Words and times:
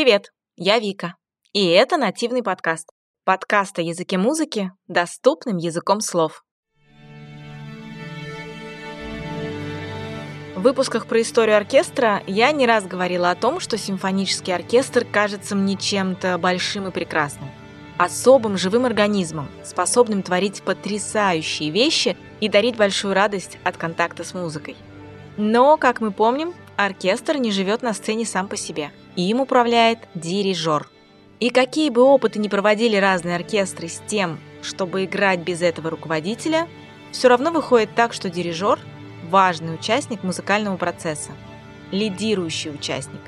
Привет, 0.00 0.32
я 0.54 0.78
Вика, 0.78 1.16
и 1.52 1.66
это 1.66 1.96
нативный 1.96 2.44
подкаст. 2.44 2.88
Подкаст 3.24 3.80
о 3.80 3.82
языке 3.82 4.16
музыки 4.16 4.70
доступным 4.86 5.56
языком 5.56 6.00
слов. 6.02 6.44
В 10.54 10.60
выпусках 10.62 11.08
про 11.08 11.20
историю 11.20 11.56
оркестра 11.56 12.22
я 12.28 12.52
не 12.52 12.64
раз 12.64 12.86
говорила 12.86 13.32
о 13.32 13.34
том, 13.34 13.58
что 13.58 13.76
симфонический 13.76 14.54
оркестр 14.54 15.04
кажется 15.04 15.56
мне 15.56 15.76
чем-то 15.76 16.38
большим 16.38 16.86
и 16.86 16.92
прекрасным. 16.92 17.50
Особым 17.98 18.56
живым 18.56 18.86
организмом, 18.86 19.48
способным 19.64 20.22
творить 20.22 20.62
потрясающие 20.62 21.70
вещи 21.70 22.16
и 22.38 22.48
дарить 22.48 22.76
большую 22.76 23.14
радость 23.14 23.58
от 23.64 23.76
контакта 23.76 24.22
с 24.22 24.32
музыкой. 24.32 24.76
Но, 25.36 25.76
как 25.76 26.00
мы 26.00 26.12
помним, 26.12 26.54
оркестр 26.76 27.38
не 27.38 27.50
живет 27.50 27.82
на 27.82 27.92
сцене 27.94 28.24
сам 28.24 28.46
по 28.46 28.56
себе– 28.56 28.92
им 29.22 29.40
управляет 29.40 29.98
дирижер. 30.14 30.88
И 31.40 31.50
какие 31.50 31.90
бы 31.90 32.02
опыты 32.02 32.38
ни 32.38 32.48
проводили 32.48 32.96
разные 32.96 33.36
оркестры 33.36 33.88
с 33.88 34.00
тем, 34.06 34.38
чтобы 34.62 35.04
играть 35.04 35.40
без 35.40 35.62
этого 35.62 35.90
руководителя, 35.90 36.68
все 37.10 37.28
равно 37.28 37.50
выходит 37.50 37.94
так, 37.94 38.12
что 38.12 38.30
дирижер– 38.30 38.78
важный 39.30 39.74
участник 39.74 40.22
музыкального 40.22 40.76
процесса, 40.76 41.30
лидирующий 41.90 42.72
участник. 42.72 43.20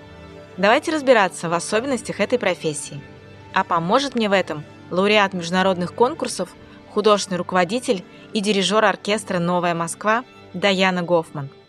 Давайте 0.56 0.92
разбираться 0.92 1.48
в 1.48 1.54
особенностях 1.54 2.20
этой 2.20 2.38
профессии. 2.38 3.00
А 3.52 3.64
поможет 3.64 4.14
мне 4.14 4.28
в 4.28 4.32
этом 4.32 4.64
лауреат 4.90 5.32
международных 5.32 5.94
конкурсов, 5.94 6.50
художественный 6.90 7.38
руководитель 7.38 8.04
и 8.32 8.40
дирижер 8.40 8.84
оркестра 8.84 9.38
«Новая 9.38 9.74
Москва» 9.74 10.24
Даяна 10.52 11.02
Гофман– 11.02 11.48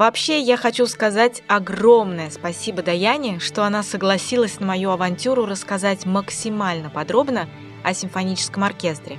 Вообще, 0.00 0.40
я 0.40 0.56
хочу 0.56 0.86
сказать 0.86 1.42
огромное 1.46 2.30
спасибо 2.30 2.80
Даяне, 2.80 3.38
что 3.38 3.64
она 3.64 3.82
согласилась 3.82 4.58
на 4.58 4.64
мою 4.64 4.92
авантюру 4.92 5.44
рассказать 5.44 6.06
максимально 6.06 6.88
подробно 6.88 7.50
о 7.84 7.92
симфоническом 7.92 8.64
оркестре 8.64 9.18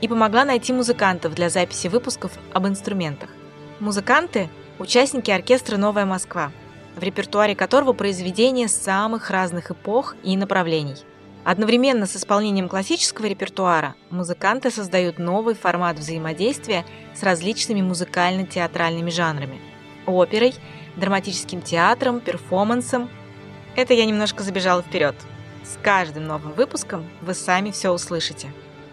и 0.00 0.08
помогла 0.08 0.44
найти 0.44 0.72
музыкантов 0.72 1.36
для 1.36 1.48
записи 1.48 1.86
выпусков 1.86 2.32
об 2.52 2.66
инструментах. 2.66 3.30
Музыканты– 3.78 4.48
участники 4.80 5.30
оркестра 5.30 5.76
«Новая 5.76 6.06
Москва», 6.06 6.50
в 6.96 7.04
репертуаре 7.04 7.54
которого 7.54 7.92
произведения 7.92 8.66
самых 8.66 9.30
разных 9.30 9.70
эпох 9.70 10.16
и 10.24 10.36
направлений. 10.36 10.96
Одновременно 11.44 12.06
с 12.06 12.16
исполнением 12.16 12.68
классического 12.68 13.26
репертуара 13.26 13.94
музыканты 14.10 14.72
создают 14.72 15.20
новый 15.20 15.54
формат 15.54 16.00
взаимодействия 16.00 16.84
с 17.14 17.22
различными 17.22 17.80
музыкально-театральными 17.80 19.10
жанрами– 19.10 19.60
оперой, 20.06 20.54
драматическим 20.96 21.62
театром, 21.62 22.20
перформансом. 22.20 23.08
Это 23.74 23.94
я 23.94 24.04
немножко 24.04 24.42
забежала 24.42 24.82
вперед. 24.82 25.14
С 25.64 25.78
каждым 25.82 26.26
новым 26.26 26.52
выпуском 26.52 27.04
вы 27.20 27.34
сами 27.34 27.70
все 27.70 27.90
услышите. 27.90 28.48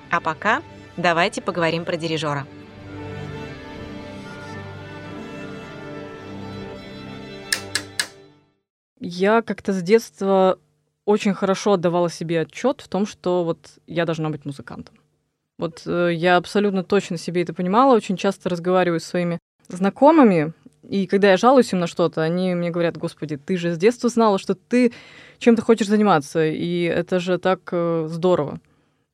А 0.10 0.20
пока 0.20 0.62
давайте 0.98 1.42
поговорим 1.42 1.86
про 1.86 1.98
дирижера. 1.98 2.46
Я 9.00 9.42
как-то 9.42 9.74
с 9.74 9.82
детства 9.82 10.58
очень 11.06 11.34
хорошо 11.34 11.74
отдавала 11.74 12.10
себе 12.10 12.42
отчет 12.42 12.82
в 12.82 12.88
том, 12.88 13.06
что 13.06 13.44
вот 13.44 13.80
я 13.86 14.06
должна 14.06 14.30
быть 14.30 14.46
музыкантом. 14.46 14.96
Вот 15.58 15.84
э, 15.86 16.14
я 16.14 16.38
абсолютно 16.38 16.84
точно 16.84 17.18
себе 17.18 17.44
это 17.44 17.54
понимала, 17.54 17.96
очень 17.96 18.18
часто 18.18 18.50
разговариваю 18.50 19.00
с 19.00 19.06
своими 19.06 19.40
знакомыми, 19.68 20.54
и 20.94 21.08
когда 21.08 21.32
я 21.32 21.38
жалуюсь 21.38 21.74
им 21.74 21.80
на 21.80 21.88
что-то, 21.88 22.22
они 22.22 22.54
мне 22.54 22.70
говорят, 22.70 22.98
господи, 22.98 23.36
ты 23.36 23.58
же 23.58 23.74
с 23.74 23.80
детства 23.80 24.10
знала, 24.10 24.38
что 24.38 24.54
ты 24.54 24.94
чем-то 25.40 25.64
хочешь 25.64 25.88
заниматься, 25.88 26.46
и 26.46 26.84
это 26.84 27.20
же 27.20 27.40
так 27.40 27.62
э, 27.72 28.06
здорово. 28.08 28.60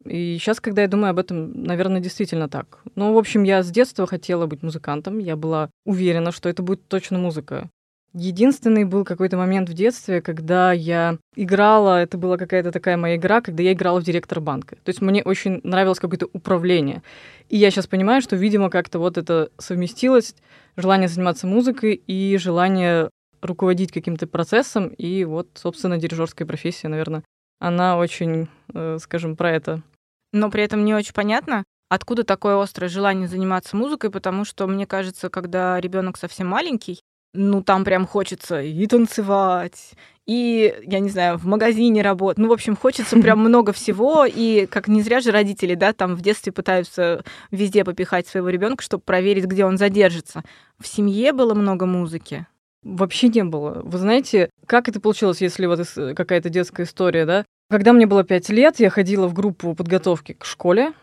И 0.03 0.38
сейчас, 0.38 0.59
когда 0.59 0.81
я 0.81 0.90
думаю 0.90 1.12
об 1.12 1.19
этом, 1.19 1.63
наверное, 1.63 2.01
действительно 2.01 2.50
так. 2.50 2.79
Ну, 2.95 3.13
в 3.13 3.17
общем, 3.17 3.44
я 3.44 3.63
с 3.63 3.72
детства 3.72 4.07
хотела 4.07 4.45
быть 4.45 4.62
музыкантом, 4.62 5.19
я 5.19 5.38
была 5.38 5.69
уверена, 5.85 6.34
что 6.34 6.50
это 6.50 6.63
будет 6.63 6.85
точно 6.90 7.17
музыка. 7.17 7.69
Единственный 8.14 8.86
был 8.86 9.06
какой-то 9.06 9.38
момент 9.38 9.70
в 9.70 9.74
детстве, 9.74 10.22
когда 10.22 10.72
я 10.72 11.18
играла, 11.36 12.02
это 12.02 12.18
была 12.18 12.38
какая-то 12.38 12.72
такая 12.72 12.97
моя 12.97 13.18
игра, 13.18 13.40
когда 13.40 13.62
я 13.62 13.74
играла 13.74 14.00
в 14.00 14.03
директор 14.03 14.40
банка. 14.40 14.78
То 14.78 14.90
есть 14.90 15.02
мне 15.02 15.22
очень 15.22 15.62
нравилось 15.64 16.00
какое-то 16.00 16.28
управление. 16.34 17.03
И 17.50 17.58
я 17.58 17.70
сейчас 17.70 17.86
понимаю, 17.86 18.22
что, 18.22 18.36
видимо, 18.36 18.72
как-то 18.72 18.97
вот 18.97 19.20
это 19.20 19.52
совместилось, 19.59 20.36
желание 20.75 21.08
заниматься 21.08 21.46
музыкой 21.46 22.02
и 22.08 22.38
желание 22.38 23.12
руководить 23.42 23.92
каким-то 23.92 24.26
процессом. 24.26 24.88
И 24.88 25.24
вот, 25.24 25.47
собственно, 25.53 25.97
дирижерская 25.97 26.47
профессия, 26.47 26.88
наверное, 26.88 27.24
она 27.59 27.97
очень, 27.97 28.47
э, 28.74 28.97
скажем, 29.00 29.36
про 29.36 29.52
это. 29.52 29.84
Но 30.34 30.50
при 30.50 30.64
этом 30.64 30.84
не 30.84 30.96
очень 30.96 31.14
понятно, 31.14 31.64
откуда 31.90 32.24
такое 32.24 32.59
острое 32.59 32.90
желание 32.90 33.28
заниматься 33.28 33.76
музыкой, 33.76 34.09
потому 34.09 34.46
что, 34.46 34.66
мне 34.68 34.88
кажется, 34.88 35.30
когда 35.30 35.80
ребенок 35.80 36.18
совсем 36.18 36.47
маленький, 36.47 37.02
ну, 37.34 37.63
там 37.63 37.84
прям 37.84 38.06
хочется 38.07 38.62
и 38.62 38.88
танцевать, 38.88 39.94
и, 40.29 40.75
я 40.85 41.00
не 41.00 41.09
знаю, 41.09 41.40
в 41.40 41.45
магазине 41.45 42.03
работать. 42.03 42.38
Ну, 42.38 42.50
в 42.50 42.53
общем, 42.53 42.75
хочется 42.75 43.17
прям 43.22 43.40
много 43.40 43.73
всего. 43.73 44.28
И 44.28 44.67
как 44.67 44.88
не 44.88 45.01
зря 45.01 45.22
же 45.22 45.31
родители, 45.31 45.73
да, 45.73 45.91
там 45.91 46.16
в 46.16 46.22
детстве 46.22 46.51
пытаются 46.51 47.23
везде 47.50 47.84
попихать 47.84 48.28
своего 48.28 48.50
ребенка, 48.50 48.84
чтобы 48.84 49.01
проверить, 49.03 49.45
где 49.45 49.66
он 49.66 49.79
задержится. 49.79 50.44
В 50.79 50.88
семье 50.88 51.34
было 51.34 51.56
много 51.56 51.88
музыки. 51.88 52.45
Вообще 52.84 53.29
не 53.29 53.44
было. 53.44 53.81
Вы 53.84 53.97
знаете, 53.97 54.51
как 54.67 54.88
это 54.88 55.01
получилось, 55.01 55.41
если 55.41 55.66
вот 55.66 55.79
какая-то 56.16 56.50
детская 56.50 56.84
история, 56.84 57.25
да? 57.25 57.44
Когда 57.72 57.91
мне 57.91 58.06
было 58.06 58.23
пять 58.23 58.50
лет, 58.50 58.79
я 58.79 58.91
ходила 58.91 59.28
в 59.28 59.34
группу 59.34 59.73
подготовки 59.73 60.34
к 60.34 60.46
школе, 60.46 60.94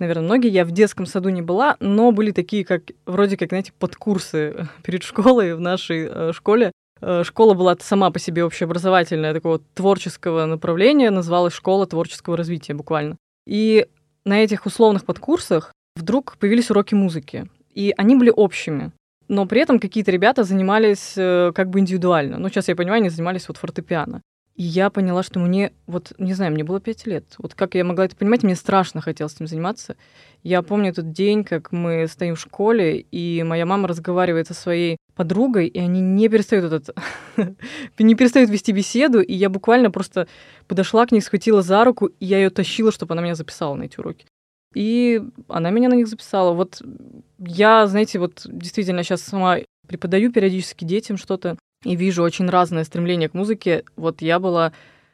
наверное, 0.00 0.24
многие. 0.24 0.50
Я 0.50 0.64
в 0.64 0.72
детском 0.72 1.06
саду 1.06 1.28
не 1.28 1.42
была, 1.42 1.76
но 1.80 2.10
были 2.12 2.32
такие, 2.32 2.64
как 2.64 2.82
вроде 3.06 3.36
как, 3.36 3.50
знаете, 3.50 3.72
подкурсы 3.78 4.68
перед 4.82 5.02
школой 5.02 5.54
в 5.54 5.60
нашей 5.60 6.08
э, 6.10 6.32
школе. 6.32 6.72
Э, 7.00 7.22
школа 7.24 7.54
была 7.54 7.76
сама 7.80 8.10
по 8.10 8.18
себе 8.18 8.44
общеобразовательная, 8.44 9.32
такого 9.32 9.60
творческого 9.74 10.46
направления, 10.46 11.10
называлась 11.10 11.54
«Школа 11.54 11.86
творческого 11.86 12.36
развития» 12.36 12.74
буквально. 12.74 13.16
И 13.46 13.86
на 14.24 14.42
этих 14.42 14.66
условных 14.66 15.04
подкурсах 15.04 15.72
вдруг 15.96 16.36
появились 16.38 16.70
уроки 16.70 16.94
музыки. 16.94 17.48
И 17.74 17.94
они 17.96 18.16
были 18.16 18.32
общими. 18.34 18.92
Но 19.28 19.46
при 19.46 19.60
этом 19.60 19.78
какие-то 19.78 20.10
ребята 20.10 20.42
занимались 20.42 21.14
э, 21.16 21.52
как 21.54 21.70
бы 21.70 21.78
индивидуально. 21.78 22.38
Ну, 22.38 22.48
сейчас 22.48 22.68
я 22.68 22.76
понимаю, 22.76 23.00
они 23.00 23.10
занимались 23.10 23.46
вот 23.48 23.56
фортепиано. 23.56 24.22
Я 24.62 24.90
поняла, 24.90 25.22
что 25.22 25.40
мне, 25.40 25.72
вот, 25.86 26.12
не 26.18 26.34
знаю, 26.34 26.52
мне 26.52 26.64
было 26.64 26.82
пять 26.82 27.06
лет. 27.06 27.24
Вот 27.38 27.54
как 27.54 27.74
я 27.76 27.82
могла 27.82 28.04
это 28.04 28.14
понимать, 28.14 28.42
мне 28.42 28.54
страшно 28.54 29.00
хотелось 29.00 29.34
этим 29.36 29.46
заниматься. 29.46 29.96
Я 30.42 30.60
помню 30.60 30.92
тот 30.92 31.12
день, 31.12 31.44
как 31.44 31.72
мы 31.72 32.06
стоим 32.06 32.34
в 32.34 32.40
школе, 32.40 33.00
и 33.00 33.42
моя 33.42 33.64
мама 33.64 33.88
разговаривает 33.88 34.48
со 34.48 34.52
своей 34.52 34.98
подругой, 35.14 35.66
и 35.66 35.78
они 35.78 36.02
не 36.02 36.28
перестают 36.28 36.70
этот, 36.70 36.94
не 37.98 38.14
перестают 38.14 38.50
вести 38.50 38.72
беседу, 38.72 39.22
и 39.22 39.32
я 39.32 39.48
буквально 39.48 39.90
просто 39.90 40.28
подошла 40.68 41.06
к 41.06 41.12
ней, 41.12 41.22
схватила 41.22 41.62
за 41.62 41.82
руку, 41.82 42.08
и 42.08 42.26
я 42.26 42.36
ее 42.36 42.50
тащила, 42.50 42.92
чтобы 42.92 43.14
она 43.14 43.22
меня 43.22 43.36
записала 43.36 43.76
на 43.76 43.84
эти 43.84 43.98
уроки. 43.98 44.26
И 44.74 45.22
она 45.48 45.70
меня 45.70 45.88
на 45.88 45.94
них 45.94 46.06
записала. 46.06 46.52
Вот 46.52 46.82
я, 47.38 47.86
знаете, 47.86 48.18
вот 48.18 48.42
действительно 48.44 49.04
сейчас 49.04 49.22
сама 49.22 49.56
преподаю 49.88 50.30
периодически 50.30 50.84
детям 50.84 51.16
что-то, 51.16 51.56
и 51.84 51.96
вижу 51.96 52.22
очень 52.22 52.48
разное 52.48 52.84
стремление 52.84 53.28
к 53.28 53.34
музыке. 53.34 53.84
Вот 53.96 54.22
я 54.22 54.38
была, 54.38 54.72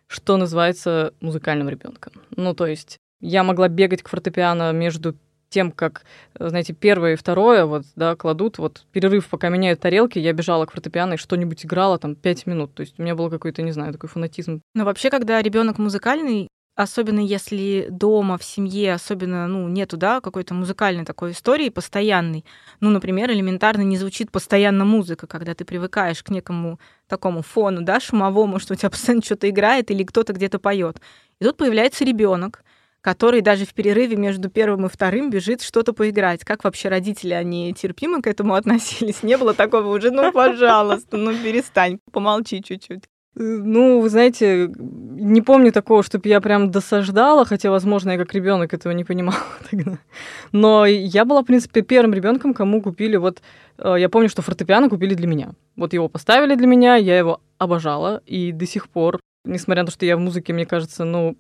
что 0.08 0.36
называется, 0.36 1.14
музыкальным 1.20 1.68
ребенком. 1.68 2.12
Ну, 2.34 2.54
то 2.54 2.66
есть 2.66 2.98
я 3.20 3.44
могла 3.44 3.68
бегать 3.68 4.02
к 4.02 4.08
фортепиано 4.08 4.72
между 4.72 5.16
тем, 5.48 5.70
как, 5.70 6.02
знаете, 6.38 6.72
первое 6.72 7.12
и 7.12 7.16
второе 7.16 7.64
вот, 7.66 7.84
да, 7.94 8.16
кладут, 8.16 8.58
вот 8.58 8.84
перерыв, 8.92 9.28
пока 9.28 9.48
меняют 9.48 9.80
тарелки, 9.80 10.18
я 10.18 10.32
бежала 10.32 10.66
к 10.66 10.72
фортепиано 10.72 11.14
и 11.14 11.18
что-нибудь 11.18 11.64
играла 11.64 11.98
там 11.98 12.16
пять 12.16 12.46
минут. 12.46 12.74
То 12.74 12.80
есть 12.80 12.98
у 12.98 13.02
меня 13.02 13.14
был 13.14 13.30
какой-то, 13.30 13.62
не 13.62 13.72
знаю, 13.72 13.92
такой 13.92 14.08
фанатизм. 14.08 14.60
Но 14.74 14.84
вообще, 14.84 15.08
когда 15.08 15.40
ребенок 15.40 15.78
музыкальный, 15.78 16.48
Особенно 16.76 17.20
если 17.20 17.86
дома, 17.88 18.36
в 18.36 18.44
семье, 18.44 18.92
особенно, 18.92 19.46
ну, 19.48 19.66
нету, 19.66 19.96
да, 19.96 20.20
какой-то 20.20 20.52
музыкальной 20.52 21.06
такой 21.06 21.30
истории 21.32 21.70
постоянной. 21.70 22.44
Ну, 22.80 22.90
например, 22.90 23.30
элементарно 23.30 23.80
не 23.80 23.96
звучит 23.96 24.30
постоянно 24.30 24.84
музыка, 24.84 25.26
когда 25.26 25.54
ты 25.54 25.64
привыкаешь 25.64 26.22
к 26.22 26.28
некому 26.28 26.78
такому 27.08 27.40
фону, 27.40 27.80
да, 27.80 27.98
шумовому, 27.98 28.58
что 28.60 28.74
у 28.74 28.76
тебя 28.76 28.90
постоянно 28.90 29.22
что-то 29.22 29.48
играет 29.48 29.90
или 29.90 30.04
кто-то 30.04 30.34
где-то 30.34 30.58
поет. 30.58 31.00
И 31.40 31.44
тут 31.44 31.56
появляется 31.56 32.04
ребенок, 32.04 32.62
который 33.00 33.40
даже 33.40 33.64
в 33.64 33.72
перерыве 33.72 34.16
между 34.16 34.50
первым 34.50 34.84
и 34.84 34.90
вторым 34.90 35.30
бежит 35.30 35.62
что-то 35.62 35.94
поиграть. 35.94 36.44
Как 36.44 36.62
вообще 36.62 36.90
родители, 36.90 37.32
они 37.32 37.72
терпимо 37.72 38.20
к 38.20 38.26
этому 38.26 38.52
относились? 38.56 39.22
Не 39.22 39.38
было 39.38 39.54
такого 39.54 39.96
уже, 39.96 40.10
ну, 40.10 40.30
пожалуйста, 40.30 41.16
ну, 41.16 41.32
перестань, 41.32 42.00
помолчи 42.12 42.62
чуть-чуть. 42.62 43.04
Ну, 43.38 44.00
вы 44.00 44.08
знаете, 44.08 44.70
не 44.78 45.42
помню 45.42 45.70
такого, 45.70 46.02
чтобы 46.02 46.28
я 46.28 46.40
прям 46.40 46.70
досаждала, 46.70 47.44
хотя, 47.44 47.70
возможно, 47.70 48.12
я 48.12 48.18
как 48.18 48.32
ребенок 48.32 48.72
этого 48.72 48.92
не 48.92 49.04
понимала 49.04 49.36
тогда. 49.70 49.98
Но 50.52 50.86
я 50.86 51.24
была, 51.24 51.42
в 51.42 51.46
принципе, 51.46 51.82
первым 51.82 52.14
ребенком, 52.14 52.54
кому 52.54 52.80
купили 52.82 53.16
вот... 53.16 53.42
Э, 53.78 53.96
я 53.98 54.08
помню, 54.08 54.28
что 54.28 54.42
фортепиано 54.42 54.88
купили 54.88 55.14
для 55.14 55.26
меня. 55.26 55.50
Вот 55.76 55.92
его 55.92 56.08
поставили 56.08 56.54
для 56.54 56.66
меня, 56.66 56.96
я 56.96 57.18
его 57.18 57.40
обожала, 57.58 58.22
и 58.26 58.52
до 58.52 58.66
сих 58.66 58.88
пор 58.88 59.20
Несмотря 59.46 59.82
на 59.82 59.86
то, 59.86 59.92
что 59.92 60.04
я 60.04 60.16
в 60.16 60.20
музыке, 60.20 60.52
мне 60.52 60.66
кажется, 60.66 61.04
ну, 61.04 61.36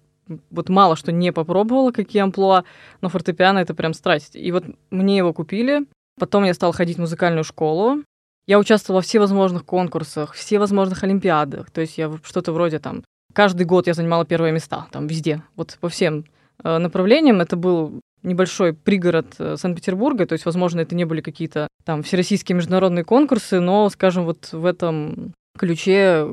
вот 0.50 0.68
мало 0.68 0.96
что 0.96 1.12
не 1.12 1.32
попробовала, 1.32 1.90
какие 1.90 2.22
амплуа, 2.22 2.64
но 3.00 3.08
фортепиано— 3.08 3.58
это 3.60 3.74
прям 3.74 3.94
страсть. 3.94 4.36
И 4.36 4.52
вот 4.52 4.64
мне 4.90 5.16
его 5.16 5.32
купили, 5.32 5.86
потом 6.18 6.44
я 6.44 6.54
стала 6.54 6.72
ходить 6.72 6.96
в 6.96 7.00
музыкальную 7.00 7.44
школу, 7.44 8.02
я 8.46 8.58
участвовала 8.58 8.98
во 8.98 9.02
всевозможных 9.02 9.64
конкурсах, 9.64 10.34
всевозможных 10.34 11.02
олимпиадах, 11.04 11.70
то 11.70 11.80
есть 11.80 11.98
я 11.98 12.12
что-то 12.22 12.52
вроде 12.52 12.78
там... 12.78 13.02
Каждый 13.32 13.66
год 13.66 13.86
я 13.86 13.94
занимала 13.94 14.24
первые 14.24 14.52
места, 14.52 14.86
там, 14.92 15.06
везде, 15.06 15.42
вот 15.56 15.76
по 15.80 15.88
всем 15.88 16.24
э, 16.64 16.78
направлениям. 16.78 17.40
Это 17.42 17.56
был 17.56 18.00
небольшой 18.22 18.72
пригород 18.72 19.26
э, 19.38 19.56
Санкт-Петербурга, 19.58 20.26
то 20.26 20.32
есть, 20.32 20.46
возможно, 20.46 20.80
это 20.80 20.94
не 20.94 21.04
были 21.04 21.20
какие-то 21.20 21.68
там 21.84 22.02
всероссийские 22.02 22.56
международные 22.56 23.04
конкурсы, 23.04 23.60
но, 23.60 23.90
скажем, 23.90 24.24
вот 24.24 24.52
в 24.52 24.64
этом 24.64 25.34
ключе 25.58 26.26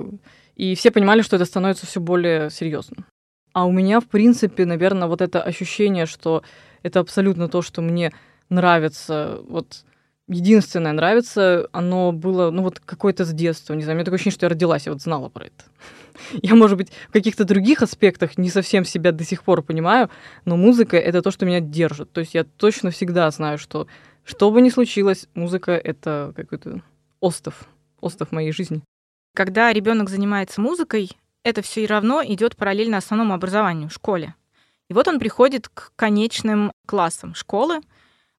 и 0.56 0.75
все 0.75 0.92
понимали, 0.92 1.21
что 1.21 1.36
это 1.36 1.45
становится 1.45 1.86
все 1.86 2.00
более 2.00 2.50
серьезным. 2.50 3.06
А 3.54 3.66
у 3.66 3.71
меня, 3.71 4.00
в 4.00 4.06
принципе, 4.06 4.66
наверное, 4.66 5.07
вот 5.07 5.21
это 5.21 5.42
ощущение, 5.42 6.06
что 6.06 6.44
это 6.83 7.00
абсолютно 7.00 7.48
то, 7.48 7.62
что 7.62 7.81
мне 7.81 8.13
нравится, 8.50 9.39
вот 9.48 9.83
единственное 10.28 10.94
нравится, 10.94 11.68
оно 11.72 12.12
было, 12.12 12.52
ну 12.52 12.64
вот 12.64 12.80
какое-то 12.80 13.25
с 13.25 13.34
детства, 13.34 13.74
не 13.74 13.84
знаю, 13.84 13.96
у 13.96 13.98
меня 13.98 14.06
такое 14.06 14.16
ощущение, 14.16 14.36
что 14.36 14.46
я 14.46 14.50
родилась, 14.50 14.86
я 14.86 14.92
вот 14.92 15.02
знала 15.02 15.30
про 15.30 15.46
это. 15.46 15.64
Я, 16.44 16.54
может 16.54 16.78
быть, 16.78 16.92
в 17.10 17.12
каких-то 17.12 17.44
других 17.44 17.81
аспектах 17.81 18.38
не 18.38 18.50
совсем 18.50 18.86
себя 18.86 19.12
до 19.12 19.24
сих 19.24 19.44
пор 19.44 19.64
понимаю, 19.64 20.12
но 20.46 20.56
музыка— 20.56 20.96
это 21.00 21.24
то, 21.24 21.31
что 21.31 21.48
меня 21.48 21.60
держит. 21.60 22.12
То 22.12 22.22
есть 22.22 22.36
я 22.36 22.44
точно 22.44 22.92
всегда 22.92 23.31
знаю, 23.31 23.58
что 23.58 23.88
что 24.24 24.52
бы 24.52 24.62
ни 24.62 24.70
случилось, 24.70 25.28
музыка— 25.34 25.72
это 25.84 26.31
какой-то 26.36 26.84
остов, 27.19 27.68
остов 28.00 28.31
моей 28.31 28.52
жизни. 28.52 28.84
Когда 29.36 29.74
ребенок 29.74 30.10
занимается 30.10 30.62
музыкой, 30.62 31.10
это 31.44 31.62
все 31.62 31.84
и 31.84 31.88
равно 31.88 32.24
идет 32.24 32.56
параллельно 32.56 32.98
основному 32.98 33.34
образованию, 33.34 33.90
школе. 33.90 34.36
И 34.90 34.94
вот 34.94 35.08
он 35.08 35.19
приходит 35.19 35.68
к 35.69 35.92
конечным 35.96 36.72
классам 36.86 37.34
школы. 37.36 37.81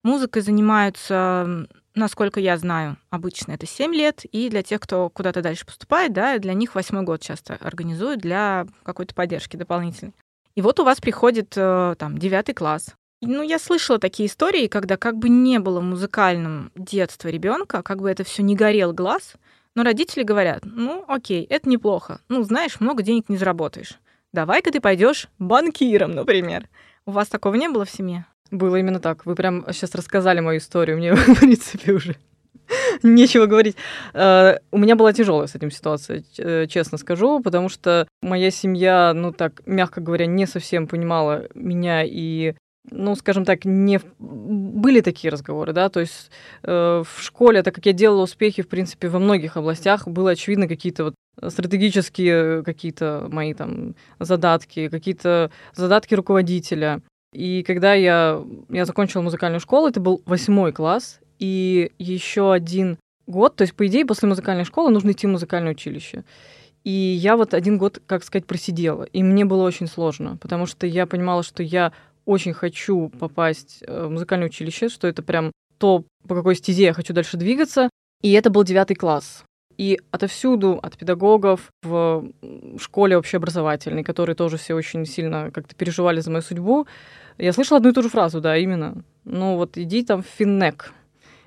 Музыкой 0.05 0.43
занимаются, 0.43 1.67
насколько 1.95 2.39
я 2.39 2.59
знаю, 2.59 2.99
обычно 3.09 3.53
это 3.53 3.67
7 3.67 3.95
лет, 3.95 4.27
и 4.31 4.51
для 4.51 4.62
тех, 4.62 4.81
кто 4.81 5.09
куда-то 5.09 5.41
дальше 5.41 5.65
поступает, 5.65 6.12
да, 6.12 6.39
для 6.39 6.53
них 6.53 6.75
восьмой 6.75 7.05
год 7.05 7.23
часто 7.23 7.55
организуют 7.55 8.21
для 8.21 8.67
какой-то 8.83 9.15
поддержки 9.15 9.56
дополнительной. 9.56 10.12
И 10.55 10.61
вот 10.61 10.79
у 10.79 10.85
вас 10.85 11.01
приходит 11.01 11.55
э, 11.56 11.95
там 11.99 12.19
девятый 12.19 12.55
класс. 12.55 12.95
Ну, 13.23 13.43
я 13.43 13.59
слышала 13.59 13.99
такие 13.99 14.29
истории, 14.29 14.67
когда 14.67 14.99
как 14.99 15.17
бы 15.17 15.31
не 15.31 15.59
было 15.59 15.81
музыкальным 15.81 16.71
детства 16.75 17.29
ребенка, 17.29 17.83
как 17.83 18.03
бы 18.03 18.11
это 18.11 18.25
все 18.25 18.43
не 18.43 18.55
горел 18.55 18.93
глаз, 18.93 19.37
но 19.75 19.85
родители 19.85 20.23
говорят, 20.23 20.65
ну, 20.65 21.03
окей, 21.09 21.45
это 21.45 21.67
неплохо. 21.67 22.21
Ну, 22.29 22.43
знаешь, 22.43 22.79
много 22.79 23.03
денег 23.03 23.31
не 23.31 23.39
заработаешь. 23.39 23.99
Давай-ка 24.35 24.71
ты 24.71 24.83
пойдешь 24.83 25.29
банкиром, 25.39 26.12
например. 26.12 26.69
У 27.06 27.12
вас 27.12 27.29
такого 27.29 27.55
не 27.55 27.71
было 27.71 27.87
в 27.87 27.91
семье? 27.91 28.27
Было 28.50 28.76
именно 28.76 29.00
так. 29.00 29.26
Вы 29.26 29.35
прям 29.35 29.64
сейчас 29.73 29.94
рассказали 29.94 30.41
мою 30.41 30.58
историю. 30.58 30.99
Мне, 30.99 31.14
в 31.14 31.38
принципе, 31.38 31.93
уже 31.93 32.17
нечего 33.02 33.46
говорить. 33.46 33.76
Uh, 34.14 34.58
у 34.70 34.79
меня 34.79 34.96
была 34.96 35.12
тяжелая 35.12 35.46
с 35.46 35.55
этим 35.55 35.70
ситуация, 35.70 36.25
э, 36.38 36.67
честно 36.67 36.99
скажу, 36.99 37.41
потому 37.41 37.69
что 37.69 38.08
моя 38.23 38.50
семья, 38.50 39.12
ну 39.14 39.32
так, 39.32 39.62
мягко 39.67 40.00
говоря, 40.00 40.26
не 40.26 40.46
совсем 40.46 40.87
понимала 40.87 41.46
меня 41.55 42.02
и 42.05 42.55
ну, 42.91 43.17
скажем 43.17 43.46
так, 43.46 43.64
не 43.64 43.99
были 44.19 45.00
такие 45.00 45.31
разговоры, 45.31 45.73
да, 45.73 45.88
то 45.88 46.00
есть 46.00 46.31
э, 46.62 47.02
в 47.02 47.23
школе, 47.23 47.62
так 47.62 47.75
как 47.75 47.87
я 47.87 47.94
делала 47.94 48.23
успехи, 48.23 48.62
в 48.62 48.69
принципе, 48.69 49.08
во 49.08 49.19
многих 49.19 49.56
областях, 49.56 50.06
было 50.06 50.32
очевидно 50.32 50.69
какие-то 50.69 51.05
вот 51.05 51.14
стратегические 51.50 52.62
какие-то 52.62 53.26
мои 53.31 53.55
там 53.55 53.94
задатки, 54.20 54.88
какие-то 54.88 55.50
задатки 55.75 56.14
руководителя. 56.14 57.00
И 57.35 57.65
когда 57.65 57.95
я, 57.95 58.43
я 58.71 58.85
закончила 58.85 59.21
музыкальную 59.23 59.61
школу, 59.61 59.89
это 59.89 60.01
был 60.01 60.23
восьмой 60.25 60.73
класс, 60.73 61.19
и 61.41 61.91
еще 61.99 62.53
один 62.53 62.97
год, 63.27 63.57
то 63.57 63.63
есть, 63.63 63.75
по 63.75 63.87
идее, 63.87 64.07
после 64.07 64.29
музыкальной 64.29 64.65
школы 64.65 64.91
нужно 64.91 65.11
идти 65.11 65.27
в 65.27 65.31
музыкальное 65.31 65.73
училище. 65.73 66.25
И 66.85 66.91
я 66.91 67.37
вот 67.37 67.53
один 67.53 67.77
год, 67.77 68.01
как 68.07 68.23
сказать, 68.23 68.47
просидела. 68.47 69.05
И 69.05 69.23
мне 69.23 69.45
было 69.45 69.65
очень 69.65 69.89
сложно, 69.89 70.37
потому 70.37 70.67
что 70.67 70.87
я 70.87 71.07
понимала, 71.07 71.43
что 71.43 71.63
я 71.63 71.93
очень 72.25 72.53
хочу 72.53 73.11
попасть 73.19 73.83
э, 73.87 74.07
в 74.07 74.11
музыкальное 74.11 74.49
училище, 74.49 74.89
что 74.89 75.09
это 75.09 75.23
прям 75.23 75.51
то, 75.79 76.05
по 76.29 76.35
какой 76.35 76.55
стезе 76.55 76.85
я 76.85 76.93
хочу 76.93 77.13
дальше 77.13 77.37
двигаться. 77.37 77.91
И 78.23 78.33
это 78.33 78.51
был 78.51 78.63
девятый 78.63 78.97
класс. 78.97 79.45
И 79.77 80.01
отовсюду, 80.11 80.79
от 80.83 80.97
педагогов 80.97 81.69
в 81.83 82.29
школе 82.79 83.17
общеобразовательной, 83.17 84.05
которые 84.05 84.37
тоже 84.37 84.57
все 84.57 84.75
очень 84.75 85.05
сильно 85.05 85.51
как-то 85.51 85.75
переживали 85.75 86.21
за 86.21 86.31
мою 86.31 86.43
судьбу, 86.43 86.87
я 87.39 87.53
слышала 87.53 87.79
одну 87.79 87.91
и 87.91 87.93
ту 87.93 88.03
же 88.03 88.09
фразу, 88.09 88.41
да, 88.41 88.57
именно. 88.57 89.03
Ну 89.25 89.57
вот 89.57 89.77
иди 89.79 90.05
там 90.05 90.23
в 90.23 90.27
Финнек, 90.27 90.93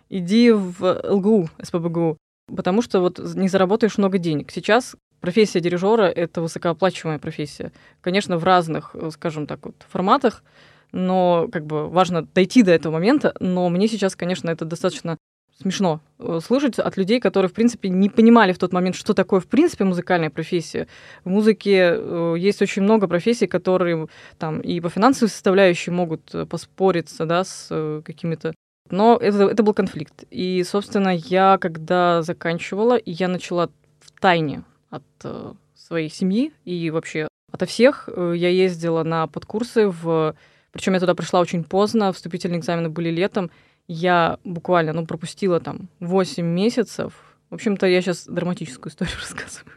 иди 0.10 0.52
в 0.52 1.02
ЛГУ, 1.04 1.50
СПБГУ, 1.62 2.18
потому 2.56 2.82
что 2.82 3.00
вот 3.00 3.20
не 3.20 3.48
заработаешь 3.48 3.98
много 3.98 4.18
денег. 4.18 4.52
Сейчас 4.52 4.96
профессия 5.20 5.60
дирижера— 5.60 6.04
это 6.16 6.42
высокооплачиваемая 6.42 7.20
профессия. 7.20 7.72
Конечно, 8.02 8.38
в 8.38 8.44
разных, 8.44 8.92
э, 8.94 9.10
скажем 9.12 9.48
так, 9.48 9.66
вот, 9.66 9.76
форматах, 9.90 10.44
но 10.92 11.48
как 11.52 11.66
бы 11.66 11.90
важно 11.90 12.24
дойти 12.24 12.64
до 12.64 12.72
этого 12.72 12.94
момента, 12.94 13.34
но 13.40 13.70
мне 13.70 13.88
сейчас, 13.88 14.16
конечно, 14.16 14.50
это 14.50 14.66
достаточно 14.66 15.18
смешно 15.62 16.02
э, 16.20 16.40
слышать 16.44 16.80
от 16.80 16.98
людей, 16.98 17.20
которые, 17.20 17.50
в 17.50 17.54
принципе, 17.54 17.90
не 17.90 18.10
понимали 18.10 18.54
в 18.54 18.58
тот 18.58 18.74
момент, 18.74 18.96
что 18.96 19.14
такое, 19.14 19.40
в 19.40 19.48
принципе, 19.48 19.84
музыкальная 19.84 20.30
профессия. 20.30 20.88
В 21.24 21.30
музыке 21.30 21.96
э, 21.96 22.36
есть 22.38 22.62
очень 22.62 22.84
много 22.84 23.08
профессий, 23.08 23.48
которые 23.48 24.08
там 24.38 24.62
и 24.62 24.80
по 24.80 24.90
финансовой 24.90 25.30
составляющей 25.30 25.92
могут 25.92 26.34
поспориться, 26.50 27.26
да, 27.26 27.44
с 27.44 28.02
какими-то 28.06 28.54
но 28.90 29.18
это, 29.18 29.44
это 29.44 29.64
был 29.64 29.74
конфликт. 29.74 30.24
И, 30.32 30.64
собственно, 30.64 31.16
я, 31.16 31.58
когда 31.60 32.22
заканчивала, 32.22 33.00
я 33.06 33.28
начала 33.28 33.70
в 34.00 34.20
тайне 34.20 34.64
от 34.90 35.04
э, 35.24 35.54
своей 35.76 36.10
семьи 36.10 36.54
и 36.66 36.90
вообще 36.90 37.28
ото 37.52 37.66
всех. 37.66 38.10
Э, 38.12 38.34
я 38.36 38.50
ездила 38.50 39.04
на 39.04 39.28
подкурсы, 39.28 39.88
в... 39.88 40.36
причем 40.72 40.94
я 40.94 41.00
туда 41.00 41.16
пришла 41.16 41.40
очень 41.40 41.64
поздно, 41.64 42.14
вступительные 42.14 42.60
экзамены 42.60 42.90
были 42.90 43.10
летом. 43.10 43.52
Я 43.88 44.40
буквально 44.44 44.94
ну, 44.94 45.06
пропустила 45.06 45.60
там 45.60 45.90
8 46.00 46.46
месяцев. 46.46 47.14
В 47.50 47.56
общем-то, 47.56 47.88
я 47.88 48.02
сейчас 48.02 48.26
драматическую 48.28 48.92
историю 48.92 49.16
рассказываю. 49.20 49.74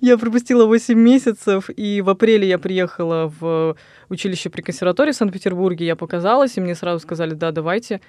Я 0.00 0.16
пропустила 0.18 0.66
8 0.66 0.98
месяцев, 0.98 1.70
и 1.74 2.00
в 2.00 2.08
апреле 2.08 2.48
я 2.48 2.58
приехала 2.58 3.32
в 3.40 3.76
училище 4.08 4.48
при 4.48 4.62
консерватории 4.62 5.12
в 5.12 5.16
Санкт-Петербурге. 5.16 5.86
Я 5.86 5.96
показалась, 5.96 6.56
и 6.56 6.60
мне 6.60 6.74
сразу 6.74 7.00
сказали, 7.00 7.34
да, 7.34 7.50
давайте, 7.50 8.00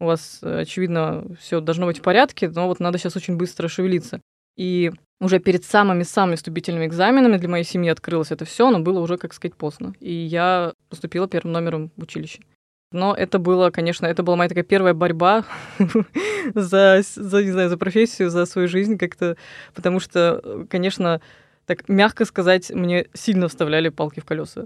у 0.00 0.06
вас, 0.06 0.40
очевидно, 0.42 1.24
все 1.40 1.60
должно 1.60 1.86
быть 1.86 1.98
в 1.98 2.02
порядке, 2.02 2.48
но 2.48 2.66
вот 2.66 2.80
надо 2.80 2.98
сейчас 2.98 3.16
очень 3.16 3.36
быстро 3.36 3.68
шевелиться. 3.68 4.20
И 4.56 4.90
уже 5.20 5.38
перед 5.38 5.64
самыми-самыми 5.64 6.36
вступительными 6.36 6.86
экзаменами 6.86 7.36
для 7.36 7.48
моей 7.48 7.64
семьи 7.64 7.90
открылось 7.90 8.32
это 8.32 8.44
все, 8.44 8.70
но 8.70 8.80
было 8.80 8.98
уже, 9.00 9.16
как 9.16 9.32
сказать, 9.32 9.54
поздно. 9.56 9.94
И 10.00 10.12
я 10.12 10.72
поступила 10.88 11.28
первым 11.28 11.52
номером 11.52 11.92
в 11.96 12.02
училище. 12.02 12.40
Но 12.92 13.14
это 13.14 13.38
было, 13.38 13.70
конечно, 13.70 14.06
это 14.06 14.22
была 14.22 14.36
моя 14.36 14.48
такая 14.48 14.64
первая 14.64 14.94
борьба 14.94 15.44
за, 16.54 17.02
за, 17.02 17.44
не 17.44 17.50
знаю, 17.50 17.68
за 17.68 17.76
профессию, 17.76 18.30
за 18.30 18.46
свою 18.46 18.68
жизнь 18.68 18.96
как-то, 18.96 19.36
потому 19.74 20.00
что, 20.00 20.66
конечно, 20.70 21.20
так 21.66 21.88
мягко 21.88 22.24
сказать, 22.24 22.70
мне 22.70 23.06
сильно 23.12 23.48
вставляли 23.48 23.90
палки 23.90 24.20
в 24.20 24.24
колеса. 24.24 24.64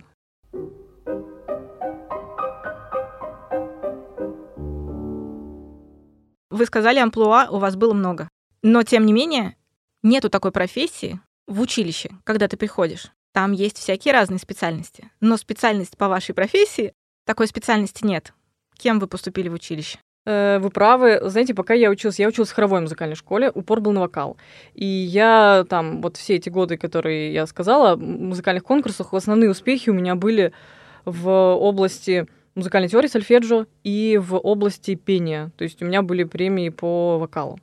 Вы 6.50 6.66
сказали, 6.66 6.98
амплуа 6.98 7.48
у 7.50 7.58
вас 7.58 7.76
было 7.76 7.92
много. 7.92 8.28
Но, 8.62 8.84
тем 8.84 9.04
не 9.04 9.12
менее, 9.12 9.56
Нету 10.02 10.30
такой 10.30 10.50
профессии 10.50 11.20
в 11.46 11.60
училище, 11.60 12.10
когда 12.24 12.48
ты 12.48 12.56
приходишь. 12.56 13.12
Там 13.32 13.52
есть 13.52 13.78
всякие 13.78 14.12
разные 14.12 14.40
специальности. 14.40 15.10
Но 15.20 15.36
специальность 15.36 15.96
по 15.96 16.08
вашей 16.08 16.34
профессии, 16.34 16.92
такой 17.24 17.46
специальности 17.46 18.04
нет. 18.04 18.32
Кем 18.76 18.98
вы 18.98 19.06
поступили 19.06 19.48
в 19.48 19.54
училище? 19.54 19.98
Э, 20.24 20.58
вы 20.60 20.70
правы. 20.70 21.20
Знаете, 21.24 21.54
пока 21.54 21.74
я 21.74 21.90
училась, 21.90 22.18
я 22.18 22.28
училась 22.28 22.50
в 22.50 22.54
хоровой 22.54 22.80
музыкальной 22.80 23.16
школе, 23.16 23.50
упор 23.50 23.80
был 23.80 23.92
на 23.92 24.00
вокал. 24.00 24.36
И 24.74 24.84
я 24.86 25.64
там, 25.68 26.00
вот 26.00 26.16
все 26.16 26.36
эти 26.36 26.48
годы, 26.48 26.76
которые 26.76 27.32
я 27.32 27.46
сказала, 27.46 27.96
в 27.96 28.00
музыкальных 28.00 28.64
конкурсах, 28.64 29.12
основные 29.14 29.50
успехи 29.50 29.90
у 29.90 29.94
меня 29.94 30.14
были 30.14 30.52
в 31.04 31.28
области 31.28 32.26
музыкальной 32.54 32.88
теории 32.88 33.08
сольфеджио 33.08 33.66
и 33.82 34.20
в 34.22 34.36
области 34.36 34.94
пения. 34.94 35.50
То 35.56 35.64
есть 35.64 35.82
у 35.82 35.86
меня 35.86 36.02
были 36.02 36.24
премии 36.24 36.68
по 36.68 37.18
вокалу. 37.18 37.58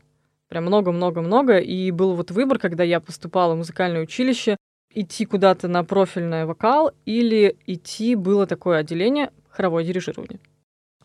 Прям 0.50 0.66
много-много-много. 0.66 1.60
И 1.60 1.92
был 1.92 2.16
вот 2.16 2.32
выбор, 2.32 2.60
когда 2.60 2.84
я 2.84 3.00
поступала 3.00 3.54
в 3.54 3.58
музыкальное 3.58 4.02
училище, 4.02 4.58
идти 4.94 5.26
куда-то 5.26 5.68
на 5.68 5.84
профильный 5.84 6.46
вокал 6.46 6.92
или 7.06 7.56
идти 7.68 8.16
было 8.16 8.48
такое 8.48 8.80
отделение 8.80 9.32
хоровое 9.60 9.84
дирижирование. 9.84 10.40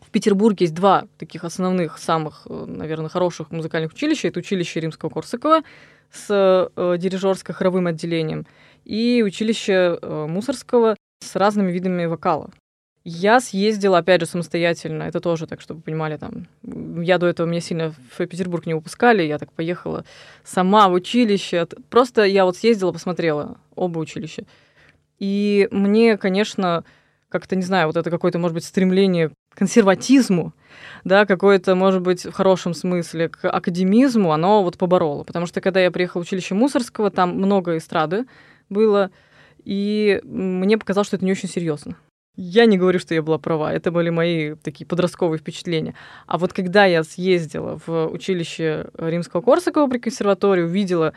В 0.01 0.09
Петербурге 0.11 0.65
есть 0.65 0.73
два 0.73 1.07
таких 1.17 1.43
основных, 1.43 1.97
самых, 1.97 2.47
э, 2.49 2.65
наверное, 2.65 3.09
хороших 3.09 3.51
музыкальных 3.51 3.91
училища. 3.91 4.29
Это 4.29 4.39
училище 4.39 4.79
Римского 4.79 5.09
Корсакова, 5.09 5.61
с 6.09 6.27
э, 6.29 6.97
дирижерско-хоровым 6.97 7.89
отделением 7.89 8.45
и 8.85 9.23
училище 9.25 9.99
э, 10.01 10.25
Мусорского 10.29 10.95
с 11.19 11.35
разными 11.35 11.69
видами 11.69 12.05
вокала. 12.05 12.49
Я 13.03 13.41
съездила, 13.41 13.97
опять 13.97 14.21
же, 14.21 14.25
самостоятельно. 14.25 15.03
Это 15.03 15.19
тоже 15.19 15.47
так, 15.47 15.59
чтобы 15.59 15.79
вы 15.79 15.83
понимали, 15.83 16.17
там, 16.17 16.47
я 17.03 17.17
до 17.17 17.27
этого 17.27 17.45
меня 17.45 17.61
сильно 17.61 17.93
в 18.17 18.25
Петербург 18.25 18.65
не 18.65 18.73
выпускали, 18.73 19.21
я 19.23 19.37
так 19.37 19.51
поехала 19.51 20.05
сама 20.45 20.87
в 20.87 20.93
училище. 20.93 21.67
Просто 21.89 22.23
я 22.23 22.45
вот 22.45 22.55
съездила, 22.55 22.93
посмотрела 22.93 23.57
оба 23.75 23.99
училища. 23.99 24.45
И 25.19 25.67
мне, 25.71 26.17
конечно, 26.17 26.83
как-то, 27.39 27.57
не 27.57 27.63
знаю, 27.63 27.87
вот 27.87 27.97
это 27.97 28.09
какое-то, 28.09 28.39
может 28.39 28.55
быть, 28.55 28.63
стремление 28.63 29.29
к 29.29 29.57
консерватизму, 29.57 30.53
да, 31.03 31.25
какое-то, 31.25 31.75
может 31.75 32.01
быть, 32.01 32.25
в 32.25 32.31
хорошем 32.31 32.73
смысле, 32.73 33.27
к 33.27 33.49
академизму, 33.49 34.31
оно 34.31 34.63
вот 34.63 34.77
побороло. 34.77 35.25
Потому 35.25 35.45
что 35.45 35.59
когда 35.59 35.81
я 35.81 35.91
приехала 35.91 36.21
в 36.21 36.25
училище 36.25 36.55
Мусорского, 36.55 37.11
там 37.11 37.35
много 37.37 37.77
эстрады 37.77 38.25
было, 38.69 39.11
и 39.65 40.21
мне 40.23 40.77
показалось, 40.77 41.07
что 41.07 41.17
это 41.17 41.25
не 41.25 41.33
очень 41.33 41.49
серьезно. 41.49 41.97
Я 42.37 42.65
не 42.65 42.77
говорю, 42.77 42.99
что 42.99 43.13
я 43.13 43.21
была 43.21 43.37
права, 43.37 43.73
это 43.73 43.91
были 43.91 44.09
мои 44.09 44.55
такие 44.55 44.85
подростковые 44.85 45.39
впечатления. 45.39 45.95
А 46.25 46.37
вот 46.37 46.53
когда 46.53 46.85
я 46.85 47.03
съездила 47.03 47.79
в 47.85 48.07
училище 48.07 48.87
Римского 48.97 49.41
Корсакова 49.41 49.89
при 49.89 49.99
консерватории, 49.99 50.63
увидела 50.63 51.13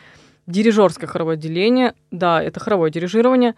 дирижерское 0.48 1.08
хоровое 1.08 1.34
отделение, 1.34 1.94
да, 2.10 2.42
это 2.42 2.58
хоровое 2.58 2.90
дирижирование, 2.90 3.54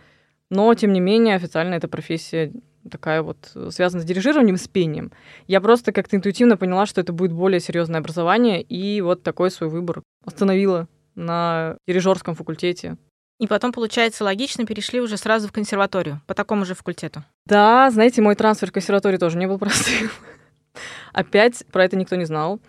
но, 0.50 0.72
тем 0.74 0.92
не 0.92 1.00
менее, 1.00 1.36
официально 1.36 1.74
эта 1.74 1.88
профессия 1.88 2.52
такая 2.90 3.22
вот 3.22 3.52
связана 3.70 4.02
с 4.02 4.06
дирижированием 4.06 4.56
с 4.56 4.66
пением. 4.66 5.12
Я 5.46 5.60
просто 5.60 5.92
как-то 5.92 6.16
интуитивно 6.16 6.56
поняла, 6.56 6.86
что 6.86 7.00
это 7.00 7.12
будет 7.12 7.32
более 7.32 7.60
серьезное 7.60 8.00
образование, 8.00 8.62
и 8.62 9.00
вот 9.00 9.22
такой 9.22 9.50
свой 9.50 9.68
выбор 9.68 10.02
остановила 10.24 10.88
на 11.14 11.76
дирижерском 11.86 12.34
факультете 12.34 12.96
и 13.40 13.46
потом, 13.46 13.72
получается, 13.72 14.22
логично 14.22 14.66
перешли 14.66 15.00
уже 15.00 15.16
сразу 15.16 15.48
в 15.48 15.52
консерваторию, 15.52 16.20
по 16.26 16.34
такому 16.34 16.66
же 16.66 16.74
факультету. 16.74 17.24
Да, 17.46 17.90
знаете, 17.90 18.20
мой 18.20 18.34
трансфер 18.34 18.68
в 18.68 18.72
консерваторию 18.72 19.18
тоже 19.18 19.38
не 19.38 19.46
был 19.46 19.58
простым. 19.58 20.10
Опять 21.14 21.64
про 21.72 21.84
это 21.86 21.96
никто 21.96 22.16
не 22.16 22.26
знал. 22.26 22.60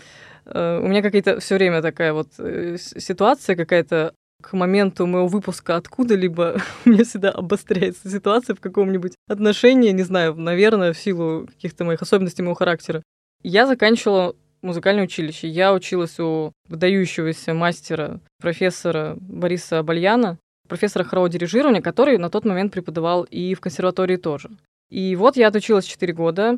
Э, 0.45 0.79
у 0.81 0.87
меня 0.87 1.01
какая-то 1.01 1.41
все 1.41 1.55
время 1.55 1.81
такая 1.81 2.13
вот 2.13 2.29
э, 2.39 2.77
ситуация 2.77 3.57
какая-то 3.57 4.13
к 4.41 4.53
моменту 4.53 5.05
моего 5.05 5.27
выпуска 5.27 5.75
откуда-либо 5.75 6.57
у 6.85 6.89
меня 6.89 7.03
всегда 7.03 7.29
обостряется 7.31 8.09
ситуация 8.09 8.55
в 8.55 8.59
каком-нибудь 8.59 9.13
отношении, 9.27 9.91
не 9.91 10.03
знаю, 10.03 10.35
наверное, 10.35 10.93
в 10.93 10.97
силу 10.97 11.47
каких-то 11.47 11.83
моих 11.85 12.01
особенностей 12.01 12.41
моего 12.41 12.55
характера. 12.55 13.01
Я 13.43 13.65
заканчивала 13.67 14.35
музыкальное 14.61 15.05
училище. 15.05 15.47
Я 15.47 15.73
училась 15.73 16.19
у 16.19 16.51
выдающегося 16.67 17.53
мастера, 17.53 18.19
профессора 18.39 19.17
Бориса 19.19 19.81
Бальяна 19.81 20.37
профессора 20.71 21.03
хорового 21.03 21.29
дирижирования, 21.29 21.81
который 21.81 22.17
на 22.17 22.29
тот 22.29 22.45
момент 22.45 22.71
преподавал 22.71 23.23
и 23.23 23.53
в 23.55 23.59
консерватории 23.59 24.15
тоже. 24.15 24.49
И 24.89 25.17
вот 25.17 25.35
я 25.35 25.49
отучилась 25.49 25.83
4 25.83 26.13
года, 26.13 26.55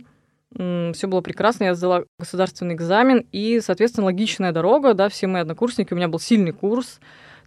все 0.54 1.08
было 1.08 1.22
прекрасно, 1.22 1.64
я 1.64 1.74
сдала 1.74 2.04
государственный 2.20 2.76
экзамен, 2.76 3.26
и, 3.32 3.60
соответственно, 3.60 4.06
логичная 4.06 4.52
дорога, 4.52 4.94
да, 4.94 5.10
все 5.10 5.26
мои 5.26 5.42
однокурсники, 5.42 5.94
у 5.94 5.96
меня 5.96 6.10
был 6.10 6.20
сильный 6.20 6.52
курс, 6.52 7.00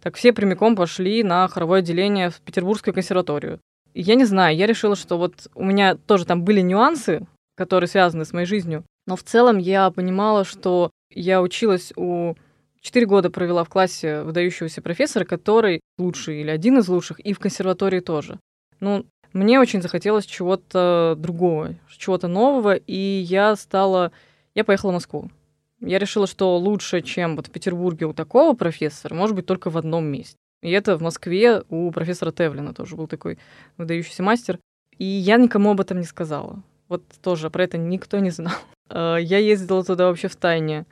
так 0.07 0.15
все 0.15 0.31
прямиком 0.31 0.77
пошли 0.77 1.21
на 1.21 1.45
хоровое 1.49 1.79
отделение 1.79 2.29
в 2.29 2.39
Петербургскую 2.39 2.93
консерваторию. 2.93 3.59
И 3.93 4.01
я 4.01 4.15
не 4.15 4.23
знаю, 4.23 4.55
я 4.55 4.65
решила, 4.65 4.95
что 4.95 5.17
вот 5.17 5.49
у 5.53 5.65
меня 5.65 5.95
тоже 5.95 6.25
там 6.25 6.43
были 6.43 6.61
нюансы, 6.61 7.27
которые 7.57 7.89
связаны 7.89 8.23
с 8.23 8.31
моей 8.31 8.45
жизнью, 8.45 8.85
но 9.05 9.17
в 9.17 9.23
целом 9.23 9.57
я 9.57 9.91
понимала, 9.91 10.45
что 10.45 10.91
я 11.13 11.41
училась 11.41 11.91
у 11.97 12.35
Четыре 12.79 13.05
года 13.05 13.29
провела 13.29 13.65
в 13.65 13.69
классе 13.69 14.21
выдающегося 14.21 14.81
профессора, 14.81 15.25
который 15.25 15.81
лучший 15.97 16.39
или 16.39 16.49
один 16.49 16.77
из 16.77 16.87
лучших, 16.87 17.19
и 17.19 17.33
в 17.33 17.39
консерватории 17.39 17.99
тоже. 17.99 18.39
Ну, 18.79 19.05
мне 19.33 19.59
очень 19.59 19.81
захотелось 19.81 20.25
чего-то 20.25 21.15
другого, 21.17 21.75
чего-то 21.97 22.29
нового, 22.29 22.75
и 22.75 22.95
я 22.95 23.57
стала... 23.57 24.13
Я 24.55 24.63
поехала 24.63 24.91
в 24.91 24.93
Москву. 24.93 25.29
Я 25.79 25.99
решила, 25.99 26.27
что 26.27 26.57
лучше, 26.57 27.01
чем 27.01 27.35
вот 27.35 27.47
в 27.47 27.51
Петербурге 27.51 28.05
у 28.07 28.13
такого 28.13 28.55
профессора, 28.55 29.13
может 29.13 29.35
быть 29.35 29.45
только 29.45 29.69
в 29.69 29.77
одном 29.77 30.05
месте. 30.05 30.37
И 30.61 30.71
это 30.71 30.97
в 30.97 31.01
Москве 31.01 31.63
у 31.69 31.91
профессора 31.91 32.31
Тевлина 32.31 32.73
тоже 32.73 32.95
был 32.95 33.07
такой 33.07 33.37
выдающийся 33.77 34.23
мастер. 34.23 34.59
И 34.97 35.05
я 35.05 35.37
никому 35.37 35.71
об 35.71 35.81
этом 35.81 35.99
не 35.99 36.05
сказала. 36.05 36.63
Вот 36.89 37.03
тоже 37.21 37.49
про 37.49 37.63
это 37.63 37.77
никто 37.77 38.19
не 38.19 38.31
знал. 38.31 38.53
А, 38.89 39.17
я 39.17 39.37
ездила 39.39 39.83
туда 39.83 40.07
вообще 40.07 40.29
в 40.29 40.37
тайне 40.37 40.85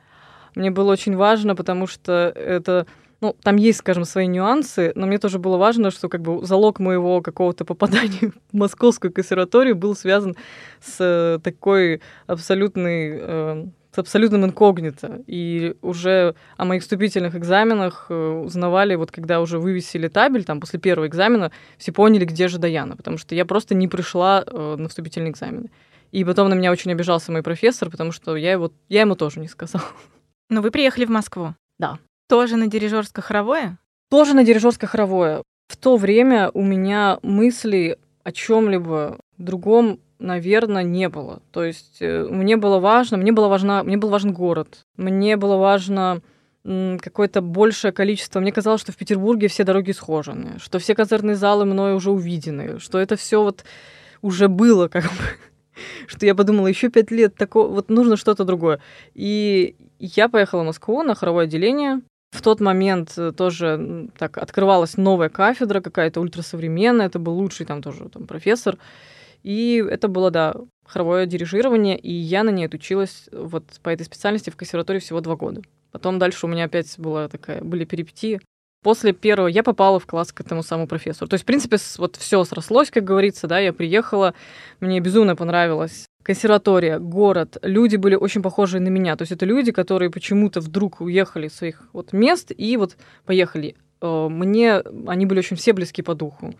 мне 0.56 0.70
было 0.70 0.90
очень 0.90 1.14
важно, 1.14 1.54
потому 1.54 1.86
что 1.86 2.32
это 2.34 2.86
ну, 3.22 3.34
там 3.42 3.56
есть, 3.56 3.78
скажем, 3.78 4.04
свои 4.04 4.26
нюансы, 4.26 4.92
но 4.94 5.06
мне 5.06 5.18
тоже 5.18 5.38
было 5.38 5.56
важно, 5.56 5.90
что 5.90 6.08
как 6.10 6.20
бы 6.20 6.44
залог 6.44 6.80
моего 6.80 7.22
какого-то 7.22 7.64
попадания 7.64 8.32
в 8.52 8.56
Московскую 8.56 9.12
консерваторию 9.12 9.76
был 9.76 9.94
связан 9.94 10.36
с 10.82 10.96
э, 11.00 11.38
такой 11.42 12.02
абсолютной 12.26 13.18
э, 13.18 13.66
с 13.96 13.98
абсолютным 13.98 14.44
инкогнито. 14.44 15.22
И 15.26 15.74
уже 15.80 16.34
о 16.58 16.66
моих 16.66 16.82
вступительных 16.82 17.34
экзаменах 17.34 18.06
э, 18.10 18.14
узнавали, 18.14 18.94
вот 18.94 19.10
когда 19.10 19.40
уже 19.40 19.58
вывесили 19.58 20.08
табель, 20.08 20.44
там, 20.44 20.60
после 20.60 20.78
первого 20.78 21.06
экзамена, 21.06 21.50
все 21.78 21.92
поняли, 21.92 22.26
где 22.26 22.48
же 22.48 22.58
Даяна, 22.58 22.94
потому 22.94 23.16
что 23.16 23.34
я 23.34 23.46
просто 23.46 23.74
не 23.74 23.88
пришла 23.88 24.44
на 24.52 24.88
вступительные 24.88 25.30
экзамены. 25.30 25.70
И 26.12 26.24
потом 26.24 26.50
на 26.50 26.54
меня 26.54 26.72
очень 26.72 26.92
обижался 26.92 27.32
мой 27.32 27.42
профессор, 27.42 27.88
потому 27.90 28.12
что 28.12 28.36
я, 28.36 28.52
его, 28.52 28.70
я 28.90 29.00
ему 29.00 29.16
тоже 29.16 29.40
не 29.40 29.48
сказала. 29.48 29.86
Но 30.50 30.60
вы 30.60 30.70
приехали 30.70 31.06
в 31.06 31.10
Москву? 31.10 31.54
Да. 31.78 31.98
Тоже 32.28 32.56
на 32.56 32.66
дирижерско-хоровое? 32.66 33.78
Тоже 34.10 34.34
на 34.34 34.44
дирижерско-хоровое. 34.44 35.42
В 35.68 35.76
то 35.78 35.96
время 35.96 36.50
у 36.52 36.62
меня 36.62 37.18
мыслей 37.22 37.96
о 38.24 38.32
чем-либо 38.32 39.18
другом, 39.38 40.00
наверное, 40.18 40.82
не 40.82 41.08
было. 41.08 41.42
То 41.52 41.64
есть 41.64 41.98
э, 42.00 42.26
мне 42.30 42.56
было 42.56 42.78
важно, 42.78 43.16
мне 43.16 43.32
было 43.32 43.48
важно, 43.48 43.82
мне 43.82 43.96
был 43.96 44.08
важен 44.08 44.32
город, 44.32 44.86
мне 44.96 45.36
было 45.36 45.56
важно 45.56 46.22
какое-то 46.64 47.42
большее 47.42 47.92
количество. 47.92 48.40
Мне 48.40 48.50
казалось, 48.50 48.80
что 48.80 48.90
в 48.90 48.96
Петербурге 48.96 49.46
все 49.46 49.62
дороги 49.62 49.92
схожены, 49.92 50.58
что 50.58 50.80
все 50.80 50.96
концертные 50.96 51.36
залы 51.36 51.64
мною 51.64 51.96
уже 51.96 52.10
увидены, 52.10 52.80
что 52.80 52.98
это 52.98 53.14
все 53.14 53.42
вот 53.42 53.64
уже 54.20 54.48
было 54.48 54.88
как 54.88 55.04
бы 55.04 55.10
что 56.06 56.26
я 56.26 56.34
подумала, 56.34 56.66
еще 56.66 56.88
пять 56.88 57.10
лет, 57.10 57.36
такого, 57.36 57.68
вот 57.68 57.88
нужно 57.88 58.16
что-то 58.16 58.44
другое. 58.44 58.80
И 59.14 59.76
я 59.98 60.28
поехала 60.28 60.62
в 60.62 60.66
Москву 60.66 61.02
на 61.02 61.14
хоровое 61.14 61.44
отделение. 61.44 62.00
В 62.32 62.42
тот 62.42 62.60
момент 62.60 63.14
э, 63.16 63.32
тоже 63.32 64.08
так 64.18 64.36
открывалась 64.38 64.96
новая 64.96 65.28
кафедра 65.28 65.80
какая-то 65.80 66.20
ультрасовременная, 66.20 67.06
это 67.06 67.18
был 67.18 67.34
лучший 67.34 67.66
там 67.66 67.82
тоже 67.82 68.08
там, 68.08 68.26
профессор. 68.26 68.78
И 69.46 69.80
это 69.88 70.08
было, 70.08 70.32
да, 70.32 70.56
хоровое 70.84 71.24
дирижирование, 71.26 71.96
и 71.96 72.12
я 72.12 72.42
на 72.42 72.50
ней 72.50 72.66
отучилась 72.66 73.28
вот 73.30 73.64
по 73.80 73.90
этой 73.90 74.02
специальности 74.02 74.50
в 74.50 74.56
консерватории 74.56 74.98
всего 74.98 75.20
два 75.20 75.36
года. 75.36 75.62
Потом 75.92 76.18
дальше 76.18 76.46
у 76.46 76.48
меня 76.48 76.64
опять 76.64 76.98
была 76.98 77.28
такая, 77.28 77.62
были 77.62 77.84
перипетии. 77.84 78.40
После 78.82 79.12
первого 79.12 79.46
я 79.46 79.62
попала 79.62 80.00
в 80.00 80.06
класс 80.06 80.32
к 80.32 80.40
этому 80.40 80.64
самому 80.64 80.88
профессору. 80.88 81.28
То 81.28 81.34
есть, 81.34 81.44
в 81.44 81.46
принципе, 81.46 81.76
вот 81.98 82.16
все 82.16 82.42
срослось, 82.42 82.90
как 82.90 83.04
говорится, 83.04 83.46
да, 83.46 83.60
я 83.60 83.72
приехала, 83.72 84.34
мне 84.80 84.98
безумно 84.98 85.36
понравилось 85.36 86.06
консерватория, 86.26 86.98
город, 86.98 87.56
люди 87.62 87.94
были 87.94 88.16
очень 88.16 88.42
похожие 88.42 88.80
на 88.80 88.88
меня. 88.88 89.14
То 89.14 89.22
есть 89.22 89.30
это 89.30 89.46
люди, 89.46 89.70
которые 89.70 90.10
почему-то 90.10 90.60
вдруг 90.60 91.00
уехали 91.00 91.46
из 91.46 91.54
своих 91.54 91.88
вот 91.92 92.12
мест 92.12 92.50
и 92.50 92.76
вот 92.76 92.96
поехали. 93.24 93.76
Э, 94.02 94.26
мне 94.28 94.82
они 95.06 95.24
были 95.24 95.38
очень 95.38 95.56
все 95.56 95.72
близки 95.72 96.02
по 96.02 96.16
духу. 96.16 96.52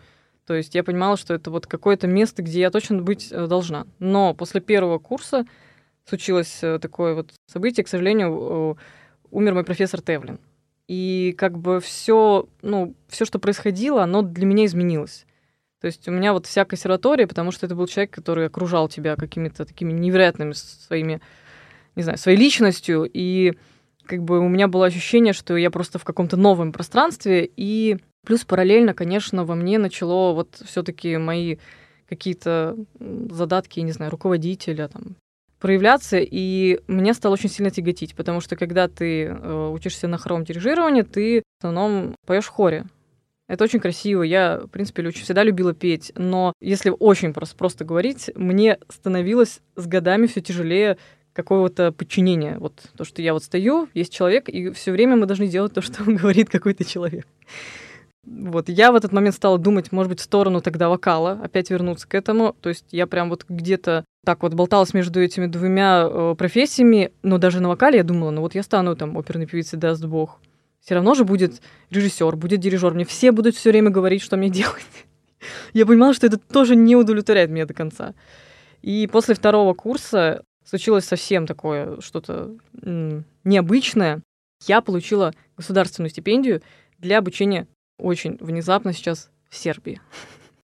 То 0.47 0.55
есть 0.55 0.73
я 0.73 0.83
понимала, 0.83 1.17
что 1.17 1.33
это 1.33 1.51
вот 1.51 1.67
какое-то 1.67 2.07
место, 2.07 2.41
где 2.41 2.61
я 2.61 2.71
точно 2.71 3.01
быть 3.01 3.27
э, 3.31 3.47
должна. 3.47 3.85
Но 3.99 4.33
после 4.33 4.61
первого 4.61 4.97
курса 4.97 5.45
случилось 6.05 6.59
э, 6.63 6.79
такое 6.79 7.13
вот 7.13 7.33
событие, 7.47 7.83
к 7.83 7.89
сожалению, 7.89 8.77
умер 9.29 9.53
мой 9.53 9.65
профессор 9.65 10.01
Тевлин. 10.01 10.39
И 10.87 11.35
как 11.37 11.57
бы 11.57 11.81
все, 11.81 12.47
ну, 12.61 12.95
все, 13.09 13.25
что 13.25 13.39
происходило, 13.39 14.03
оно 14.03 14.21
для 14.21 14.45
меня 14.45 14.65
изменилось. 14.65 15.25
То 15.81 15.87
есть 15.87 16.07
у 16.07 16.11
меня 16.11 16.33
вот 16.33 16.47
вся 16.47 16.65
консерватория, 16.65 17.27
потому 17.27 17.51
что 17.51 17.65
это 17.65 17.75
был 17.75 17.87
человек, 17.87 18.11
который 18.11 18.47
окружал 18.47 18.87
тебя 18.87 19.15
какими-то 19.15 19.65
такими 19.65 19.91
невероятными 19.91 20.53
своими, 20.53 21.21
не 21.95 22.03
знаю, 22.03 22.17
своей 22.17 22.37
личностью, 22.37 23.07
и 23.11 23.57
как 24.05 24.23
бы 24.23 24.39
у 24.39 24.47
меня 24.47 24.67
было 24.67 24.85
ощущение, 24.85 25.33
что 25.33 25.55
я 25.55 25.69
просто 25.69 25.99
в 25.99 26.03
каком-то 26.03 26.37
новом 26.37 26.71
пространстве, 26.71 27.49
и 27.55 27.97
плюс 28.25 28.45
параллельно, 28.45 28.93
конечно, 28.93 29.45
во 29.45 29.55
мне 29.55 29.77
начало 29.77 30.33
вот 30.33 30.61
все 30.65 30.83
таки 30.83 31.17
мои 31.17 31.57
какие-то 32.07 32.77
задатки, 32.99 33.79
не 33.79 33.91
знаю, 33.91 34.11
руководителя, 34.11 34.87
там, 34.87 35.15
проявляться, 35.59 36.17
и 36.19 36.79
мне 36.87 37.13
стало 37.13 37.33
очень 37.33 37.49
сильно 37.49 37.71
тяготить, 37.71 38.15
потому 38.15 38.41
что 38.41 38.55
когда 38.55 38.87
ты 38.87 39.25
э, 39.25 39.69
учишься 39.73 40.07
на 40.07 40.17
хоровом 40.17 40.43
дирижировании, 40.45 41.01
ты 41.01 41.41
в 41.41 41.65
основном 41.65 42.15
поешь 42.25 42.45
в 42.45 42.49
хоре. 42.49 42.85
Это 43.47 43.63
очень 43.63 43.79
красиво. 43.79 44.23
Я, 44.23 44.59
в 44.59 44.67
принципе, 44.67 45.07
очень 45.07 45.23
всегда 45.23 45.43
любила 45.43 45.73
петь. 45.73 46.11
Но 46.15 46.53
если 46.59 46.93
очень 46.97 47.33
просто, 47.33 47.55
просто 47.55 47.85
говорить, 47.85 48.29
мне 48.35 48.77
становилось 48.89 49.61
с 49.77 49.87
годами 49.87 50.27
все 50.27 50.41
тяжелее 50.41 50.97
какого-то 51.31 51.91
подчинения. 51.91 52.57
Вот 52.59 52.83
то, 52.97 53.05
что 53.05 53.21
я 53.21 53.33
вот 53.33 53.43
стою, 53.43 53.87
есть 53.93 54.13
человек, 54.13 54.49
и 54.49 54.71
все 54.71 54.91
время 54.91 55.15
мы 55.15 55.27
должны 55.27 55.47
делать 55.47 55.73
то, 55.73 55.81
что 55.81 56.03
говорит 56.05 56.49
какой-то 56.49 56.83
человек. 56.83 57.25
Вот, 58.29 58.67
я 58.67 58.91
в 58.91 58.95
этот 58.95 59.13
момент 59.13 59.35
стала 59.35 59.57
думать, 59.57 59.93
может 59.93 60.09
быть, 60.09 60.19
в 60.19 60.23
сторону 60.23 60.59
тогда 60.59 60.89
вокала, 60.89 61.39
опять 61.41 61.69
вернуться 61.69 62.07
к 62.07 62.13
этому. 62.13 62.55
То 62.59 62.69
есть 62.69 62.85
я 62.91 63.07
прям 63.07 63.29
вот 63.29 63.45
где-то 63.47 64.03
так 64.25 64.43
вот 64.43 64.53
болталась 64.53 64.93
между 64.93 65.21
этими 65.21 65.45
двумя 65.45 66.05
э, 66.05 66.35
профессиями, 66.37 67.13
но 67.23 67.37
даже 67.37 67.61
на 67.61 67.69
вокале 67.69 67.99
я 67.99 68.03
думала, 68.03 68.31
ну 68.31 68.41
вот 68.41 68.53
я 68.53 68.63
стану 68.63 68.97
там 68.97 69.17
оперной 69.17 69.45
певицей, 69.45 69.79
даст 69.79 70.03
бог. 70.03 70.41
Все 70.81 70.95
равно 70.95 71.15
же 71.15 71.23
будет 71.23 71.61
режиссер, 71.89 72.35
будет 72.35 72.59
дирижер. 72.59 72.93
Мне 72.93 73.05
все 73.05 73.31
будут 73.31 73.55
все 73.55 73.71
время 73.71 73.91
говорить, 73.91 74.21
что 74.21 74.35
мне 74.35 74.49
делать. 74.49 74.85
я 75.73 75.85
понимала, 75.85 76.13
что 76.13 76.27
это 76.27 76.37
тоже 76.37 76.75
не 76.75 76.97
удовлетворяет 76.97 77.49
меня 77.49 77.65
до 77.65 77.73
конца. 77.73 78.13
И 78.81 79.07
после 79.07 79.35
второго 79.35 79.73
курса 79.73 80.43
случилось 80.65 81.05
совсем 81.05 81.47
такое 81.47 82.01
что-то 82.01 82.57
необычное. 83.45 84.21
Я 84.65 84.81
получила 84.81 85.33
государственную 85.55 86.09
стипендию 86.09 86.61
для 86.99 87.19
обучения 87.19 87.67
очень 87.97 88.37
внезапно 88.39 88.93
сейчас 88.93 89.29
в 89.49 89.55
Сербии. 89.55 90.01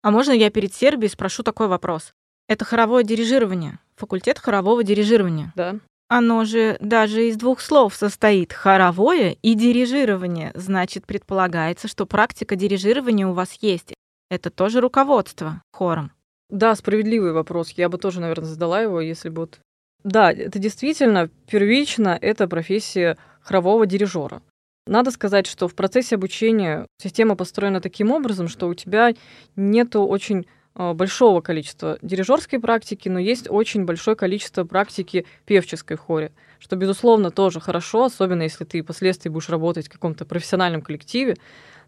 А 0.01 0.12
можно 0.12 0.32
я 0.32 0.50
перед 0.50 0.74
Сербией 0.74 1.10
спрошу 1.10 1.44
такой 1.44 1.68
вопрос? 1.68 2.13
Это 2.48 2.65
хоровое 2.65 3.03
дирижирование, 3.03 3.80
факультет 3.96 4.38
хорового 4.39 4.84
дирижирования. 4.84 5.53
Да. 5.56 5.77
Оно 6.10 6.44
же 6.44 6.77
даже 6.80 7.27
из 7.30 7.38
двух 7.38 7.62
слов 7.62 7.96
состоит 7.96 8.53
хоровое 8.53 9.38
и 9.42 9.56
дирижирование. 9.56 10.51
Значит, 10.53 11.06
предполагается, 11.06 11.88
что 11.88 12.06
практика 12.06 12.56
дирижирования 12.56 13.25
у 13.25 13.34
вас 13.34 13.58
есть. 13.62 13.94
Это 14.30 14.50
тоже 14.50 14.82
руководство 14.82 15.62
хором. 15.72 16.12
Да, 16.50 16.75
справедливый 16.75 17.32
вопрос. 17.32 17.72
Я 17.72 17.89
бы 17.89 17.98
тоже, 17.98 18.20
наверное, 18.20 18.46
задала 18.46 18.82
его, 18.82 19.01
если 19.01 19.30
бы 19.30 19.42
вот... 19.42 19.60
Да, 20.03 20.32
это 20.32 20.60
действительно 20.60 21.30
первично, 21.48 22.18
это 22.22 22.48
профессия 22.48 23.18
хорового 23.42 23.86
дирижера. 23.86 24.42
Надо 24.86 25.12
сказать, 25.12 25.48
что 25.48 25.68
в 25.68 25.75
процессе 25.75 26.16
обучения 26.16 26.88
система 27.02 27.36
построена 27.36 27.80
таким 27.80 28.12
образом, 28.12 28.48
что 28.48 28.68
у 28.68 28.74
тебя 28.74 29.13
нет 29.56 29.96
очень 29.96 30.46
а, 30.75 30.94
большого 30.94 31.40
количества 31.42 31.98
дирижерской 32.02 32.60
практики, 32.60 33.08
но 33.08 33.20
есть 33.20 33.50
очень 33.50 33.86
большое 33.86 34.18
количество 34.18 34.66
практики 34.66 35.25
певческой 35.46 35.96
в 35.96 36.02
хоре, 36.02 36.32
что, 36.60 36.75
безусловно, 36.75 37.32
тоже 37.32 37.62
хорошо, 37.62 38.06
особенно 38.06 38.42
если 38.42 38.66
ты 38.66 38.82
впоследствии 38.82 39.30
будешь 39.30 39.50
работать 39.50 39.88
в 39.88 39.92
каком-то 39.92 40.25
профессиональном 40.25 40.82
коллективе, 40.82 41.38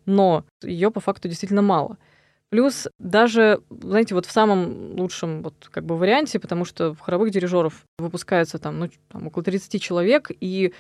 но 0.05 0.45
ее 0.63 0.91
по 0.91 0.99
факту 0.99 1.27
действительно 1.27 1.63
мало. 1.63 1.97
Плюс 2.49 2.87
даже, 2.99 3.59
знаете, 3.69 4.13
вот 4.13 4.27
в 4.27 4.31
самом 4.31 4.97
лучшем 4.97 5.41
вот 5.41 5.67
как 5.71 5.83
бы 5.83 5.97
варианте, 5.97 6.39
потому 6.39 6.63
что 6.63 6.95
хоровых 6.95 7.31
дирижеров 7.31 7.83
выпускается 7.97 8.59
там, 8.59 8.79
ну, 8.79 8.89
там 9.09 9.27
около 9.27 9.43
30 9.43 9.81
человек, 9.81 10.29
и 10.39 10.71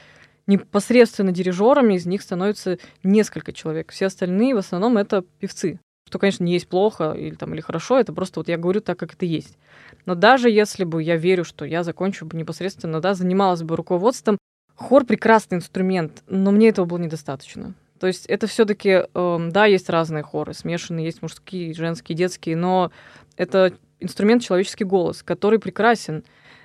непосредственно 0.47 1.31
дирижерами 1.31 1.95
из 1.95 2.05
них 2.05 2.21
становится 2.21 2.77
несколько 3.03 3.51
человек. 3.51 3.91
Все 3.91 4.07
остальные 4.07 4.55
в 4.55 4.59
основном 4.59 4.97
это 4.97 5.23
певцы. 5.39 5.79
Что, 6.07 6.19
конечно, 6.19 6.43
не 6.43 6.53
есть 6.53 6.67
плохо 6.67 7.13
или, 7.13 7.33
там, 7.33 7.53
или 7.53 7.61
хорошо, 7.61 7.99
это 7.99 8.13
просто 8.13 8.39
вот 8.39 8.47
я 8.47 8.57
говорю 8.57 8.79
так, 8.79 8.99
как 8.99 9.13
это 9.13 9.25
есть. 9.25 9.57
Но 10.05 10.13
даже 10.13 10.51
если 10.51 10.83
бы 10.83 11.01
я 11.01 11.15
верю, 11.15 11.43
что 11.43 11.65
я 11.65 11.83
закончу 11.83 12.25
бы 12.25 12.37
непосредственно, 12.37 13.01
да, 13.01 13.15
занималась 13.15 13.63
бы 13.63 13.75
руководством, 13.75 14.37
хор 14.75 15.05
прекрасный 15.05 15.55
инструмент, 15.55 16.23
но 16.27 16.51
мне 16.51 16.69
этого 16.69 16.85
было 16.85 16.99
недостаточно. 16.99 17.73
То 17.99 18.07
есть 18.07 18.25
это 18.27 18.45
все-таки, 18.45 18.89
э, 18.89 19.05
эм, 19.15 19.51
да, 19.51 19.65
есть 19.65 19.89
разные 19.89 20.21
хоры, 20.21 20.53
смешанные, 20.53 21.05
есть 21.05 21.21
мужские, 21.23 21.73
женские, 21.73 22.15
детские, 22.15 22.55
но 22.55 22.91
это 23.35 23.73
инструмент 23.99 24.43
человеческий 24.43 24.83
голос, 24.83 25.23
который 25.23 25.57
прекрасен, 25.57 26.23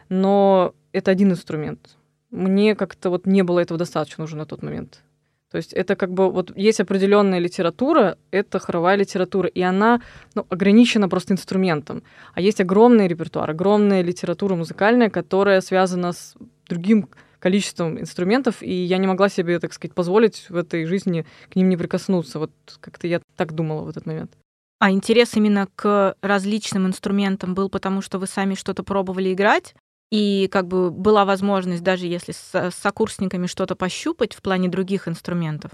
но 0.09 0.75
это 0.93 1.11
один 1.13 1.31
инструмент 1.31 1.97
мне 2.31 2.75
как-то 2.75 3.11
вот 3.11 3.27
не 3.27 3.43
было 3.43 3.61
этого 3.61 3.79
достаточно 3.79 4.25
уже 4.25 4.37
на 4.37 4.47
тот 4.47 4.63
момент. 4.63 5.03
То 5.51 5.57
есть 5.57 5.73
это 5.73 5.97
как 5.97 6.13
бы 6.13 6.31
вот 6.31 6.57
есть 6.57 6.81
определенная 6.81 7.41
литература, 7.41 8.17
это 8.31 8.61
хоровая 8.61 8.95
литература, 8.95 9.49
и 9.49 9.61
она 9.63 10.01
ну, 10.35 10.47
ограничена 10.49 11.09
просто 11.09 11.35
инструментом. 11.35 12.05
А 12.35 12.41
есть 12.41 12.61
огромный 12.61 13.09
репертуар, 13.09 13.51
огромная 13.51 14.03
литература 14.03 14.55
музыкальная, 14.55 15.11
которая 15.11 15.61
связана 15.61 16.13
с 16.13 16.35
другим 16.69 17.09
количеством 17.41 17.99
инструментов, 17.99 18.63
и 18.63 18.73
я 18.73 18.99
не 18.99 19.09
могла 19.09 19.29
себе, 19.29 19.59
так 19.59 19.73
сказать, 19.73 19.95
позволить 19.95 20.47
в 20.51 20.57
этой 20.57 20.85
жизни 20.85 21.27
к 21.51 21.57
ним 21.57 21.69
не 21.69 21.77
прикоснуться. 21.77 22.39
Вот 22.39 22.53
как-то 22.81 23.09
я 23.09 23.21
так 23.35 23.53
думала 23.53 23.83
в 23.83 23.89
этот 23.89 24.07
момент. 24.07 24.31
А 24.79 24.91
интерес 24.91 25.35
именно 25.35 25.69
к 25.75 26.15
различным 26.23 26.87
инструментам 26.87 27.55
был 27.55 27.69
потому, 27.69 28.03
что 28.03 28.19
вы 28.19 28.27
сами 28.27 28.55
что-то 28.55 28.83
пробовали 28.83 29.33
играть? 29.33 29.75
И 30.11 30.49
как 30.51 30.67
бы 30.67 30.91
была 30.91 31.25
возможность, 31.25 31.83
даже 31.83 32.07
если 32.07 32.33
с, 32.33 32.71
сокурсниками 32.73 33.47
что-то 33.47 33.77
пощупать 33.77 34.35
в 34.35 34.43
плане 34.43 34.69
других 34.69 35.07
инструментов? 35.07 35.71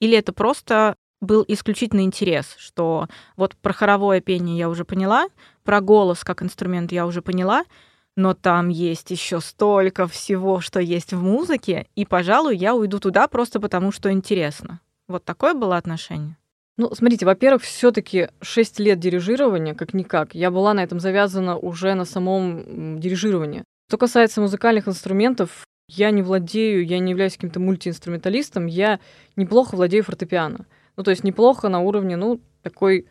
Или 0.00 0.16
это 0.16 0.32
просто 0.32 0.96
был 1.20 1.44
исключительно 1.46 2.00
интерес, 2.00 2.56
что 2.58 3.06
вот 3.36 3.54
про 3.56 3.72
хоровое 3.72 4.20
пение 4.20 4.58
я 4.58 4.68
уже 4.68 4.84
поняла, 4.84 5.28
про 5.62 5.80
голос 5.80 6.24
как 6.24 6.42
инструмент 6.42 6.92
я 6.92 7.06
уже 7.06 7.22
поняла, 7.22 7.64
но 8.16 8.34
там 8.34 8.68
есть 8.68 9.10
еще 9.10 9.40
столько 9.40 10.08
всего, 10.08 10.60
что 10.60 10.80
есть 10.80 11.12
в 11.12 11.22
музыке, 11.22 11.86
и, 11.94 12.04
пожалуй, 12.04 12.56
я 12.56 12.74
уйду 12.74 12.98
туда 12.98 13.28
просто 13.28 13.60
потому, 13.60 13.92
что 13.92 14.10
интересно. 14.10 14.80
Вот 15.08 15.24
такое 15.24 15.54
было 15.54 15.76
отношение. 15.76 16.36
Ну, 16.80 16.88
смотрите, 16.94 17.26
во-первых, 17.26 17.62
все-таки 17.62 18.28
6 18.40 18.80
лет 18.80 18.98
дирижирования, 18.98 19.74
как-никак. 19.74 20.34
Я 20.34 20.50
была 20.50 20.72
на 20.72 20.82
этом 20.82 20.98
завязана 20.98 21.58
уже 21.58 21.92
на 21.92 22.06
самом 22.06 22.98
дирижировании. 22.98 23.64
Что 23.90 23.98
касается 23.98 24.40
музыкальных 24.40 24.88
инструментов, 24.88 25.66
я 25.90 26.10
не 26.10 26.22
владею, 26.22 26.86
я 26.86 26.98
не 26.98 27.10
являюсь 27.10 27.34
каким-то 27.34 27.60
мультиинструменталистом, 27.60 28.64
я 28.64 28.98
неплохо 29.36 29.76
владею 29.76 30.04
фортепиано. 30.04 30.64
Ну, 30.96 31.02
то 31.02 31.10
есть 31.10 31.22
неплохо 31.22 31.68
на 31.68 31.80
уровне, 31.80 32.16
ну, 32.16 32.40
такой, 32.62 33.06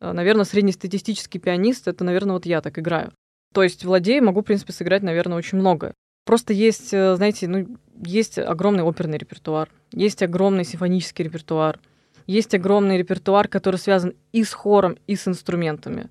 э, 0.00 0.12
наверное, 0.12 0.44
среднестатистический 0.44 1.40
пианист, 1.40 1.88
это, 1.88 2.04
наверное, 2.04 2.34
вот 2.34 2.46
я 2.46 2.60
так 2.60 2.78
играю. 2.78 3.12
То 3.52 3.64
есть 3.64 3.84
владею, 3.84 4.22
могу, 4.22 4.42
в 4.42 4.44
принципе, 4.44 4.72
сыграть, 4.72 5.02
наверное, 5.02 5.38
очень 5.38 5.58
много. 5.58 5.92
Просто 6.24 6.52
есть, 6.52 6.94
э, 6.94 7.16
знаете, 7.16 7.48
ну, 7.48 7.66
есть 8.00 8.38
огромный 8.38 8.84
оперный 8.84 9.18
репертуар, 9.18 9.68
есть 9.90 10.22
огромный 10.22 10.64
симфонический 10.64 11.24
репертуар, 11.24 11.80
есть 12.28 12.54
огромный 12.54 12.98
репертуар, 12.98 13.48
который 13.48 13.76
связан 13.76 14.14
и 14.30 14.44
с 14.44 14.52
хором, 14.52 14.96
и 15.08 15.16
с 15.16 15.26
инструментами 15.26 16.10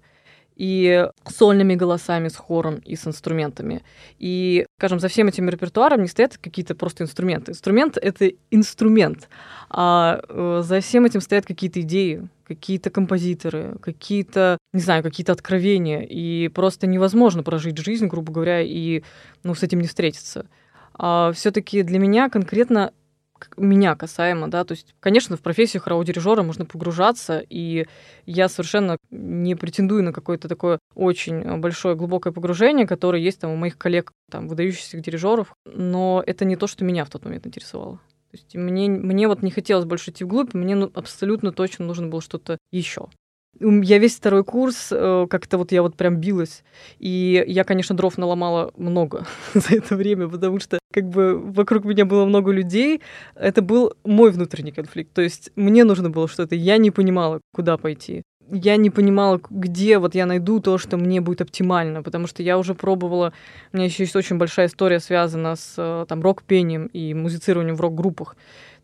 и 0.57 1.07
сольными 1.25 1.75
голосами 1.75 2.29
с 2.29 2.35
хором 2.35 2.81
и 2.83 2.95
с 2.95 3.05
инструментами. 3.05 3.83
И, 4.17 4.65
скажем, 4.79 4.99
за 4.99 5.07
всем 5.07 5.27
этим 5.27 5.47
репертуаром 5.49 6.01
не 6.01 6.07
стоят 6.07 6.37
какие-то 6.37 6.73
просто 6.73 7.03
инструменты. 7.03 7.51
Инструмент— 7.51 7.97
это 8.01 8.31
инструмент, 8.49 9.29
а 9.69 10.19
э, 10.27 10.61
за 10.65 10.79
всем 10.81 11.05
этим 11.05 11.21
стоят 11.21 11.45
какие-то 11.45 11.81
идеи, 11.81 12.27
какие-то 12.47 12.89
композиторы, 12.89 13.77
какие-то, 13.81 14.57
не 14.73 14.81
знаю, 14.81 15.03
какие-то 15.03 15.31
откровения. 15.31 16.01
И 16.01 16.47
просто 16.47 16.87
невозможно 16.87 17.43
прожить 17.43 17.77
жизнь, 17.77 18.07
грубо 18.07 18.33
говоря, 18.33 18.61
и 18.61 19.03
ну, 19.43 19.53
с 19.53 19.61
этим 19.61 19.79
не 19.79 19.87
встретиться. 19.87 20.47
А 20.95 21.31
все-таки 21.33 21.83
для 21.83 21.99
меня 21.99 22.29
конкретно 22.29 22.93
меня 23.57 23.95
касаемо, 23.95 24.47
да, 24.47 24.63
то 24.63 24.73
есть, 24.73 24.95
конечно, 24.99 25.37
в 25.37 25.41
профессию 25.41 25.81
хорового 25.81 26.05
дирижера 26.05 26.43
можно 26.43 26.65
погружаться, 26.65 27.43
и 27.49 27.87
я 28.25 28.49
совершенно 28.49 28.97
не 29.09 29.55
претендую 29.55 30.03
на 30.03 30.13
какое-то 30.13 30.47
такое 30.47 30.79
очень 30.95 31.59
большое 31.59 31.95
глубокое 31.95 32.33
погружение, 32.33 32.87
которое 32.87 33.21
есть 33.21 33.39
там 33.39 33.51
у 33.51 33.55
моих 33.55 33.77
коллег, 33.77 34.11
там, 34.31 34.47
выдающихся 34.47 34.99
дирижеров, 34.99 35.53
но 35.65 36.23
это 36.25 36.45
не 36.45 36.55
то, 36.55 36.67
что 36.67 36.83
меня 36.83 37.05
в 37.05 37.09
тот 37.09 37.25
момент 37.25 37.47
интересовало. 37.47 37.99
То 38.31 38.37
есть 38.37 38.55
мне, 38.55 38.89
мне 38.89 39.27
вот 39.27 39.41
не 39.41 39.51
хотелось 39.51 39.85
больше 39.85 40.11
идти 40.11 40.23
вглубь, 40.25 40.53
мне 40.53 40.75
ну, 40.75 40.91
абсолютно 40.93 41.51
точно 41.51 41.85
нужно 41.85 42.07
было 42.07 42.21
что-то 42.21 42.57
еще. 42.71 43.07
Я 43.59 43.97
весь 43.97 44.15
второй 44.15 44.43
курс, 44.43 44.89
э, 44.91 45.27
как-то 45.29 45.57
вот 45.57 45.71
я 45.71 45.81
вот 45.81 45.95
прям 45.95 46.17
билась. 46.17 46.63
И 46.99 47.43
я, 47.47 47.63
конечно, 47.63 47.95
дров 47.95 48.17
наломала 48.17 48.71
много 48.77 49.25
за 49.53 49.75
это 49.75 49.95
время, 49.95 50.27
потому 50.27 50.59
что 50.59 50.79
как 50.93 51.09
бы 51.09 51.37
вокруг 51.37 51.85
меня 51.85 52.05
было 52.05 52.25
много 52.25 52.51
людей. 52.51 53.01
Это 53.35 53.61
был 53.61 53.93
мой 54.03 54.31
внутренний 54.31 54.71
конфликт. 54.71 55.13
То 55.13 55.21
есть 55.21 55.51
мне 55.55 55.83
нужно 55.83 56.09
было 56.09 56.27
что-то. 56.27 56.55
Я 56.55 56.77
не 56.77 56.91
понимала, 56.91 57.41
куда 57.53 57.77
пойти 57.77 58.23
я 58.51 58.77
не 58.77 58.89
понимала, 58.89 59.39
где 59.49 59.97
вот 59.97 60.15
я 60.15 60.25
найду 60.25 60.59
то, 60.59 60.77
что 60.77 60.97
мне 60.97 61.21
будет 61.21 61.41
оптимально, 61.41 62.03
потому 62.03 62.27
что 62.27 62.43
я 62.43 62.57
уже 62.57 62.75
пробовала, 62.75 63.33
у 63.73 63.77
меня 63.77 63.85
еще 63.85 64.03
есть 64.03 64.15
очень 64.15 64.37
большая 64.37 64.67
история, 64.67 64.99
связана 64.99 65.55
с 65.55 65.73
э, 65.77 66.05
там 66.07 66.21
рок-пением 66.21 66.87
и 66.87 67.13
музицированием 67.13 67.75
в 67.75 67.81
рок-группах. 67.81 68.35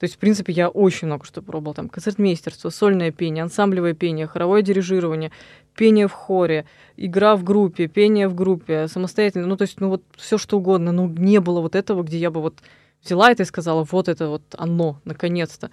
То 0.04 0.06
есть, 0.06 0.16
в 0.16 0.18
принципе, 0.18 0.52
я 0.52 0.68
очень 0.68 1.08
много 1.08 1.26
что 1.26 1.42
пробовала. 1.42 1.76
Там 1.76 1.88
концертмейстерство, 1.88 2.70
сольное 2.72 3.10
пение, 3.12 3.42
ансамблевое 3.42 3.94
пение, 3.94 4.28
хоровое 4.28 4.62
дирижирование, 4.62 5.32
пение 5.78 6.10
в 6.10 6.12
хоре, 6.12 6.66
игра 6.98 7.38
в 7.38 7.46
группе, 7.46 7.88
пение 7.88 8.28
в 8.28 8.36
группе, 8.36 8.89
самостоятельно. 8.89 9.48
Ну, 9.48 9.56
то 9.56 9.62
есть, 9.62 9.80
ну 9.80 9.88
вот 9.88 10.04
все 10.18 10.38
что 10.38 10.58
угодно. 10.58 10.92
Но 10.92 11.08
не 11.08 11.39
было 11.39 11.62
вот 11.62 11.74
этого, 11.74 12.04
где 12.04 12.18
я 12.18 12.32
бы 12.32 12.42
вот 12.42 12.56
взяла 13.02 13.32
это 13.32 13.44
и 13.44 13.46
сказала, 13.46 13.88
вот 13.89 14.10
это 14.10 14.28
вот 14.28 14.42
оно, 14.58 15.00
наконец-то. 15.06 15.72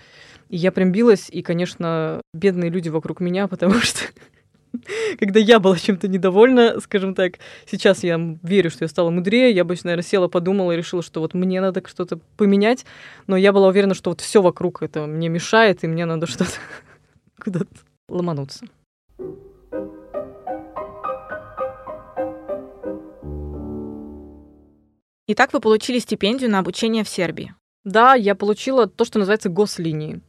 И 0.48 0.56
я 0.56 0.70
прям 0.70 0.92
билась, 0.92 1.28
и, 1.28 1.42
конечно, 1.42 2.20
бедные 2.32 2.70
люди 2.70 2.88
вокруг 2.88 3.18
меня, 3.18 3.48
потому 3.48 3.80
что 3.80 4.04
когда 5.18 5.40
я 5.40 5.60
была 5.60 5.78
чем-то 5.78 6.08
недовольна, 6.08 6.80
скажем 6.80 7.14
так, 7.14 7.34
сейчас 7.66 8.02
я 8.02 8.20
верю, 8.42 8.70
что 8.70 8.84
я 8.84 8.88
стала 8.88 9.10
мудрее, 9.10 9.50
я 9.52 9.64
бы, 9.64 9.76
наверное, 9.82 10.04
села, 10.04 10.28
подумала 10.28 10.72
и 10.72 10.76
решила, 10.76 11.02
что 11.02 11.20
вот 11.20 11.34
мне 11.34 11.60
надо 11.60 11.82
что-то 11.86 12.18
поменять, 12.36 12.84
но 13.26 13.36
я 13.36 13.52
была 13.52 13.68
уверена, 13.68 13.94
что 13.94 14.10
вот 14.10 14.20
все 14.20 14.42
вокруг 14.42 14.82
это 14.82 15.06
мне 15.06 15.28
мешает, 15.28 15.84
и 15.84 15.86
мне 15.86 16.04
надо 16.06 16.26
что-то 16.28 16.52
куда-то 17.38 17.68
ломануться. 18.08 18.66
Итак, 25.32 25.52
вы 25.52 25.60
получили 25.60 26.00
стипендию 26.00 26.50
на 26.50 26.58
обучение 26.58 27.04
в 27.04 27.08
Сербии. 27.08 27.54
Да, 27.84 28.14
я 28.14 28.34
получила 28.34 28.88
то, 28.88 29.04
что 29.04 29.20
называется 29.20 29.48
гослинии. 29.48 30.20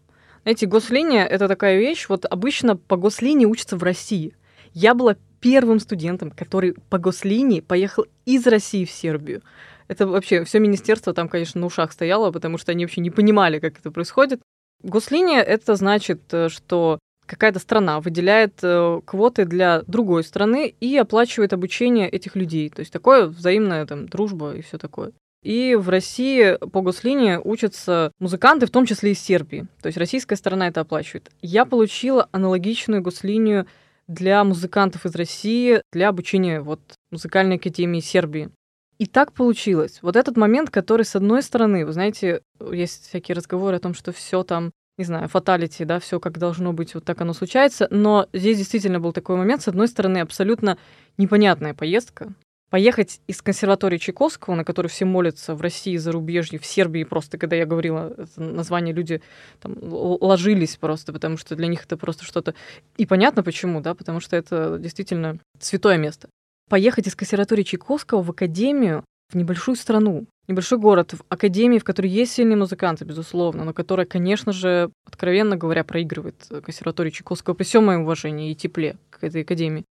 Знаете, 0.43 0.65
гослиния— 0.65 1.25
это 1.29 1.47
такая 1.47 1.77
вещь, 1.77 2.07
вот 2.09 2.25
обычно 2.25 2.75
по 2.75 2.97
гослинии 2.97 3.45
учатся 3.45 3.77
в 3.77 3.83
России. 3.83 4.35
Я 4.73 4.95
была 4.95 5.15
первым 5.39 5.79
студентом, 5.79 6.31
который 6.31 6.75
по 6.89 6.97
гослинии 6.97 7.59
поехал 7.59 8.05
из 8.25 8.47
России 8.47 8.85
в 8.85 8.91
Сербию. 8.91 9.43
Это 9.87 10.07
вообще 10.07 10.43
все 10.43 10.59
министерство 10.59 11.13
там, 11.13 11.27
конечно, 11.27 11.59
на 11.61 11.67
ушах 11.67 11.91
стояло, 11.91 12.31
потому 12.31 12.57
что 12.57 12.71
они 12.71 12.85
вообще 12.85 13.01
не 13.01 13.09
понимали, 13.11 13.59
как 13.59 13.77
это 13.77 13.91
происходит. 13.91 14.41
Гослиния— 14.81 15.41
это 15.43 15.75
значит, 15.75 16.21
э, 16.31 16.49
что 16.49 16.97
какая-то 17.27 17.59
страна 17.59 17.99
выделяет 17.99 18.59
э, 18.63 19.01
квоты 19.05 19.45
для 19.45 19.83
другой 19.83 20.23
страны 20.23 20.73
и 20.79 20.97
оплачивает 20.97 21.53
обучение 21.53 22.09
этих 22.09 22.35
людей. 22.35 22.69
То 22.69 22.79
есть 22.79 22.91
такое 22.91 23.27
взаимная 23.27 23.85
там 23.85 24.07
дружба 24.07 24.53
и 24.53 24.61
все 24.61 24.77
такое. 24.77 25.11
И 25.43 25.75
в 25.75 25.89
России 25.89 26.57
по 26.69 26.81
гослинии 26.81 27.39
учатся 27.43 28.11
музыканты, 28.19 28.67
в 28.67 28.71
том 28.71 28.85
числе 28.85 29.11
из 29.11 29.19
Сербии. 29.19 29.67
То 29.81 29.87
есть 29.87 29.97
российская 29.97 30.35
сторона 30.35 30.67
это 30.67 30.81
оплачивает. 30.81 31.31
Я 31.41 31.65
получила 31.65 32.29
аналогичную 32.31 33.01
гослинию 33.01 33.65
для 34.07 34.43
музыкантов 34.43 35.05
из 35.05 35.15
России 35.15 35.81
для 35.91 36.09
обучения 36.09 36.61
вот 36.61 36.81
музыкальной 37.11 37.55
академии 37.55 38.01
Сербии. 38.01 38.51
И 38.99 39.07
так 39.07 39.33
получилось. 39.33 39.99
Вот 40.03 40.15
этот 40.15 40.37
момент, 40.37 40.69
который, 40.69 41.05
с 41.05 41.15
одной 41.15 41.41
стороны, 41.41 41.87
вы 41.87 41.91
знаете, 41.91 42.41
есть 42.71 43.07
всякие 43.07 43.35
разговоры 43.35 43.77
о 43.77 43.79
том, 43.79 43.95
что 43.95 44.11
все 44.11 44.43
там 44.43 44.71
не 44.97 45.05
знаю, 45.05 45.27
фаталити, 45.29 45.83
да, 45.83 45.99
все 45.99 46.19
как 46.19 46.37
должно 46.37 46.73
быть, 46.73 46.93
вот 46.93 47.03
так 47.03 47.19
оно 47.21 47.33
случается. 47.33 47.87
Но 47.89 48.27
здесь 48.33 48.57
действительно 48.59 48.99
был 48.99 49.13
такой 49.13 49.35
момент, 49.35 49.63
с 49.63 49.67
одной 49.67 49.87
стороны, 49.87 50.19
абсолютно 50.19 50.77
непонятная 51.17 51.73
поездка. 51.73 52.33
Поехать 52.71 53.19
из 53.27 53.41
консерватории 53.41 53.97
Чайковского, 53.97 54.55
на 54.55 54.63
который 54.63 54.87
все 54.87 55.03
молятся 55.03 55.55
в 55.55 55.61
России, 55.61 55.97
за 55.97 56.13
рубежье, 56.13 56.57
в 56.57 56.65
Сербии 56.65 57.03
просто, 57.03 57.37
когда 57.37 57.57
я 57.57 57.65
говорила 57.65 58.15
название, 58.37 58.95
люди 58.95 59.21
там 59.59 59.75
ложились 59.81 60.77
просто, 60.77 61.11
потому 61.11 61.35
что 61.35 61.57
для 61.57 61.67
них 61.67 61.83
это 61.83 61.97
просто 61.97 62.23
что-то... 62.23 62.55
И 62.95 63.05
понятно 63.05 63.43
почему, 63.43 63.81
да, 63.81 63.93
потому 63.93 64.21
что 64.21 64.37
это 64.37 64.77
действительно 64.79 65.37
святое 65.59 65.97
место. 65.97 66.29
Поехать 66.69 67.07
из 67.07 67.15
консерватории 67.15 67.63
Чайковского 67.63 68.21
в 68.21 68.29
академию 68.29 69.03
в 69.33 69.35
небольшую 69.35 69.75
страну, 69.75 70.25
небольшой 70.47 70.77
город, 70.77 71.11
в 71.11 71.23
академии, 71.27 71.77
в 71.77 71.83
которой 71.83 72.07
есть 72.07 72.31
сильные 72.31 72.55
музыканты, 72.55 73.03
безусловно, 73.03 73.65
но 73.65 73.73
которая, 73.73 74.05
конечно 74.05 74.53
же, 74.53 74.91
откровенно 75.05 75.57
говоря, 75.57 75.83
проигрывает 75.83 76.47
консерватории 76.63 77.09
Чайковского 77.09 77.53
при 77.53 77.65
всем 77.65 77.85
моем 77.85 78.03
уважении 78.03 78.51
и 78.51 78.55
тепле 78.55 78.95
к 79.09 79.25
этой 79.25 79.41
академии. 79.41 79.83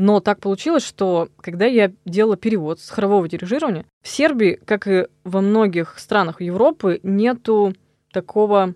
Но 0.00 0.20
так 0.20 0.40
получилось, 0.40 0.82
что 0.82 1.28
когда 1.42 1.66
я 1.66 1.92
делала 2.06 2.38
перевод 2.38 2.80
с 2.80 2.88
хорового 2.88 3.28
дирижирования, 3.28 3.84
в 4.00 4.08
Сербии, 4.08 4.58
как 4.64 4.88
и 4.88 5.08
во 5.24 5.42
многих 5.42 5.98
странах 5.98 6.40
Европы, 6.40 7.00
нету 7.02 7.74
такого 8.10 8.72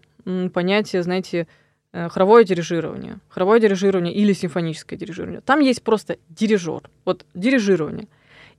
понятия, 0.53 1.03
знаете, 1.03 1.47
э, 1.95 2.11
хоровое 2.11 2.45
дирижирование. 2.45 3.21
Хоровое 3.31 3.59
дирижирование 3.59 4.13
или 4.13 4.35
симфоническое 4.35 4.99
дирижирование. 4.99 5.41
Там 5.41 5.61
есть 5.61 5.83
просто 5.83 6.19
дирижер. 6.29 6.91
Вот 7.07 7.25
дирижирование. 7.33 8.07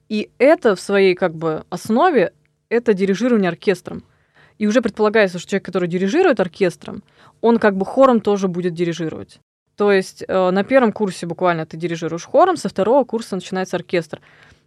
И 0.10 0.32
это 0.40 0.76
в 0.76 0.82
своей 0.82 1.14
как 1.14 1.36
бы 1.36 1.66
основе 1.70 2.34
это 2.70 2.96
дирижирование 2.96 3.50
оркестром. 3.50 4.04
И 4.58 4.66
уже 4.66 4.82
предполагается, 4.82 5.38
что 5.38 5.52
человек, 5.52 5.66
который 5.66 5.88
дирижирует 5.88 6.40
оркестром, 6.40 7.04
он 7.42 7.60
как 7.60 7.78
бы 7.78 7.86
хором 7.86 8.22
тоже 8.22 8.48
будет 8.48 8.74
дирижировать. 8.74 9.40
То 9.78 9.92
есть 9.92 10.24
э, 10.28 10.50
на 10.52 10.64
первом 10.64 10.92
курсе 10.92 11.26
буквально 11.26 11.66
ты 11.66 11.78
дирижируешь 11.78 12.26
хором, 12.26 12.58
со 12.58 12.70
второго 12.70 13.04
курса 13.04 13.36
начинается 13.36 13.76
оркестр. 13.76 14.22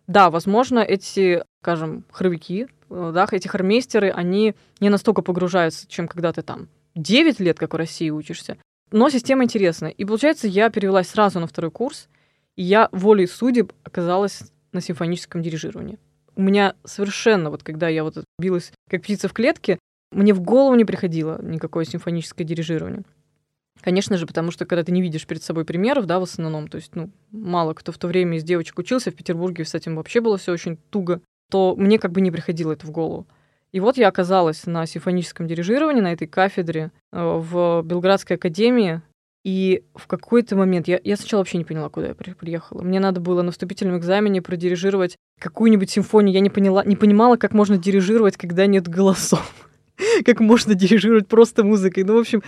Да, 0.06 0.30
возможно, 0.30 0.80
эти, 0.80 1.42
скажем, 1.62 2.04
хоровики, 2.10 2.66
э, 2.90 3.10
да, 3.14 3.26
эти 3.30 3.48
хормейстеры, 3.48 4.10
они 4.10 4.54
не 4.80 4.90
настолько 4.90 5.22
погружаются, 5.22 5.86
чем 5.88 6.08
когда 6.08 6.32
ты 6.32 6.42
там 6.42 6.68
9 6.94 7.40
лет, 7.40 7.58
как 7.58 7.72
в 7.72 7.76
России 7.76 8.10
учишься. 8.10 8.58
Но 8.90 9.10
система 9.10 9.44
интересная. 9.44 9.90
И 9.90 10.04
получается, 10.04 10.48
я 10.48 10.70
перевелась 10.70 11.08
сразу 11.08 11.40
на 11.40 11.46
второй 11.46 11.70
курс, 11.70 12.08
и 12.56 12.62
я 12.62 12.88
волей 12.92 13.26
судеб 13.26 13.72
оказалась 13.84 14.42
на 14.72 14.80
симфоническом 14.80 15.42
дирижировании. 15.42 15.98
У 16.36 16.42
меня 16.42 16.74
совершенно, 16.84 17.50
вот 17.50 17.62
когда 17.62 17.88
я 17.88 18.04
вот 18.04 18.24
билась 18.38 18.72
как 18.88 19.02
птица 19.02 19.28
в 19.28 19.32
клетке, 19.32 19.78
мне 20.10 20.32
в 20.32 20.40
голову 20.40 20.74
не 20.74 20.84
приходило 20.84 21.40
никакое 21.42 21.84
симфоническое 21.84 22.46
дирижирование. 22.46 23.02
Конечно 23.80 24.16
же, 24.16 24.26
потому 24.26 24.50
что 24.50 24.66
когда 24.66 24.82
ты 24.82 24.92
не 24.92 25.02
видишь 25.02 25.26
перед 25.26 25.42
собой 25.42 25.64
примеров, 25.64 26.06
да, 26.06 26.18
в 26.18 26.24
основном, 26.24 26.68
то 26.68 26.76
есть, 26.76 26.94
ну, 26.94 27.10
мало 27.30 27.74
кто 27.74 27.92
в 27.92 27.98
то 27.98 28.08
время 28.08 28.36
из 28.36 28.44
девочек 28.44 28.78
учился, 28.78 29.10
в 29.10 29.14
Петербурге 29.14 29.64
с 29.64 29.74
этим 29.74 29.96
вообще 29.96 30.20
было 30.20 30.36
все 30.36 30.52
очень 30.52 30.76
туго, 30.90 31.20
то 31.50 31.74
мне 31.76 31.98
как 31.98 32.12
бы 32.12 32.20
не 32.20 32.30
приходило 32.30 32.72
это 32.72 32.86
в 32.86 32.90
голову. 32.90 33.26
И 33.70 33.80
вот 33.80 33.96
я 33.98 34.08
оказалась 34.08 34.66
на 34.66 34.86
симфоническом 34.86 35.46
дирижировании, 35.46 36.00
на 36.00 36.12
этой 36.12 36.26
кафедре 36.26 36.90
э, 37.12 37.20
в 37.20 37.82
Белградской 37.82 38.36
академии, 38.36 39.02
и 39.44 39.84
в 39.94 40.06
какой-то 40.06 40.56
момент, 40.56 40.88
я, 40.88 41.00
я 41.02 41.16
сначала 41.16 41.40
вообще 41.40 41.58
не 41.58 41.64
поняла, 41.64 41.88
куда 41.88 42.08
я 42.08 42.14
приехала. 42.14 42.82
Мне 42.82 43.00
надо 43.00 43.20
было 43.20 43.42
на 43.42 43.52
вступительном 43.52 43.98
экзамене 43.98 44.42
продирижировать 44.42 45.16
какую-нибудь 45.40 45.90
симфонию. 45.90 46.34
Я 46.34 46.40
не, 46.40 46.50
поняла, 46.50 46.84
не 46.84 46.96
понимала, 46.96 47.36
как 47.36 47.52
можно 47.52 47.78
дирижировать, 47.78 48.36
когда 48.36 48.66
нет 48.66 48.88
голосов. 48.88 49.67
как 50.24 50.40
можно 50.40 50.74
дирижировать 50.74 51.28
просто 51.28 51.64
музыкой. 51.64 52.04
Ну, 52.04 52.16
в 52.16 52.20
общем, 52.20 52.42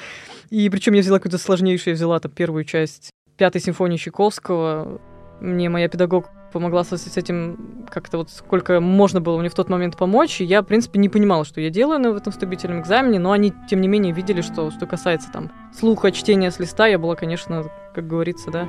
и 0.51 0.69
причем 0.69 0.95
я 0.95 1.01
взяла 1.01 1.19
какую-то 1.19 1.39
сложнейшую, 1.39 1.93
я 1.93 1.97
взяла 1.97 2.19
там 2.21 2.31
первую 2.31 2.65
часть 2.65 3.11
пятой 3.37 3.61
симфонии 3.61 3.97
Чайковского. 3.97 5.01
Мне 5.41 5.69
моя 5.69 5.89
педагог 5.89 6.29
помогла 6.53 6.85
с, 6.85 7.17
этим 7.17 7.87
как-то 7.89 8.19
вот 8.19 8.31
сколько 8.31 8.81
можно 8.81 9.21
было 9.21 9.39
мне 9.39 9.49
в 9.49 9.55
тот 9.55 9.69
момент 9.69 9.97
помочь. 9.97 10.41
И 10.41 10.45
я, 10.45 10.63
в 10.63 10.67
принципе, 10.67 10.99
не 10.99 11.09
понимала, 11.09 11.45
что 11.45 11.61
я 11.61 11.71
делаю 11.71 12.01
на, 12.01 12.09
этом 12.09 12.33
вступительном 12.33 12.81
экзамене, 12.81 13.19
но 13.19 13.33
они, 13.33 13.53
тем 13.69 13.81
не 13.81 13.89
менее, 13.89 14.13
видели, 14.13 14.41
что, 14.41 14.71
что 14.71 14.87
касается 14.87 15.31
там 15.33 15.51
слуха, 15.73 16.11
чтения 16.11 16.51
с 16.51 16.59
листа, 16.59 16.87
я 16.87 16.99
была, 16.99 17.15
конечно, 17.15 17.71
как 17.95 18.07
говорится, 18.07 18.51
да. 18.51 18.69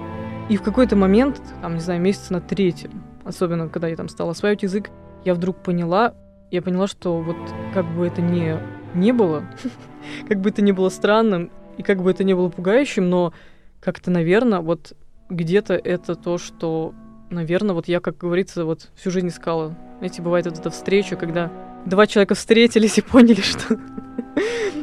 И 0.50 0.58
в 0.58 0.62
какой-то 0.62 0.96
момент, 0.96 1.42
там, 1.62 1.76
не 1.76 1.82
знаю, 1.82 2.00
месяца 2.02 2.34
на 2.34 2.42
третьем, 2.42 3.04
особенно 3.24 3.68
когда 3.68 3.88
я 3.88 3.96
там 3.96 4.10
стала 4.10 4.32
осваивать 4.32 4.64
язык, 4.64 4.90
я 5.26 5.34
вдруг 5.34 5.58
поняла, 5.58 6.14
я 6.52 6.62
поняла, 6.62 6.88
что 6.88 7.20
вот 7.20 7.38
как 7.74 7.86
бы 7.86 8.06
это 8.06 8.22
не, 8.22 8.60
не 8.94 9.12
было, 9.12 9.44
как 10.28 10.40
бы 10.40 10.50
это 10.50 10.62
не 10.62 10.72
было 10.72 10.90
странным, 10.90 11.52
и 11.78 11.84
как 11.84 12.04
бы 12.04 12.12
это 12.12 12.24
не 12.24 12.34
было 12.34 12.50
пугающим, 12.50 13.10
но 13.10 13.34
как-то, 13.80 14.12
наверное, 14.12 14.60
вот 14.60 14.94
где-то 15.30 15.74
это 15.74 16.16
то, 16.16 16.38
что 16.38 16.94
наверное, 17.32 17.74
вот 17.74 17.88
я, 17.88 18.00
как 18.00 18.18
говорится, 18.18 18.66
вот 18.66 18.90
всю 18.96 19.10
жизнь 19.10 19.30
искала. 19.30 19.76
Знаете, 20.00 20.22
бывает 20.22 20.46
вот 20.46 20.60
эта 20.60 20.70
встреча, 20.70 21.16
когда 21.16 21.52
два 21.86 22.06
человека 22.06 22.36
встретились 22.36 22.98
и 22.98 23.02
поняли, 23.02 23.42
что 23.42 23.80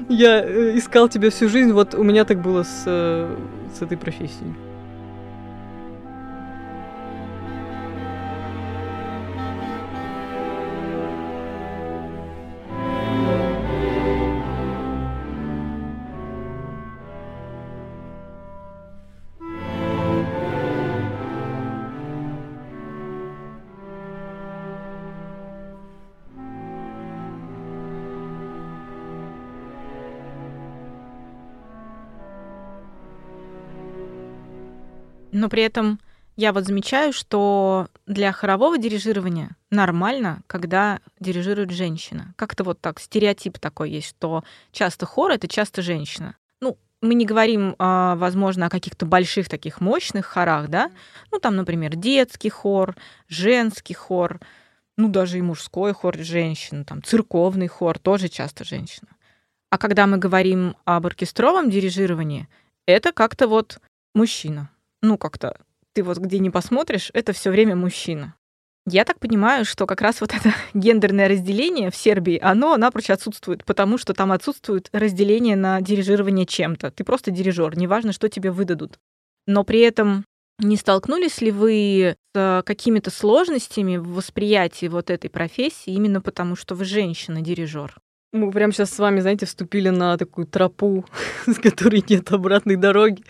я 0.09 0.42
э, 0.42 0.76
искал 0.76 1.09
тебя 1.09 1.31
всю 1.31 1.48
жизнь. 1.48 1.72
Вот 1.72 1.94
у 1.94 2.02
меня 2.02 2.24
так 2.24 2.40
было 2.40 2.62
с, 2.62 2.85
э, 2.87 3.37
с 3.78 3.83
этой 3.83 3.98
профессией. 3.98 4.54
Но 35.38 35.48
при 35.48 35.62
этом 35.62 36.01
я 36.37 36.53
вот 36.53 36.66
замечаю, 36.66 37.12
что 37.12 37.87
для 38.07 38.33
хорового 38.33 38.77
дирижирования 38.77 39.51
нормально, 39.70 40.42
когда 40.48 40.98
дирижирует 41.20 41.70
женщина. 41.70 42.35
Как-то 42.35 42.64
вот 42.64 42.81
так, 42.81 42.98
стереотип 42.98 43.59
такой 43.61 43.90
есть, 43.92 44.09
что 44.09 44.42
часто 44.72 45.07
хор— 45.07 45.31
это 45.33 45.46
часто 45.46 45.81
женщина. 45.81 46.35
Ну, 46.61 46.77
мы 47.01 47.14
не 47.14 47.24
говорим, 47.24 47.77
а, 47.79 48.16
возможно, 48.16 48.66
о 48.66 48.68
каких-то 48.68 49.07
больших 49.07 49.48
таких 49.48 49.81
мощных 49.81 50.27
хорах, 50.27 50.66
да? 50.66 50.90
Ну, 51.31 51.38
там, 51.38 51.55
например, 51.55 51.94
детский 51.94 52.51
хор, 52.51 52.96
женский 53.29 53.94
хор, 53.94 54.40
ну, 54.96 55.09
даже 55.09 55.38
и 55.38 55.42
мужской 55.42 55.92
хор 55.94 56.18
женщин, 56.18 56.85
там, 56.85 57.01
церковный 57.01 57.68
хор 57.68 58.01
тоже 58.01 58.29
часто 58.29 58.64
женщина. 58.64 59.11
А 59.70 59.79
когда 59.79 60.09
мы 60.09 60.16
говорим 60.18 60.74
об 60.85 61.07
оркестровом 61.07 61.70
дирижировании, 61.70 62.48
это 62.87 63.12
как-то 63.12 63.46
вот 63.46 63.79
мужчина 64.14 64.70
ну, 65.03 65.19
как-то 65.19 65.57
ты 65.95 66.03
вот 66.03 66.19
где 66.19 66.39
не 66.39 66.51
посмотришь, 66.51 67.11
это 67.13 67.33
все 67.33 67.51
время 67.51 67.75
мужчина. 67.75 68.35
Я 68.91 69.05
так 69.05 69.19
понимаю, 69.19 69.65
что 69.65 69.87
как 69.87 70.01
раз 70.01 70.21
вот 70.21 70.33
это 70.33 70.55
гендерное 70.75 71.29
разделение 71.29 71.91
в 71.91 71.97
Сербии, 71.97 72.39
оно 72.41 72.77
напрочь 72.77 73.11
отсутствует, 73.11 73.65
потому 73.65 73.99
что 73.99 74.15
там 74.15 74.33
отсутствует 74.33 74.89
разделение 74.93 75.57
на 75.57 75.81
дирижирование 75.81 76.47
чем-то. 76.47 76.91
Ты 76.91 77.05
просто 77.05 77.31
дирижер, 77.31 77.77
неважно, 77.77 78.13
что 78.13 78.29
тебе 78.29 78.51
выдадут. 78.51 78.99
Но 79.47 79.65
при 79.65 79.81
этом 79.81 80.25
не 80.59 80.77
столкнулись 80.77 81.41
ли 81.41 81.51
вы 81.51 82.17
с 82.35 82.63
какими-то 82.65 83.11
сложностями 83.11 83.97
в 83.97 84.15
восприятии 84.15 84.87
вот 84.87 85.11
этой 85.11 85.31
профессии 85.31 85.93
именно 85.93 86.21
потому, 86.21 86.57
что 86.57 86.75
вы 86.75 86.85
женщина-дирижер? 86.85 87.97
Мы 88.33 88.51
прямо 88.51 88.73
сейчас 88.73 88.91
с 88.91 88.99
вами, 88.99 89.21
знаете, 89.21 89.47
вступили 89.47 89.89
на 89.89 90.19
такую 90.19 90.47
тропу, 90.47 91.07
с 91.47 91.59
которой 91.59 92.05
нет 92.09 92.31
обратной 92.31 92.77
дороги. 92.77 93.23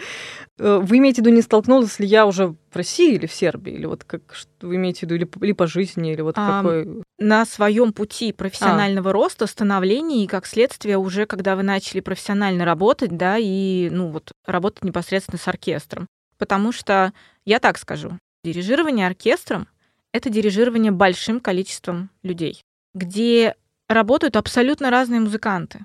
Э, 0.59 0.79
вы 0.83 0.99
имеете 0.99 1.23
в 1.23 1.27
виду, 1.27 1.35
не 1.35 1.43
столкнулась 1.43 1.99
ли 1.99 2.07
я 2.07 2.27
уже 2.27 2.49
в 2.49 2.57
России 2.75 3.15
или 3.15 3.27
в 3.27 3.33
Сербии? 3.33 3.73
Или 3.73 3.87
вот 3.87 4.05
как 4.05 4.35
что 4.35 4.51
вы 4.67 4.77
имеете 4.77 5.01
в 5.01 5.03
виду, 5.05 5.15
или, 5.15 5.29
или 5.45 5.53
по 5.53 5.67
жизни, 5.67 6.13
или 6.13 6.21
вот 6.21 6.35
а, 6.37 6.63
какой... 6.63 7.03
На 7.19 7.47
своем 7.47 7.93
пути 7.93 8.33
профессионального 8.33 9.11
а. 9.11 9.13
роста, 9.13 9.47
становления 9.47 10.25
и 10.25 10.27
как 10.27 10.47
следствие 10.47 10.99
уже, 10.99 11.27
когда 11.27 11.57
вы 11.57 11.63
начали 11.63 12.01
профессионально 12.01 12.65
работать, 12.65 13.17
да, 13.17 13.37
и, 13.39 13.89
ну, 13.91 14.09
вот, 14.09 14.33
работать 14.47 14.85
непосредственно 14.85 15.39
с 15.39 15.47
оркестром. 15.49 16.07
Потому 16.39 16.73
что, 16.73 17.13
я 17.45 17.59
так 17.61 17.79
скажу, 17.79 18.19
дирижирование 18.45 19.07
оркестром— 19.07 19.69
это 20.13 20.31
дирижирование 20.31 20.93
большим 20.93 21.41
количеством 21.41 22.11
людей, 22.23 22.63
где 22.95 23.55
работают 23.89 24.37
абсолютно 24.37 24.91
разные 24.91 25.21
музыканты, 25.21 25.81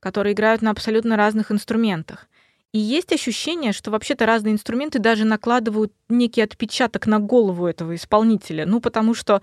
которые 0.00 0.34
играют 0.34 0.62
на 0.62 0.70
абсолютно 0.70 1.16
разных 1.16 1.50
инструментах. 1.50 2.28
И 2.72 2.78
есть 2.78 3.12
ощущение, 3.12 3.72
что 3.72 3.90
вообще-то 3.90 4.26
разные 4.26 4.52
инструменты 4.52 4.98
даже 4.98 5.24
накладывают 5.24 5.92
некий 6.08 6.42
отпечаток 6.42 7.06
на 7.06 7.18
голову 7.18 7.66
этого 7.66 7.94
исполнителя. 7.94 8.66
Ну, 8.66 8.80
потому 8.80 9.14
что 9.14 9.40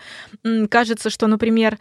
кажется, 0.70 1.10
что, 1.10 1.28
например, 1.28 1.80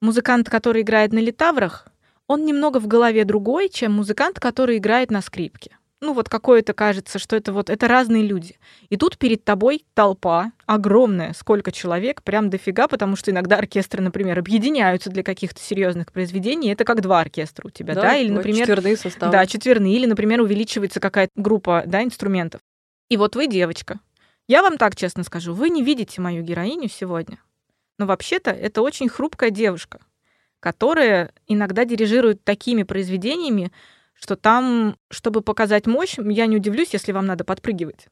музыкант, 0.00 0.48
который 0.48 0.82
играет 0.82 1.12
на 1.12 1.18
литаврах, 1.18 1.86
он 2.26 2.44
немного 2.44 2.80
в 2.80 2.86
голове 2.86 3.24
другой, 3.24 3.68
чем 3.68 3.92
музыкант, 3.92 4.40
который 4.40 4.78
играет 4.78 5.10
на 5.10 5.22
скрипке 5.22 5.76
ну 6.00 6.12
вот 6.12 6.28
какое-то 6.28 6.74
кажется, 6.74 7.18
что 7.18 7.34
это 7.34 7.52
вот 7.52 7.70
это 7.70 7.88
разные 7.88 8.22
люди. 8.22 8.56
И 8.88 8.96
тут 8.96 9.18
перед 9.18 9.44
тобой 9.44 9.84
толпа 9.94 10.52
огромная, 10.66 11.32
сколько 11.32 11.72
человек, 11.72 12.22
прям 12.22 12.50
дофига, 12.50 12.86
потому 12.86 13.16
что 13.16 13.30
иногда 13.30 13.56
оркестры, 13.56 14.02
например, 14.02 14.38
объединяются 14.38 15.10
для 15.10 15.22
каких-то 15.22 15.60
серьезных 15.60 16.12
произведений. 16.12 16.70
Это 16.70 16.84
как 16.84 17.00
два 17.00 17.20
оркестра 17.20 17.66
у 17.66 17.70
тебя, 17.70 17.94
да? 17.94 18.02
да? 18.02 18.16
Или, 18.16 18.30
например, 18.30 18.60
четверные 18.60 18.96
составы. 18.96 19.32
Да, 19.32 19.46
четверные. 19.46 19.94
Или, 19.94 20.06
например, 20.06 20.40
увеличивается 20.40 21.00
какая-то 21.00 21.32
группа, 21.34 21.82
да, 21.86 22.04
инструментов. 22.04 22.60
И 23.08 23.16
вот 23.16 23.34
вы 23.34 23.46
девочка. 23.48 23.98
Я 24.46 24.62
вам 24.62 24.78
так 24.78 24.94
честно 24.96 25.24
скажу, 25.24 25.52
вы 25.52 25.68
не 25.68 25.82
видите 25.82 26.20
мою 26.20 26.42
героиню 26.42 26.88
сегодня. 26.88 27.38
Но 27.98 28.06
вообще-то 28.06 28.50
это 28.50 28.82
очень 28.82 29.08
хрупкая 29.08 29.50
девушка, 29.50 29.98
которая 30.60 31.32
иногда 31.48 31.84
дирижирует 31.84 32.44
такими 32.44 32.84
произведениями, 32.84 33.72
что 34.20 34.36
там, 34.36 34.96
чтобы 35.10 35.42
показать 35.42 35.86
мощь, 35.86 36.16
я 36.18 36.46
не 36.46 36.56
удивлюсь, 36.56 36.92
если 36.92 37.12
вам 37.12 37.26
надо 37.26 37.44
подпрыгивать, 37.44 38.06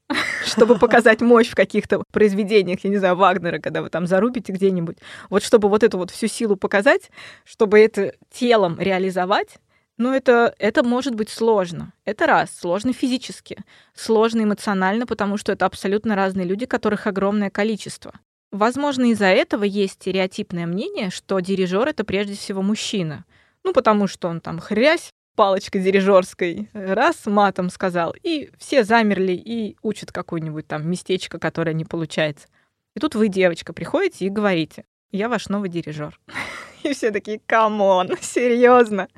чтобы 0.45 0.79
показать 0.79 1.21
мощь 1.21 1.49
в 1.49 1.55
каких-то 1.55 2.03
произведениях, 2.12 2.81
я 2.85 2.90
не 2.90 2.99
знаю, 2.99 3.16
Вагнера, 3.16 3.59
когда 3.59 3.83
вы 3.83 3.90
там 3.90 4.07
зарубите 4.07 4.53
где-нибудь. 4.53 4.99
Вот 5.31 5.42
чтобы 5.42 5.69
вот 5.69 5.83
эту 5.83 5.99
вот 5.99 6.11
всю 6.11 6.29
силу 6.29 6.57
показать, 6.57 7.11
чтобы 7.45 7.81
это 7.81 8.14
телом 8.31 8.79
реализовать, 8.79 9.59
ну, 9.99 10.12
это, 10.12 10.55
это 10.59 10.83
может 10.83 11.14
быть 11.14 11.31
сложно. 11.31 11.92
Это 12.05 12.27
раз, 12.27 12.51
сложно 12.55 12.92
физически, 12.92 13.64
сложно 13.95 14.42
эмоционально, 14.42 15.07
потому 15.07 15.38
что 15.38 15.53
это 15.53 15.64
абсолютно 15.64 16.14
разные 16.14 16.47
люди, 16.47 16.66
которых 16.66 17.07
огромное 17.07 17.49
количество. 17.49 18.12
Возможно, 18.53 19.11
из-за 19.11 19.27
этого 19.27 19.64
есть 19.64 19.95
стереотипное 19.95 20.66
мнение, 20.66 21.11
что 21.11 21.40
дирижер 21.40 21.88
это 21.88 22.05
прежде 22.05 22.35
всего 22.35 22.61
мужчина. 22.61 23.25
Ну, 23.64 23.73
потому 23.73 24.07
что 24.07 24.29
он 24.29 24.40
там 24.40 24.61
хрясь, 24.61 25.11
палочкой 25.37 25.83
дирижерской, 25.83 26.68
раз 26.72 27.27
матом 27.27 27.70
сказал, 27.70 28.14
и 28.22 28.51
все 28.59 28.83
замерли 28.83 29.33
и 29.33 29.77
учат 29.83 30.11
какое-нибудь 30.11 30.66
там 30.66 30.88
местечко, 30.90 31.38
которое 31.38 31.75
не 31.75 31.85
получается. 31.85 32.49
И 32.96 33.01
тут 33.01 33.14
вы, 33.14 33.29
девочка, 33.29 33.72
приходите 33.72 34.27
и 34.27 34.31
говорите, 34.31 34.85
я 35.12 35.29
ваш 35.29 35.49
новый 35.49 35.68
дирижер. 35.68 36.18
И 36.83 36.92
все 36.92 37.11
такие, 37.11 37.40
come 37.47 37.83
on, 37.83 38.11
серьезно. 38.20 39.09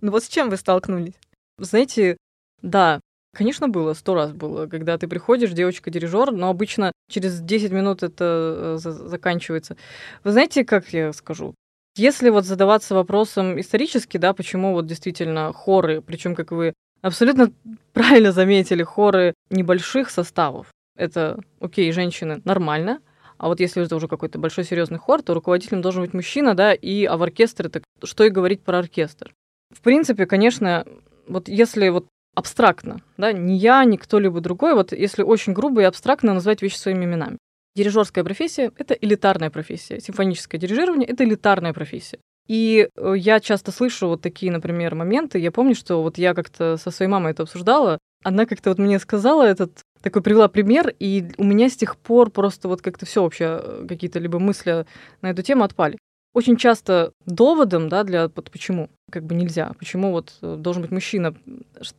Ну 0.00 0.10
вот 0.12 0.24
с 0.24 0.28
чем 0.28 0.50
вы 0.50 0.56
столкнулись? 0.56 1.14
Знаете, 1.58 2.16
да, 2.62 3.00
Конечно, 3.34 3.66
было, 3.68 3.94
сто 3.94 4.14
раз 4.14 4.32
было, 4.32 4.66
когда 4.66 4.98
ты 4.98 5.08
приходишь, 5.08 5.52
девочка-дирижер, 5.52 6.32
но 6.32 6.50
обычно 6.50 6.92
через 7.08 7.40
10 7.40 7.72
минут 7.72 8.02
это 8.02 8.76
э, 8.76 8.90
заканчивается. 8.90 9.78
Вы 10.22 10.32
знаете, 10.32 10.66
как 10.66 10.92
я 10.92 11.14
скажу? 11.14 11.54
Если 11.96 12.30
вот 12.30 12.46
задаваться 12.46 12.94
вопросом 12.94 13.60
исторически, 13.60 14.16
да, 14.16 14.32
почему 14.32 14.72
вот 14.72 14.86
действительно 14.86 15.52
хоры, 15.52 16.00
причем, 16.00 16.34
как 16.34 16.50
вы 16.50 16.72
абсолютно 17.02 17.52
правильно 17.92 18.32
заметили, 18.32 18.82
хоры 18.82 19.34
небольших 19.50 20.10
составов, 20.10 20.68
это, 20.96 21.38
окей, 21.60 21.92
женщины, 21.92 22.40
нормально, 22.44 23.00
а 23.36 23.48
вот 23.48 23.60
если 23.60 23.84
это 23.84 23.96
уже 23.96 24.08
какой-то 24.08 24.38
большой 24.38 24.64
серьезный 24.64 24.98
хор, 24.98 25.20
то 25.20 25.34
руководителем 25.34 25.82
должен 25.82 26.02
быть 26.02 26.14
мужчина, 26.14 26.54
да, 26.54 26.72
и 26.72 27.04
а 27.04 27.16
в 27.16 27.22
оркестре, 27.22 27.68
так 27.68 27.82
что 28.04 28.24
и 28.24 28.30
говорить 28.30 28.62
про 28.62 28.78
оркестр. 28.78 29.34
В 29.74 29.80
принципе, 29.80 30.26
конечно, 30.26 30.86
вот 31.26 31.48
если 31.48 31.88
вот 31.88 32.06
абстрактно, 32.34 33.02
да, 33.16 33.32
не 33.32 33.56
я, 33.56 33.84
ни 33.84 33.96
кто-либо 33.96 34.40
другой, 34.40 34.74
вот 34.74 34.92
если 34.92 35.22
очень 35.22 35.52
грубо 35.52 35.82
и 35.82 35.84
абстрактно 35.84 36.34
назвать 36.34 36.62
вещи 36.62 36.76
своими 36.76 37.04
именами. 37.04 37.38
Дирижерская 37.74 38.22
профессия— 38.22 38.70
это 38.76 38.94
элитарная 38.94 39.50
профессия. 39.50 40.00
Симфоническое 40.00 40.60
дирижирование— 40.60 41.08
это 41.08 41.24
элитарная 41.24 41.72
профессия. 41.72 42.18
И 42.46 42.88
э, 42.94 43.14
я 43.16 43.40
часто 43.40 43.72
слышу 43.72 44.08
вот 44.08 44.20
такие, 44.20 44.52
например, 44.52 44.94
моменты. 44.94 45.38
Я 45.38 45.50
помню, 45.50 45.74
что 45.74 46.02
вот 46.02 46.18
я 46.18 46.34
как-то 46.34 46.76
со 46.76 46.90
своей 46.90 47.10
мамой 47.10 47.32
это 47.32 47.44
обсуждала. 47.44 47.98
Она 48.24 48.46
как-то 48.46 48.70
вот 48.70 48.78
мне 48.78 48.98
сказала 48.98 49.44
этот, 49.44 49.80
такой 50.02 50.22
привела 50.22 50.48
пример, 50.48 50.94
и 50.98 51.30
у 51.38 51.44
меня 51.44 51.70
с 51.70 51.76
тех 51.76 51.96
пор 51.96 52.30
просто 52.30 52.68
вот 52.68 52.82
как-то 52.82 53.06
все 53.06 53.22
вообще, 53.22 53.60
э, 53.62 53.86
какие-то 53.88 54.18
либо 54.18 54.38
мысли 54.38 54.84
на 55.22 55.30
эту 55.30 55.42
тему 55.42 55.64
отпали. 55.64 55.98
Очень 56.34 56.56
часто 56.56 57.12
доводом, 57.26 57.88
да, 57.88 58.04
для 58.04 58.28
вот 58.28 58.50
почему 58.50 58.90
как 59.10 59.24
бы 59.24 59.34
нельзя, 59.34 59.72
почему 59.78 60.10
вот 60.10 60.34
э, 60.42 60.56
должен 60.58 60.82
быть 60.82 60.90
мужчина, 60.90 61.34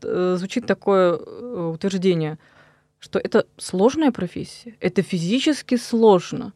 звучит 0.01 0.67
такое 0.67 1.15
утверждение– 1.15 2.38
что 3.03 3.19
это 3.19 3.45
сложная 3.57 4.13
профессия, 4.13 4.77
это 4.79 5.01
физически 5.01 5.75
сложно. 5.75 6.53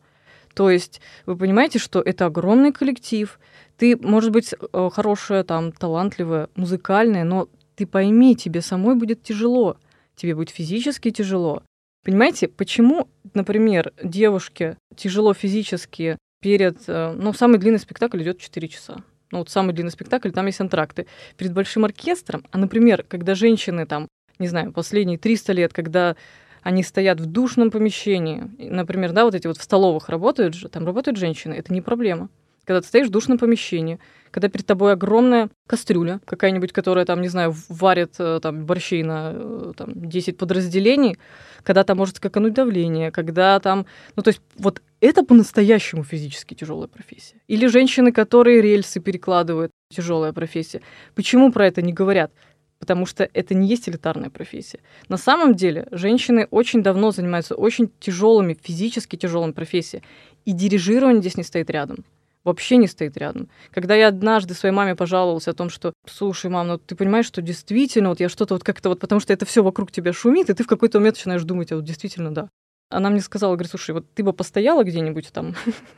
То 0.55 0.69
есть 0.69 1.01
вы 1.25 1.35
понимаете, 1.35 1.77
что 1.77 1.99
это 1.99 2.25
огромный 2.25 2.71
коллектив. 2.71 3.37
Ты, 3.75 3.97
может 3.97 4.31
быть, 4.31 4.53
э, 4.53 4.89
хорошая, 4.93 5.43
там, 5.43 5.73
талантливая, 5.73 6.47
музыкальная, 6.55 7.25
но 7.25 7.49
ты 7.75 7.85
пойми, 7.85 8.33
тебе 8.33 8.61
самой 8.61 8.95
будет 8.95 9.23
тяжело. 9.23 9.75
Тебе 10.15 10.35
будет 10.35 10.49
физически 10.49 11.11
тяжело. 11.11 11.63
Понимаете, 12.05 12.47
почему, 12.47 13.09
например, 13.33 13.91
девушке 14.01 14.77
тяжело 14.95 15.33
физически 15.33 16.17
перед... 16.41 16.77
Э, 16.87 17.11
ну, 17.11 17.33
самый 17.33 17.59
длинный 17.59 17.79
спектакль 17.79 18.23
идет 18.23 18.39
4 18.39 18.67
часа. 18.69 19.03
Ну, 19.31 19.39
вот 19.39 19.49
самый 19.49 19.73
длинный 19.73 19.91
спектакль, 19.91 20.31
там 20.31 20.45
есть 20.45 20.61
антракты. 20.61 21.07
Перед 21.35 21.51
большим 21.51 21.83
оркестром, 21.83 22.45
а, 22.51 22.57
например, 22.57 23.03
когда 23.03 23.35
женщины 23.35 23.85
там 23.85 24.07
не 24.39 24.47
знаю, 24.47 24.71
последние 24.71 25.17
300 25.17 25.53
лет, 25.53 25.73
когда 25.73 26.15
они 26.63 26.83
стоят 26.83 27.19
в 27.21 27.25
душном 27.25 27.71
помещении, 27.71 28.43
например, 28.57 29.13
да, 29.13 29.25
вот 29.25 29.35
эти 29.35 29.47
вот 29.47 29.57
в 29.57 29.63
столовых 29.63 30.09
работают 30.09 30.53
же, 30.53 30.69
там 30.69 30.85
работают 30.85 31.17
женщины, 31.17 31.53
это 31.53 31.73
не 31.73 31.81
проблема. 31.81 32.29
Когда 32.65 32.81
ты 32.81 32.87
стоишь 32.87 33.07
в 33.07 33.11
душном 33.11 33.37
помещении, 33.37 33.97
когда 34.31 34.49
перед 34.49 34.65
тобой 34.65 34.91
огромная 34.91 35.49
кастрюля 35.67 36.19
какая-нибудь, 36.25 36.73
которая 36.73 37.05
там, 37.05 37.21
не 37.21 37.29
знаю, 37.29 37.55
варит 37.69 38.15
э, 38.19 38.41
там 38.41 38.65
борщей 38.65 39.03
на 39.03 39.31
э, 39.33 39.73
там, 39.77 39.91
10 39.95 40.35
подразделений, 40.35 41.17
когда 41.63 41.85
там 41.85 41.97
может 41.97 42.17
скакануть 42.17 42.53
давление, 42.53 43.11
когда 43.11 43.57
там... 43.61 43.85
Ну, 44.17 44.23
то 44.23 44.29
есть 44.29 44.41
вот 44.57 44.81
это 44.99 45.23
по-настоящему 45.23 46.03
физически 46.03 46.55
тяжелая 46.55 46.89
профессия. 46.89 47.37
Или 47.47 47.67
женщины, 47.67 48.11
которые 48.11 48.61
рельсы 48.61 48.99
перекладывают, 48.99 49.71
тяжелая 49.89 50.33
профессия. 50.33 50.81
Почему 51.15 51.53
про 51.53 51.67
это 51.67 51.81
не 51.81 51.93
говорят? 51.93 52.33
Потому 52.79 53.05
что 53.05 53.29
это 53.33 53.53
не 53.53 53.67
есть 53.67 53.89
элитарная 53.89 54.29
профессия. 54.29 54.79
На 55.09 55.17
самом 55.17 55.55
деле 55.55 55.87
женщины 55.91 56.47
очень 56.51 56.83
давно 56.83 57.11
занимаются 57.11 57.55
очень 57.55 57.91
тяжелыми, 57.99 58.57
физически 58.61 59.15
тяжелыми 59.15 59.51
профессиями, 59.51 60.05
и 60.45 60.51
дирижирование 60.51 61.21
здесь 61.21 61.37
не 61.37 61.43
стоит 61.43 61.69
рядом. 61.69 62.05
Вообще 62.43 62.77
не 62.77 62.87
стоит 62.87 63.17
рядом. 63.17 63.49
Когда 63.71 63.93
я 63.95 64.07
однажды 64.07 64.53
своей 64.53 64.73
маме 64.73 64.95
пожаловался 64.95 65.51
о 65.51 65.53
том, 65.53 65.69
что, 65.69 65.91
слушай, 66.05 66.49
мам, 66.49 66.67
ну 66.67 66.77
ты 66.77 66.95
понимаешь, 66.95 67.25
что 67.25 67.41
действительно, 67.41 68.07
вот 68.07 68.21
я 68.21 68.29
что-то 68.29 68.53
вот 68.53 68.63
как-то 68.63 68.87
вот, 68.87 69.01
потому 69.01 69.19
что 69.19 69.33
это 69.33 69.45
все 69.45 69.61
вокруг 69.61 69.91
тебя 69.91 70.13
шумит, 70.13 70.49
и 70.49 70.53
ты 70.53 70.63
в 70.63 70.67
какой-то 70.67 70.99
момент 70.99 71.17
начинаешь 71.17 71.43
думать, 71.43 71.73
а 71.73 71.75
вот 71.75 71.83
действительно, 71.83 72.33
да. 72.33 72.47
Она 72.89 73.09
мне 73.09 73.19
сказала, 73.19 73.55
говорит, 73.55 73.71
слушай, 73.71 73.91
вот 73.91 74.05
ты 74.13 74.23
бы 74.23 74.31
постояла 74.31 74.85
где-нибудь 74.85 75.33
там? 75.33 75.55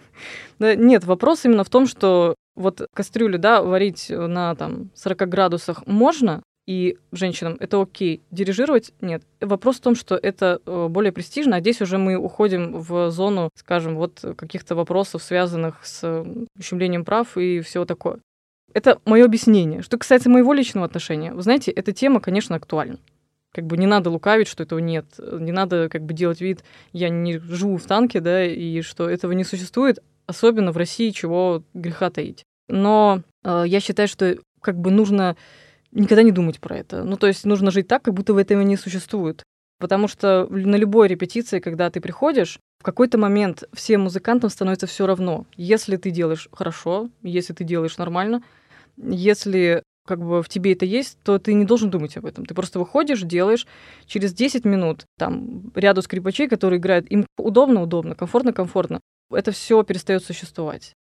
нет, 0.60 1.04
вопрос 1.04 1.46
именно 1.46 1.63
в 1.63 1.70
том, 1.70 1.86
что 1.86 2.34
вот 2.56 2.82
кастрюлю, 2.96 3.38
да, 3.38 3.62
варить 3.62 4.08
на 4.10 4.56
там 4.56 4.89
40 4.96 5.30
градусах 5.30 5.86
можно, 5.86 6.42
и 6.69 6.99
женщинам 7.12 7.58
это 7.60 7.82
окей. 7.82 8.21
Дирижировать 8.29 8.91
нет. 9.01 9.23
Вопрос 9.41 9.77
в 9.77 9.82
том, 9.82 9.95
что 9.95 10.13
это 10.15 10.62
э, 10.67 10.88
более 10.88 11.12
престижно, 11.12 11.55
а 11.55 11.62
здесь 11.62 11.82
уже 11.82 11.97
мы 11.97 12.15
уходим 12.15 12.79
в 12.79 13.10
зону, 13.10 13.49
скажем, 13.55 13.95
вот 13.95 14.23
каких-то 14.38 14.75
вопросов, 14.75 15.23
связанных 15.23 15.84
с 15.84 16.23
ущемлением 16.55 17.05
прав 17.05 17.36
и 17.38 17.62
всего 17.62 17.86
такое. 17.86 18.19
Это 18.71 18.99
мое 19.05 19.25
объяснение. 19.25 19.82
Что 19.82 19.97
касается 19.97 20.29
моего 20.29 20.53
личного 20.53 20.86
отношения, 20.86 21.34
вы 21.34 21.41
знаете, 21.41 21.71
эта 21.71 21.91
тема, 21.91 22.19
конечно, 22.19 22.55
актуальна. 22.55 22.99
Как 23.51 23.65
бы 23.65 23.75
не 23.75 23.88
надо 23.88 24.12
лукавить, 24.12 24.47
что 24.47 24.62
этого 24.62 24.77
нет. 24.77 25.05
Не 25.17 25.51
надо 25.51 25.89
как 25.89 26.03
бы 26.03 26.13
делать 26.13 26.39
вид, 26.39 26.63
я 26.93 27.10
не 27.10 27.39
живу 27.39 27.77
в 27.77 27.86
танке, 27.88 28.19
да, 28.19 28.45
и 28.45 28.82
что 28.82 29.10
этого 29.10 29.32
не 29.32 29.43
существует, 29.43 30.03
особенно 30.27 30.71
в 30.71 30.77
России, 30.77 31.10
чего 31.10 31.63
греха 31.73 32.12
таить. 32.12 32.43
Но 32.67 33.23
э, 33.43 33.63
я 33.65 33.79
считаю, 33.79 34.08
что 34.08 34.38
как 34.62 34.77
бы 34.77 34.91
нужно 34.91 35.36
никогда 35.91 36.23
не 36.23 36.32
думать 36.32 36.60
про 36.60 36.78
это. 36.78 37.04
Ну, 37.04 37.17
то 37.17 37.28
есть 37.28 37.45
нужно 37.45 37.71
жить 37.71 37.88
так, 37.88 38.04
как 38.04 38.13
будто 38.13 38.38
этого 38.38 38.62
не 38.62 38.78
существует. 38.78 39.43
Потому 39.80 40.08
что 40.08 40.45
на 40.49 40.75
любой 40.75 41.08
репетиции, 41.08 41.60
когда 41.60 41.89
ты 41.89 42.02
приходишь, 42.02 42.60
в 42.80 42.84
какой-то 42.84 43.17
момент 43.17 43.63
всем 43.73 44.02
музыкантам 44.02 44.49
становится 44.49 44.88
все 44.88 45.08
равно. 45.08 45.45
Если 45.56 45.95
ты 45.95 46.12
делаешь 46.12 46.49
хорошо, 46.52 47.10
если 47.23 47.54
ты 47.54 47.63
делаешь 47.63 47.97
нормально, 47.97 48.43
если 48.97 49.84
как 50.06 50.19
бы 50.19 50.41
в 50.41 50.49
тебе 50.49 50.73
это 50.73 50.86
есть, 50.86 51.17
то 51.23 51.38
ты 51.38 51.54
не 51.54 51.65
должен 51.65 51.89
думать 51.89 52.17
об 52.17 52.25
этом. 52.25 52.45
Ты 52.45 52.56
просто 52.56 52.80
выходишь, 52.80 53.21
делаешь, 53.21 53.67
через 54.06 54.34
10 54.34 54.65
минут 54.65 55.06
там 55.17 55.71
ряду 55.75 56.02
скрипачей, 56.02 56.49
которые 56.49 56.80
играют, 56.80 57.06
им 57.12 57.25
удобно, 57.38 57.84
удобно, 57.84 58.15
комфортно, 58.15 58.52
комфортно. 58.52 59.02
Это 59.32 59.52
все 59.52 59.84
перестает 59.84 60.23
существовать. 60.23 60.93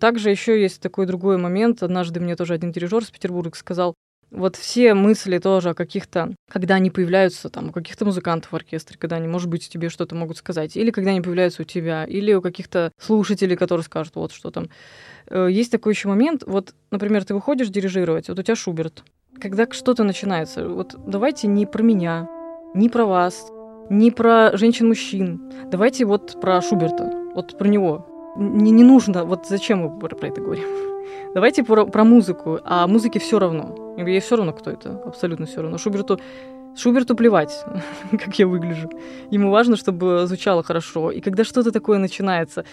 Также 0.00 0.30
еще 0.30 0.60
есть 0.60 0.80
такой 0.80 1.06
другой 1.06 1.36
момент. 1.36 1.82
Однажды 1.82 2.20
мне 2.20 2.36
тоже 2.36 2.54
один 2.54 2.72
дирижер 2.72 3.02
из 3.02 3.10
Петербурга 3.10 3.56
сказал, 3.56 3.94
вот 4.34 4.56
все 4.56 4.94
мысли 4.94 5.38
тоже 5.38 5.70
о 5.70 5.74
каких-то, 5.74 6.34
когда 6.50 6.74
они 6.74 6.90
появляются 6.90 7.48
там 7.48 7.68
у 7.68 7.72
каких-то 7.72 8.04
музыкантов 8.04 8.52
в 8.52 8.56
оркестре, 8.56 8.98
когда 8.98 9.16
они, 9.16 9.28
может 9.28 9.48
быть, 9.48 9.68
тебе 9.68 9.88
что-то 9.88 10.14
могут 10.14 10.36
сказать, 10.36 10.76
или 10.76 10.90
когда 10.90 11.10
они 11.10 11.20
появляются 11.20 11.62
у 11.62 11.64
тебя, 11.64 12.04
или 12.04 12.32
у 12.34 12.42
каких-то 12.42 12.90
слушателей, 12.98 13.56
которые 13.56 13.84
скажут, 13.84 14.16
вот 14.16 14.32
что 14.32 14.50
там. 14.50 14.68
Э, 15.28 15.48
есть 15.50 15.70
такой 15.70 15.92
еще 15.92 16.08
момент, 16.08 16.42
вот, 16.46 16.74
например, 16.90 17.24
ты 17.24 17.34
выходишь 17.34 17.68
дирижировать, 17.68 18.28
вот 18.28 18.38
у 18.38 18.42
тебя 18.42 18.56
Шуберт. 18.56 19.04
Когда 19.40 19.66
что-то 19.70 20.04
начинается, 20.04 20.68
вот 20.68 20.96
давайте 21.06 21.46
не 21.46 21.66
про 21.66 21.82
меня, 21.82 22.28
не 22.74 22.88
про 22.88 23.04
вас, 23.04 23.50
не 23.90 24.10
про 24.10 24.56
женщин-мужчин, 24.56 25.52
давайте 25.70 26.04
вот 26.04 26.40
про 26.40 26.60
Шуберта, 26.60 27.12
вот 27.34 27.56
про 27.56 27.68
него. 27.68 28.06
Не, 28.36 28.72
не 28.72 28.82
нужно, 28.82 29.24
вот 29.24 29.46
зачем 29.46 29.80
мы 29.80 29.98
про, 29.98 30.16
про 30.16 30.28
это 30.28 30.40
говорим? 30.40 30.93
Давайте 31.34 31.64
про, 31.64 31.86
про 31.86 32.04
музыку, 32.04 32.60
а 32.64 32.86
музыке 32.86 33.18
все 33.18 33.38
равно. 33.38 33.94
Ей 33.96 34.20
все 34.20 34.36
равно, 34.36 34.52
кто 34.52 34.70
это, 34.70 35.02
абсолютно 35.04 35.46
все 35.46 35.62
равно. 35.62 35.78
Шуберту 35.78 36.18
Шуберту 36.76 37.14
плевать, 37.14 37.64
как 38.10 38.38
я 38.38 38.46
выгляжу. 38.46 38.90
Ему 39.30 39.50
важно, 39.50 39.76
чтобы 39.76 40.26
звучало 40.26 40.62
хорошо. 40.64 41.12
И 41.12 41.20
когда 41.20 41.44
что-то 41.44 41.70
такое 41.70 41.98
начинается, 41.98 42.64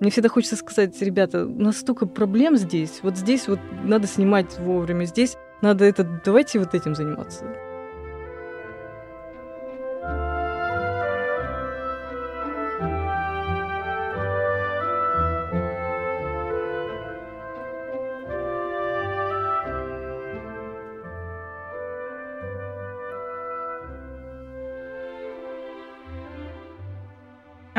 мне 0.00 0.10
всегда 0.10 0.30
хочется 0.30 0.56
сказать, 0.56 1.00
ребята, 1.02 1.44
у 1.44 1.62
нас 1.62 1.76
столько 1.76 2.06
проблем 2.06 2.56
здесь. 2.56 3.00
Вот 3.02 3.16
здесь 3.16 3.48
вот 3.48 3.58
надо 3.84 4.06
снимать 4.06 4.58
вовремя, 4.58 5.04
здесь 5.04 5.36
надо 5.60 5.84
это, 5.84 6.04
давайте 6.24 6.58
вот 6.58 6.74
этим 6.74 6.94
заниматься. 6.94 7.44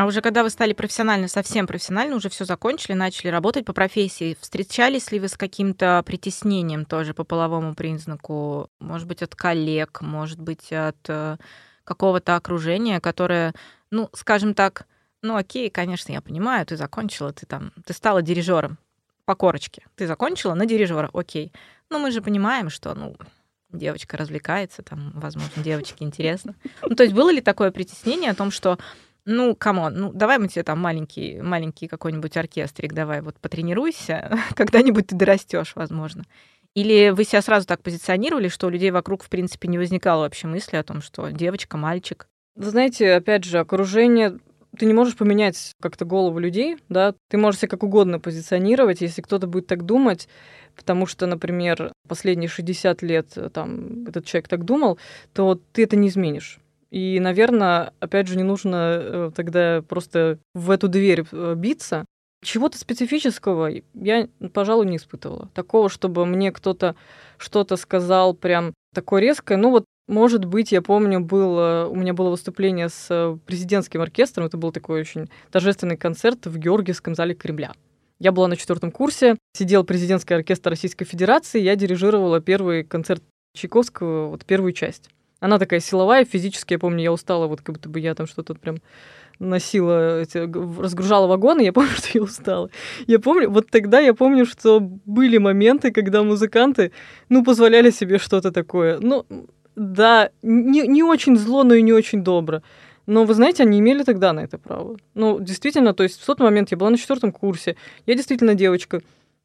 А 0.01 0.05
уже 0.07 0.21
когда 0.21 0.41
вы 0.41 0.49
стали 0.49 0.73
профессионально, 0.73 1.27
совсем 1.27 1.67
профессионально, 1.67 2.15
уже 2.15 2.29
все 2.29 2.43
закончили, 2.43 2.93
начали 2.93 3.27
работать 3.27 3.65
по 3.65 3.73
профессии, 3.73 4.35
встречались 4.41 5.11
ли 5.11 5.19
вы 5.19 5.27
с 5.27 5.37
каким-то 5.37 6.01
притеснением 6.03 6.85
тоже 6.85 7.13
по 7.13 7.23
половому 7.23 7.75
признаку? 7.75 8.67
Может 8.79 9.07
быть, 9.07 9.21
от 9.21 9.35
коллег, 9.35 10.01
может 10.01 10.39
быть, 10.39 10.73
от 10.73 10.97
э, 11.07 11.37
какого-то 11.83 12.35
окружения, 12.35 12.99
которое, 12.99 13.53
ну, 13.91 14.09
скажем 14.13 14.55
так, 14.55 14.87
ну, 15.21 15.35
окей, 15.35 15.69
конечно, 15.69 16.11
я 16.11 16.21
понимаю, 16.21 16.65
ты 16.65 16.77
закончила, 16.77 17.31
ты 17.31 17.45
там, 17.45 17.71
ты 17.85 17.93
стала 17.93 18.23
дирижером 18.23 18.79
по 19.25 19.35
корочке. 19.35 19.83
Ты 19.95 20.07
закончила 20.07 20.55
на 20.55 20.65
дирижера, 20.65 21.11
окей. 21.13 21.53
Но 21.91 21.99
мы 21.99 22.09
же 22.09 22.23
понимаем, 22.23 22.71
что, 22.71 22.95
ну, 22.95 23.17
девочка 23.71 24.17
развлекается, 24.17 24.81
там, 24.81 25.11
возможно, 25.13 25.61
девочке 25.63 26.03
интересно. 26.03 26.55
Ну, 26.81 26.95
то 26.95 27.03
есть 27.03 27.13
было 27.13 27.31
ли 27.31 27.39
такое 27.39 27.69
притеснение 27.69 28.31
о 28.31 28.35
том, 28.35 28.49
что 28.49 28.79
ну, 29.25 29.55
come 29.55 29.77
on, 29.77 29.93
ну 29.95 30.11
давай 30.13 30.39
мы 30.39 30.47
тебе 30.47 30.63
там 30.63 30.79
маленький, 30.79 31.41
маленький 31.41 31.87
какой-нибудь 31.87 32.35
оркестрик, 32.37 32.93
давай 32.93 33.21
вот 33.21 33.37
потренируйся, 33.39 34.37
когда-нибудь 34.55 35.07
ты 35.07 35.15
дорастешь, 35.15 35.73
возможно. 35.75 36.23
Или 36.73 37.09
вы 37.09 37.25
себя 37.25 37.41
сразу 37.41 37.67
так 37.67 37.81
позиционировали, 37.81 38.47
что 38.47 38.67
у 38.67 38.69
людей 38.69 38.91
вокруг, 38.91 39.23
в 39.23 39.29
принципе, 39.29 39.67
не 39.67 39.77
возникало 39.77 40.21
вообще 40.21 40.47
мысли 40.47 40.77
о 40.77 40.83
том, 40.83 41.01
что 41.01 41.29
девочка, 41.29 41.77
мальчик? 41.77 42.27
Вы 42.55 42.69
знаете, 42.69 43.13
опять 43.13 43.43
же, 43.43 43.59
окружение 43.59 44.39
ты 44.77 44.85
не 44.85 44.93
можешь 44.93 45.17
поменять 45.17 45.73
как-то 45.81 46.05
голову 46.05 46.39
людей, 46.39 46.77
да, 46.87 47.13
ты 47.29 47.37
можешь 47.37 47.59
себя 47.59 47.69
как 47.69 47.83
угодно 47.83 48.19
позиционировать, 48.19 49.01
если 49.01 49.21
кто-то 49.21 49.47
будет 49.47 49.67
так 49.67 49.85
думать, 49.85 50.29
потому 50.75 51.05
что, 51.05 51.25
например, 51.25 51.91
последние 52.07 52.47
60 52.47 53.01
лет 53.01 53.37
там 53.53 54.05
этот 54.05 54.25
человек 54.25 54.47
так 54.47 54.63
думал, 54.63 54.97
то 55.33 55.59
ты 55.73 55.83
это 55.83 55.97
не 55.97 56.07
изменишь. 56.07 56.59
И, 56.91 57.19
наверное, 57.21 57.93
опять 57.99 58.27
же, 58.27 58.35
не 58.35 58.43
нужно 58.43 58.75
э, 58.75 59.31
тогда 59.33 59.81
просто 59.87 60.39
в 60.53 60.69
эту 60.69 60.89
дверь 60.89 61.23
э, 61.31 61.53
биться. 61.55 62.05
Чего-то 62.43 62.77
специфического 62.77 63.69
я, 63.93 64.27
пожалуй, 64.53 64.87
не 64.87 64.97
испытывала. 64.97 65.49
Такого, 65.53 65.89
чтобы 65.89 66.25
мне 66.25 66.51
кто-то 66.51 66.95
что-то 67.37 67.77
сказал 67.77 68.33
прям 68.33 68.73
такое 68.93 69.21
резкое. 69.21 69.57
Ну 69.57 69.69
вот, 69.69 69.85
может 70.07 70.45
быть, 70.45 70.71
я 70.71 70.81
помню, 70.81 71.21
было, 71.21 71.87
у 71.89 71.95
меня 71.95 72.13
было 72.13 72.29
выступление 72.29 72.89
с 72.89 73.39
президентским 73.45 74.01
оркестром. 74.01 74.47
Это 74.47 74.57
был 74.57 74.71
такой 74.71 74.99
очень 74.99 75.29
торжественный 75.51 75.97
концерт 75.97 76.45
в 76.45 76.57
Георгиевском 76.57 77.15
зале 77.15 77.35
Кремля. 77.35 77.71
Я 78.19 78.31
была 78.31 78.47
на 78.47 78.57
четвертом 78.57 78.91
курсе, 78.91 79.37
сидел 79.57 79.83
президентский 79.83 80.33
оркестр 80.33 80.71
Российской 80.71 81.05
Федерации, 81.05 81.59
я 81.59 81.75
дирижировала 81.75 82.39
первый 82.39 82.83
концерт 82.83 83.23
Чайковского, 83.55 84.27
вот 84.27 84.45
первую 84.45 84.73
часть. 84.73 85.09
Она 85.41 85.57
такая 85.57 85.79
силовая, 85.79 86.23
физически, 86.23 86.73
я 86.73 86.79
помню, 86.79 87.03
я 87.03 87.11
устала, 87.11 87.47
вот 87.47 87.61
как 87.61 87.75
будто 87.75 87.89
бы 87.89 87.99
я 87.99 88.13
там 88.13 88.27
что-то 88.27 88.53
прям 88.53 88.77
носила, 89.39 90.23
разгружала 90.79 91.25
вагоны, 91.25 91.61
я 91.61 91.73
помню, 91.73 91.89
что 91.89 92.09
я 92.13 92.21
устала. 92.21 92.69
Я 93.07 93.19
помню, 93.19 93.49
вот 93.49 93.69
тогда 93.71 93.99
я 93.99 94.13
помню, 94.13 94.45
что 94.45 94.79
были 94.79 95.39
моменты, 95.39 95.91
когда 95.91 96.23
музыканты, 96.23 96.91
ну, 97.27 97.43
позволяли 97.43 97.89
себе 97.89 98.19
что-то 98.19 98.51
такое. 98.51 98.99
Ну, 98.99 99.25
да, 99.75 100.29
не, 100.43 100.87
не 100.87 101.01
очень 101.01 101.35
зло, 101.35 101.63
но 101.63 101.73
и 101.73 101.81
не 101.81 101.91
очень 101.91 102.23
добро. 102.23 102.61
Но, 103.07 103.25
вы 103.25 103.33
знаете, 103.33 103.63
они 103.63 103.79
имели 103.79 104.03
тогда 104.03 104.33
на 104.33 104.41
это 104.41 104.59
право. 104.59 104.97
Ну, 105.15 105.39
действительно, 105.39 105.95
то 105.95 106.03
есть 106.03 106.21
в 106.21 106.25
тот 106.25 106.39
момент 106.39 106.69
я 106.69 106.77
была 106.77 106.91
на 106.91 106.97
четвертом 106.97 107.31
курсе, 107.31 107.77
я 108.05 108.13
действительно 108.13 108.53
девочка, 108.53 109.01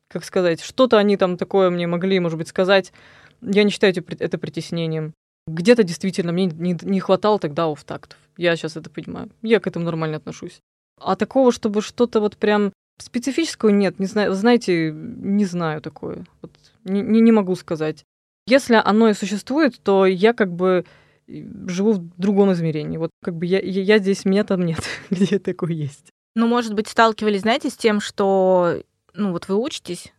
как 0.08 0.24
сказать, 0.24 0.60
что-то 0.60 0.98
они 0.98 1.16
там 1.16 1.38
такое 1.38 1.70
мне 1.70 1.86
могли, 1.86 2.20
может 2.20 2.36
быть, 2.36 2.48
сказать. 2.48 2.92
Я 3.40 3.64
не 3.64 3.70
считаю 3.70 3.94
это 4.18 4.36
притеснением. 4.36 5.14
Где-то 5.46 5.84
действительно 5.84 6.32
мне 6.32 6.46
не, 6.46 7.00
хватало 7.00 7.38
тогда 7.38 7.70
офтактов. 7.70 8.18
Я 8.36 8.56
сейчас 8.56 8.76
это 8.76 8.90
понимаю. 8.90 9.30
Я 9.42 9.60
к 9.60 9.66
этому 9.66 9.84
нормально 9.84 10.16
отношусь. 10.16 10.60
А 11.00 11.14
такого, 11.16 11.52
чтобы 11.52 11.82
что-то 11.82 12.20
вот 12.20 12.36
прям 12.36 12.72
специфического 12.98 13.70
нет, 13.70 13.98
не 13.98 14.06
знаю, 14.06 14.34
знаете, 14.34 14.90
не 14.92 15.44
знаю 15.44 15.80
такое. 15.82 16.24
Вот, 16.42 16.50
не, 16.84 17.02
не, 17.02 17.32
могу 17.32 17.54
сказать. 17.54 18.04
Если 18.46 18.74
оно 18.74 19.08
и 19.08 19.14
существует, 19.14 19.78
то 19.82 20.06
я 20.06 20.32
как 20.32 20.52
бы 20.52 20.84
живу 21.28 21.92
в 21.92 22.08
другом 22.16 22.52
измерении. 22.52 22.96
Вот 22.96 23.10
как 23.22 23.34
бы 23.36 23.46
я, 23.46 23.60
я, 23.60 23.82
я 23.82 23.98
здесь, 23.98 24.24
меня 24.24 24.44
там 24.44 24.64
нет, 24.64 24.82
где 25.10 25.38
такое 25.38 25.72
есть. 25.72 26.10
Ну, 26.34 26.46
может 26.46 26.74
быть, 26.74 26.88
сталкивались, 26.88 27.42
знаете, 27.42 27.70
с 27.70 27.76
тем, 27.76 28.00
что 28.00 28.82
ну 29.14 29.32
вот 29.32 29.48
вы 29.48 29.56
учитесь, 29.56 30.12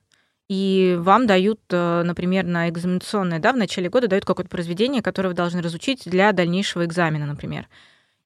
и 0.50 0.96
вам 1.00 1.28
дают, 1.28 1.60
э, 1.72 2.04
например, 2.04 2.46
на 2.46 2.70
экзаменационное, 2.70 3.40
да, 3.40 3.52
в 3.52 3.58
начале 3.58 3.90
года 3.90 4.08
дают 4.08 4.26
какое-то 4.26 4.50
произведение, 4.50 5.02
которое 5.02 5.30
вы 5.30 5.36
должны 5.36 5.62
разучить 5.62 6.04
для 6.06 6.32
дальнейшего 6.32 6.86
экзамена, 6.86 7.26
например. 7.26 7.68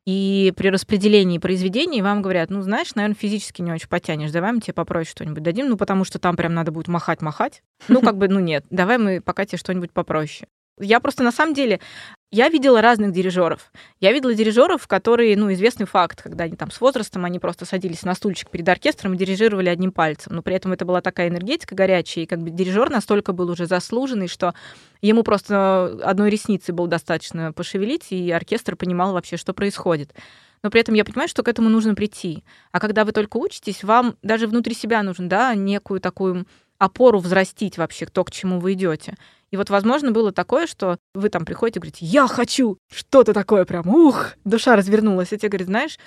И 0.05 0.51
при 0.55 0.69
распределении 0.69 1.38
произведений 1.38 2.01
вам 2.01 2.22
говорят, 2.22 2.49
ну, 2.49 2.61
знаешь, 2.61 2.95
наверное, 2.95 3.15
физически 3.15 3.61
не 3.61 3.72
очень 3.72 3.88
потянешь, 3.88 4.32
давай 4.32 4.51
мы 4.51 4.59
тебе 4.59 4.74
попроще 4.74 5.11
что-нибудь 5.11 5.43
дадим, 5.43 5.69
ну, 5.69 5.78
потому 5.78 6.05
что 6.05 6.19
там 6.19 6.36
прям 6.36 6.53
надо 6.53 6.72
будет 6.72 6.88
махать-махать. 6.88 7.63
Ну, 7.88 8.01
как 8.01 8.17
бы, 8.17 8.28
ну, 8.28 8.39
нет, 8.39 8.65
давай 8.69 8.97
мы 8.97 9.22
пока 9.22 9.45
тебе 9.45 9.57
что-нибудь 9.57 9.91
попроще. 9.91 10.47
Я 10.82 10.99
просто 10.99 11.23
на 11.23 11.32
самом 11.32 11.53
деле 11.53 11.79
я 12.32 12.47
видела 12.47 12.82
разных 12.82 13.11
дирижеров. 13.11 13.71
Я 13.99 14.13
видела 14.13 14.34
дирижеров, 14.34 14.88
которые, 14.88 15.36
ну, 15.36 15.51
известный 15.51 15.86
факт, 15.86 16.21
когда 16.21 16.45
они 16.45 16.55
там 16.55 16.71
с 16.71 16.79
возрастом, 16.79 17.25
они 17.25 17.39
просто 17.39 17.65
садились 17.65 18.03
на 18.03 18.15
стульчик 18.15 18.49
перед 18.49 18.67
оркестром 18.69 19.13
и 19.13 19.17
дирижировали 19.17 19.67
одним 19.67 19.91
пальцем. 19.91 20.36
Но 20.36 20.41
при 20.41 20.55
этом 20.55 20.71
это 20.71 20.86
была 20.86 21.01
такая 21.01 21.27
энергетика 21.27 21.75
горячая, 21.75 22.23
и 22.23 22.27
как 22.27 22.39
бы 22.39 22.49
дирижер 22.49 22.89
настолько 22.89 23.34
был 23.34 23.49
уже 23.49 23.65
заслуженный, 23.65 24.29
что 24.29 24.53
ему 25.01 25.23
просто 25.23 25.99
одной 26.03 26.29
ресницы 26.29 26.71
было 26.71 26.88
достаточно 26.88 27.51
пошевелить, 27.51 28.07
и 28.11 28.32
оркестр 28.32 28.77
понимал 28.77 29.11
вообще, 29.11 29.36
что 29.36 29.53
происходит. 29.53 30.13
Но 30.63 30.69
при 30.69 30.79
этом 30.79 30.95
я 30.95 31.03
понимаю, 31.03 31.27
что 31.27 31.43
к 31.43 31.49
этому 31.49 31.69
нужно 31.69 31.95
прийти. 31.95 32.43
А 32.71 32.79
когда 32.79 33.03
вы 33.03 33.11
только 33.11 33.38
учитесь, 33.38 33.84
вам 33.84 34.15
даже 34.21 34.47
внутри 34.47 34.73
себя 34.73 35.03
нужно, 35.03 35.27
да, 35.27 35.53
некую 35.53 35.99
такую 35.99 36.45
опору 36.77 37.19
взрастить 37.19 37.77
вообще, 37.77 38.05
то, 38.05 38.23
к 38.23 38.32
чему 38.32 38.59
вы 38.59 38.73
идете. 38.73 39.15
И 39.52 39.58
вот, 39.58 39.70
возможно, 39.70 40.12
было 40.12 40.32
такое, 40.32 40.66
что 40.66 40.97
вы 41.14 41.30
там 41.30 41.45
приходите 41.45 41.80
и 41.80 41.82
говорите, 41.82 42.06
я 42.06 42.28
хочу 42.28 42.78
что-то 42.89 43.34
такое 43.34 43.66
прям, 43.66 43.88
ух, 43.88 44.34
душа 44.45 44.76
развернулась. 44.76 45.34
И 45.34 45.38
тебе 45.38 45.49
говорят, 45.49 45.68
знаешь, 45.68 45.99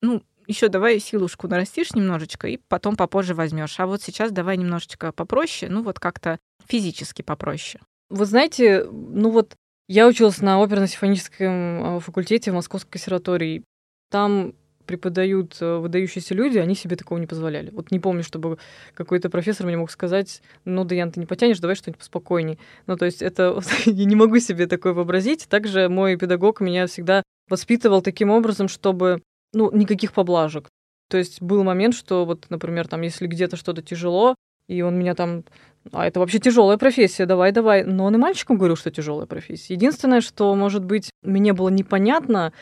ну, 0.00 0.22
еще 0.46 0.68
давай 0.68 0.98
силушку 0.98 1.48
нарастишь 1.48 1.92
немножечко, 1.92 2.48
и 2.48 2.58
потом 2.68 2.96
попозже 2.96 3.34
возьмешь. 3.34 3.78
А 3.78 3.86
вот 3.86 4.02
сейчас 4.02 4.32
давай 4.32 4.56
немножечко 4.56 5.12
попроще, 5.12 5.70
ну 5.70 5.82
вот 5.82 5.98
как-то 5.98 6.38
физически 6.66 7.22
попроще. 7.22 7.82
Вы 8.08 8.24
знаете, 8.24 8.84
ну 8.90 9.30
вот 9.30 9.56
я 9.88 10.06
училась 10.06 10.40
на 10.40 10.62
оперно-симфоническом 10.62 11.96
э, 11.96 12.00
факультете 12.00 12.50
в 12.50 12.54
Московской 12.54 12.92
консерватории. 12.92 13.64
Там 14.10 14.54
преподают 14.86 15.56
э, 15.60 15.76
выдающиеся 15.76 16.34
люди, 16.34 16.58
они 16.58 16.74
себе 16.74 16.96
такого 16.96 17.18
не 17.18 17.26
позволяли. 17.26 17.70
Вот 17.70 17.90
не 17.90 18.00
помню, 18.00 18.22
чтобы 18.22 18.58
какой-то 18.94 19.28
профессор 19.28 19.66
мне 19.66 19.76
мог 19.76 19.90
сказать, 19.90 20.42
ну, 20.64 20.84
Даян, 20.84 21.10
ты 21.10 21.20
не 21.20 21.26
потянешь, 21.26 21.58
давай 21.58 21.76
что-нибудь 21.76 21.98
поспокойней. 21.98 22.58
Ну, 22.86 22.96
то 22.96 23.04
есть 23.04 23.22
это 23.22 23.60
я 23.84 24.04
не 24.04 24.16
могу 24.16 24.38
себе 24.38 24.66
такое 24.66 24.92
вообразить. 24.92 25.48
Также 25.48 25.88
мой 25.88 26.16
педагог 26.16 26.60
меня 26.60 26.86
всегда 26.86 27.22
воспитывал 27.48 28.02
таким 28.02 28.30
образом, 28.30 28.68
чтобы, 28.68 29.22
ну, 29.52 29.70
никаких 29.72 30.12
поблажек. 30.12 30.68
То 31.08 31.18
есть 31.18 31.40
был 31.40 31.62
момент, 31.62 31.94
что 31.94 32.24
вот, 32.24 32.46
например, 32.48 32.88
там, 32.88 33.02
если 33.02 33.26
где-то 33.26 33.56
что-то 33.56 33.82
тяжело, 33.82 34.34
и 34.68 34.82
он 34.82 34.98
меня 34.98 35.14
там, 35.14 35.44
а 35.92 36.06
это 36.06 36.18
вообще 36.18 36.38
тяжелая 36.38 36.76
профессия, 36.76 37.26
давай, 37.26 37.52
давай. 37.52 37.84
Но 37.84 38.04
он 38.04 38.14
и 38.16 38.18
мальчикам 38.18 38.56
говорил, 38.56 38.76
что 38.76 38.90
тяжелая 38.90 39.26
профессия. 39.26 39.74
Единственное, 39.74 40.20
что, 40.20 40.54
может 40.56 40.84
быть, 40.84 41.10
мне 41.22 41.52
было 41.52 41.68
непонятно, 41.68 42.52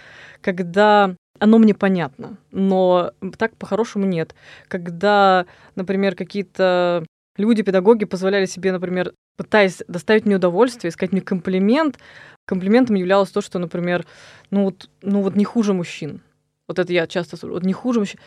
когда 0.43 1.17
оно 1.39 1.59
мне 1.59 1.75
понятно, 1.75 2.39
но 2.53 3.13
так 3.39 3.57
по-хорошему 3.57 4.07
нет. 4.07 4.35
Когда, 4.69 5.47
например, 5.75 6.15
какие-то 6.15 7.05
люди, 7.37 7.63
педагоги 7.63 8.05
позволяли 8.05 8.47
себе, 8.47 8.73
например, 8.73 9.13
пытаясь 9.37 9.83
доставить 9.89 10.27
мне 10.27 10.37
удовольствие, 10.37 10.91
искать 10.91 11.13
мне 11.13 11.21
комплимент, 11.21 11.99
комплиментом 12.45 12.97
являлось 12.97 13.31
то, 13.31 13.41
что, 13.41 13.59
например, 13.59 14.07
ну 14.51 14.65
вот, 14.65 14.89
ну 15.03 15.23
вот 15.23 15.35
не 15.35 15.45
хуже 15.45 15.73
мужчин. 15.73 16.23
Вот 16.69 16.79
это 16.79 16.93
я 16.93 17.07
часто 17.07 17.37
слышу, 17.37 17.55
вот 17.55 17.65
не 17.65 17.73
хуже 17.73 18.01
мужчин. 18.01 18.21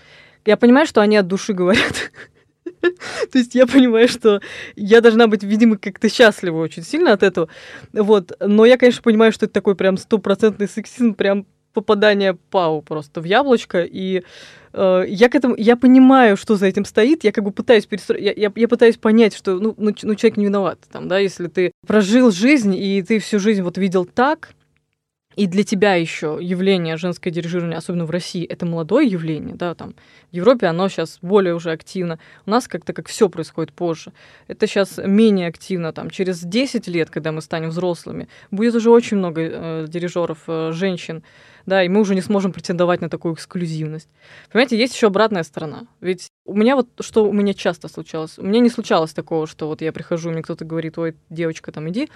Я 0.46 0.58
понимаю, 0.58 0.86
что 0.86 1.02
они 1.02 1.18
от 1.18 1.28
души 1.28 1.54
говорят. 1.54 2.12
То 2.82 3.38
есть 3.38 3.56
я 3.56 3.66
понимаю, 3.66 4.08
что 4.10 4.42
я 4.76 5.02
должна 5.02 5.28
быть, 5.28 5.44
видимо, 5.44 5.78
как-то 5.78 6.10
счастлива 6.10 6.58
очень 6.58 6.84
сильно 6.84 7.14
от 7.14 7.24
этого. 7.24 7.50
Вот. 7.94 8.34
Но 8.40 8.66
я, 8.66 8.78
конечно, 8.78 9.02
понимаю, 9.02 9.32
что 9.32 9.46
это 9.46 9.54
такой 9.54 9.76
прям 9.76 9.98
стопроцентный 9.98 10.68
сексизм, 10.68 11.14
прям 11.14 11.46
попадание 11.78 12.34
Пау 12.34 12.82
просто 12.82 13.22
в 13.22 13.26
яблочко, 13.26 13.84
и 13.84 14.24
э, 14.74 15.06
я 15.08 15.30
к 15.30 15.36
этому, 15.36 15.56
я 15.56 15.76
понимаю, 15.76 16.36
что 16.38 16.56
за 16.56 16.66
этим 16.66 16.86
стоит, 16.86 17.24
я 17.24 17.32
как 17.32 17.44
бы 17.44 17.52
пытаюсь 17.52 17.86
перестроить, 17.86 18.24
я, 18.24 18.34
я, 18.36 18.52
я 18.56 18.68
пытаюсь 18.68 18.98
понять, 18.98 19.36
что, 19.36 19.60
ну, 19.60 19.76
ну, 19.78 19.94
ну, 20.02 20.16
человек 20.16 20.38
не 20.38 20.46
виноват, 20.46 20.80
там, 20.92 21.08
да, 21.08 21.20
если 21.20 21.48
ты 21.48 21.72
прожил 21.86 22.32
жизнь, 22.32 22.74
и 22.76 23.04
ты 23.04 23.20
всю 23.20 23.38
жизнь 23.38 23.62
вот 23.62 23.78
видел 23.78 24.06
так, 24.06 24.50
и 25.38 25.46
для 25.46 25.64
тебя 25.64 25.94
еще 25.94 26.40
явление 26.42 26.98
женское 26.98 27.30
дирижирование, 27.30 27.78
особенно 27.78 28.06
в 28.06 28.10
России, 28.10 28.44
это 28.44 28.66
молодое 28.66 29.08
явление, 29.08 29.56
да, 29.56 29.76
там 29.76 29.94
в 30.32 30.36
Европе 30.36 30.66
оно 30.66 30.90
сейчас 30.90 31.20
более 31.22 31.54
уже 31.54 31.72
активно. 31.72 32.18
У 32.48 32.50
нас 32.50 32.68
как-то 32.68 32.92
как 32.92 33.08
все 33.08 33.30
происходит 33.30 33.72
позже. 33.72 34.14
Это 34.48 34.66
сейчас 34.66 34.98
менее 34.98 35.48
активно, 35.48 35.94
там 35.94 36.10
через 36.10 36.42
10 36.42 36.88
лет, 36.88 37.12
когда 37.12 37.32
мы 37.32 37.42
станем 37.42 37.70
взрослыми, 37.70 38.28
будет 38.50 38.74
уже 38.74 38.90
очень 38.90 39.18
много 39.18 39.42
э, 39.42 39.86
дирижеров 39.88 40.40
э, 40.48 40.72
женщин, 40.74 41.24
да, 41.68 41.84
и 41.84 41.88
мы 41.88 42.00
уже 42.00 42.16
не 42.16 42.22
сможем 42.22 42.52
претендовать 42.52 43.02
на 43.02 43.10
такую 43.10 43.36
эксклюзивность. 43.36 44.10
Понимаете, 44.52 44.76
есть 44.76 44.96
еще 44.96 45.08
обратная 45.08 45.44
сторона. 45.44 45.86
Ведь 46.02 46.30
у 46.46 46.56
меня 46.56 46.76
вот, 46.76 46.88
что 47.02 47.26
у 47.26 47.32
меня 47.32 47.54
часто 47.54 47.90
случалось, 47.90 48.40
у 48.40 48.44
меня 48.44 48.60
не 48.60 48.72
случалось 48.72 49.14
такого, 49.14 49.46
что 49.46 49.68
вот 49.68 49.82
я 49.82 49.94
прихожу, 49.94 50.32
мне 50.32 50.42
кто-то 50.42 50.66
говорит, 50.66 50.98
ой, 50.98 51.16
девочка, 51.30 51.72
там 51.72 51.88
иди, 51.90 52.10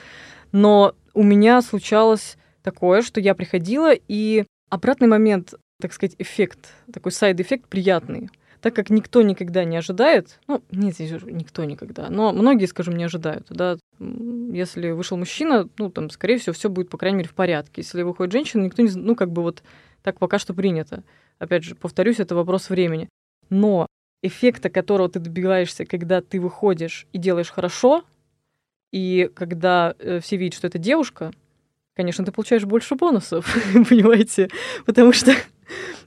но 0.52 0.96
у 1.14 1.22
меня 1.22 1.62
случалось 1.62 2.38
такое, 2.64 3.02
что 3.02 3.20
я 3.20 3.36
приходила, 3.36 3.94
и 3.94 4.46
обратный 4.70 5.08
момент, 5.08 5.54
так 5.82 5.94
сказать, 5.94 6.16
эффект, 6.18 6.74
такой 6.92 7.12
side-эффект 7.12 7.68
приятный. 7.68 8.30
Так 8.62 8.76
как 8.76 8.92
никто 8.92 9.24
никогда 9.24 9.64
не 9.64 9.78
ожидает, 9.78 10.40
ну, 10.48 10.62
нет, 10.72 11.00
никто 11.00 11.64
никогда, 11.64 12.10
но 12.10 12.32
многие, 12.32 12.66
скажем, 12.66 12.96
не 12.96 13.04
ожидают, 13.04 13.48
да, 13.50 13.78
если 14.00 14.92
вышел 14.92 15.18
мужчина, 15.18 15.68
ну, 15.80 15.90
там, 15.90 16.12
скорее 16.12 16.38
всего, 16.38 16.54
все 16.54 16.70
будет, 16.70 16.90
по 16.90 16.98
крайней 16.98 17.18
мере, 17.18 17.30
в 17.30 17.34
порядке. 17.34 17.82
Если 17.82 18.04
выходит 18.04 18.34
женщина, 18.34 18.62
никто 18.62 18.84
не, 18.84 18.92
ну, 18.92 19.16
как 19.16 19.32
бы 19.32 19.42
вот 19.42 19.64
так 20.04 20.20
пока 20.20 20.40
что 20.40 20.54
принято. 20.54 21.04
Опять 21.40 21.64
же, 21.64 21.76
повторюсь, 21.76 22.20
это 22.20 22.36
вопрос 22.36 22.70
времени. 22.70 23.10
Но 23.50 23.88
эффекта, 24.22 24.70
которого 24.70 25.10
ты 25.10 25.20
добиваешься, 25.20 25.86
когда 25.86 26.22
ты 26.22 26.40
выходишь 26.40 27.08
и 27.14 27.18
делаешь 27.18 27.52
хорошо, 27.52 28.04
и 28.92 29.30
когда 29.34 29.96
э, 30.00 30.20
все 30.20 30.38
видят, 30.38 30.56
что 30.56 30.68
это 30.68 30.78
девушка, 30.78 31.32
конечно, 31.96 32.26
ты 32.26 32.32
получаешь 32.32 32.66
больше 32.66 32.96
бонусов, 32.96 33.46
понимаете? 33.90 34.50
Потому 34.86 35.14
что 35.14 35.32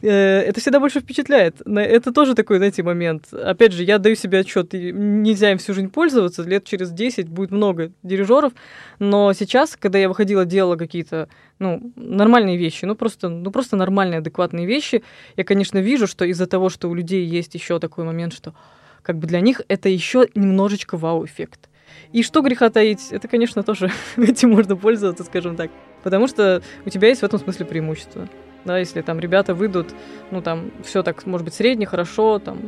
э, 0.02 0.08
это 0.08 0.60
всегда 0.60 0.80
больше 0.80 1.00
впечатляет. 1.00 1.60
Это 1.66 2.12
тоже 2.12 2.34
такой, 2.34 2.58
знаете, 2.58 2.82
момент. 2.82 3.32
Опять 3.32 3.72
же, 3.72 3.84
я 3.84 3.98
даю 3.98 4.14
себе 4.14 4.40
отчет, 4.40 4.72
нельзя 4.72 5.52
им 5.52 5.58
всю 5.58 5.74
жизнь 5.74 5.90
пользоваться, 5.90 6.42
лет 6.42 6.64
через 6.64 6.90
10 6.90 7.28
будет 7.28 7.50
много 7.50 7.92
дирижеров, 8.02 8.52
но 8.98 9.32
сейчас, 9.32 9.76
когда 9.76 9.98
я 9.98 10.08
выходила, 10.08 10.44
делала 10.44 10.76
какие-то 10.76 11.28
ну, 11.58 11.92
нормальные 11.96 12.56
вещи, 12.56 12.84
ну 12.84 12.94
просто, 12.94 13.28
ну 13.28 13.50
просто 13.50 13.76
нормальные, 13.76 14.18
адекватные 14.18 14.66
вещи, 14.66 15.02
я, 15.36 15.44
конечно, 15.44 15.78
вижу, 15.78 16.06
что 16.06 16.24
из-за 16.24 16.46
того, 16.46 16.68
что 16.68 16.88
у 16.88 16.94
людей 16.94 17.24
есть 17.24 17.54
еще 17.54 17.78
такой 17.78 18.04
момент, 18.04 18.32
что 18.32 18.54
как 19.02 19.18
бы 19.18 19.26
для 19.26 19.40
них 19.40 19.60
это 19.68 19.88
еще 19.88 20.26
немножечко 20.34 20.96
вау-эффект. 20.96 21.68
И 22.12 22.22
что 22.22 22.42
греха 22.42 22.70
таить, 22.70 23.08
это, 23.10 23.28
конечно, 23.28 23.62
тоже 23.62 23.90
этим 24.16 24.50
можно 24.50 24.76
пользоваться, 24.76 25.24
скажем 25.24 25.56
так. 25.56 25.70
Потому 26.02 26.26
что 26.26 26.62
у 26.84 26.90
тебя 26.90 27.08
есть 27.08 27.22
в 27.22 27.24
этом 27.24 27.38
смысле 27.38 27.66
преимущество. 27.66 28.28
Да, 28.64 28.78
если 28.78 29.02
там 29.02 29.20
ребята 29.20 29.54
выйдут, 29.54 29.94
ну 30.30 30.40
там 30.40 30.70
все 30.84 31.02
так, 31.02 31.26
может 31.26 31.44
быть, 31.44 31.54
средне, 31.54 31.84
хорошо, 31.86 32.38
там 32.38 32.58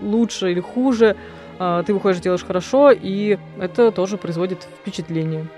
лучше 0.00 0.52
или 0.52 0.60
хуже, 0.60 1.16
а, 1.58 1.82
ты 1.82 1.94
выходишь, 1.94 2.20
делаешь 2.20 2.44
хорошо, 2.44 2.90
и 2.90 3.38
это 3.58 3.92
тоже 3.92 4.18
производит 4.18 4.66
впечатление. 4.80 5.48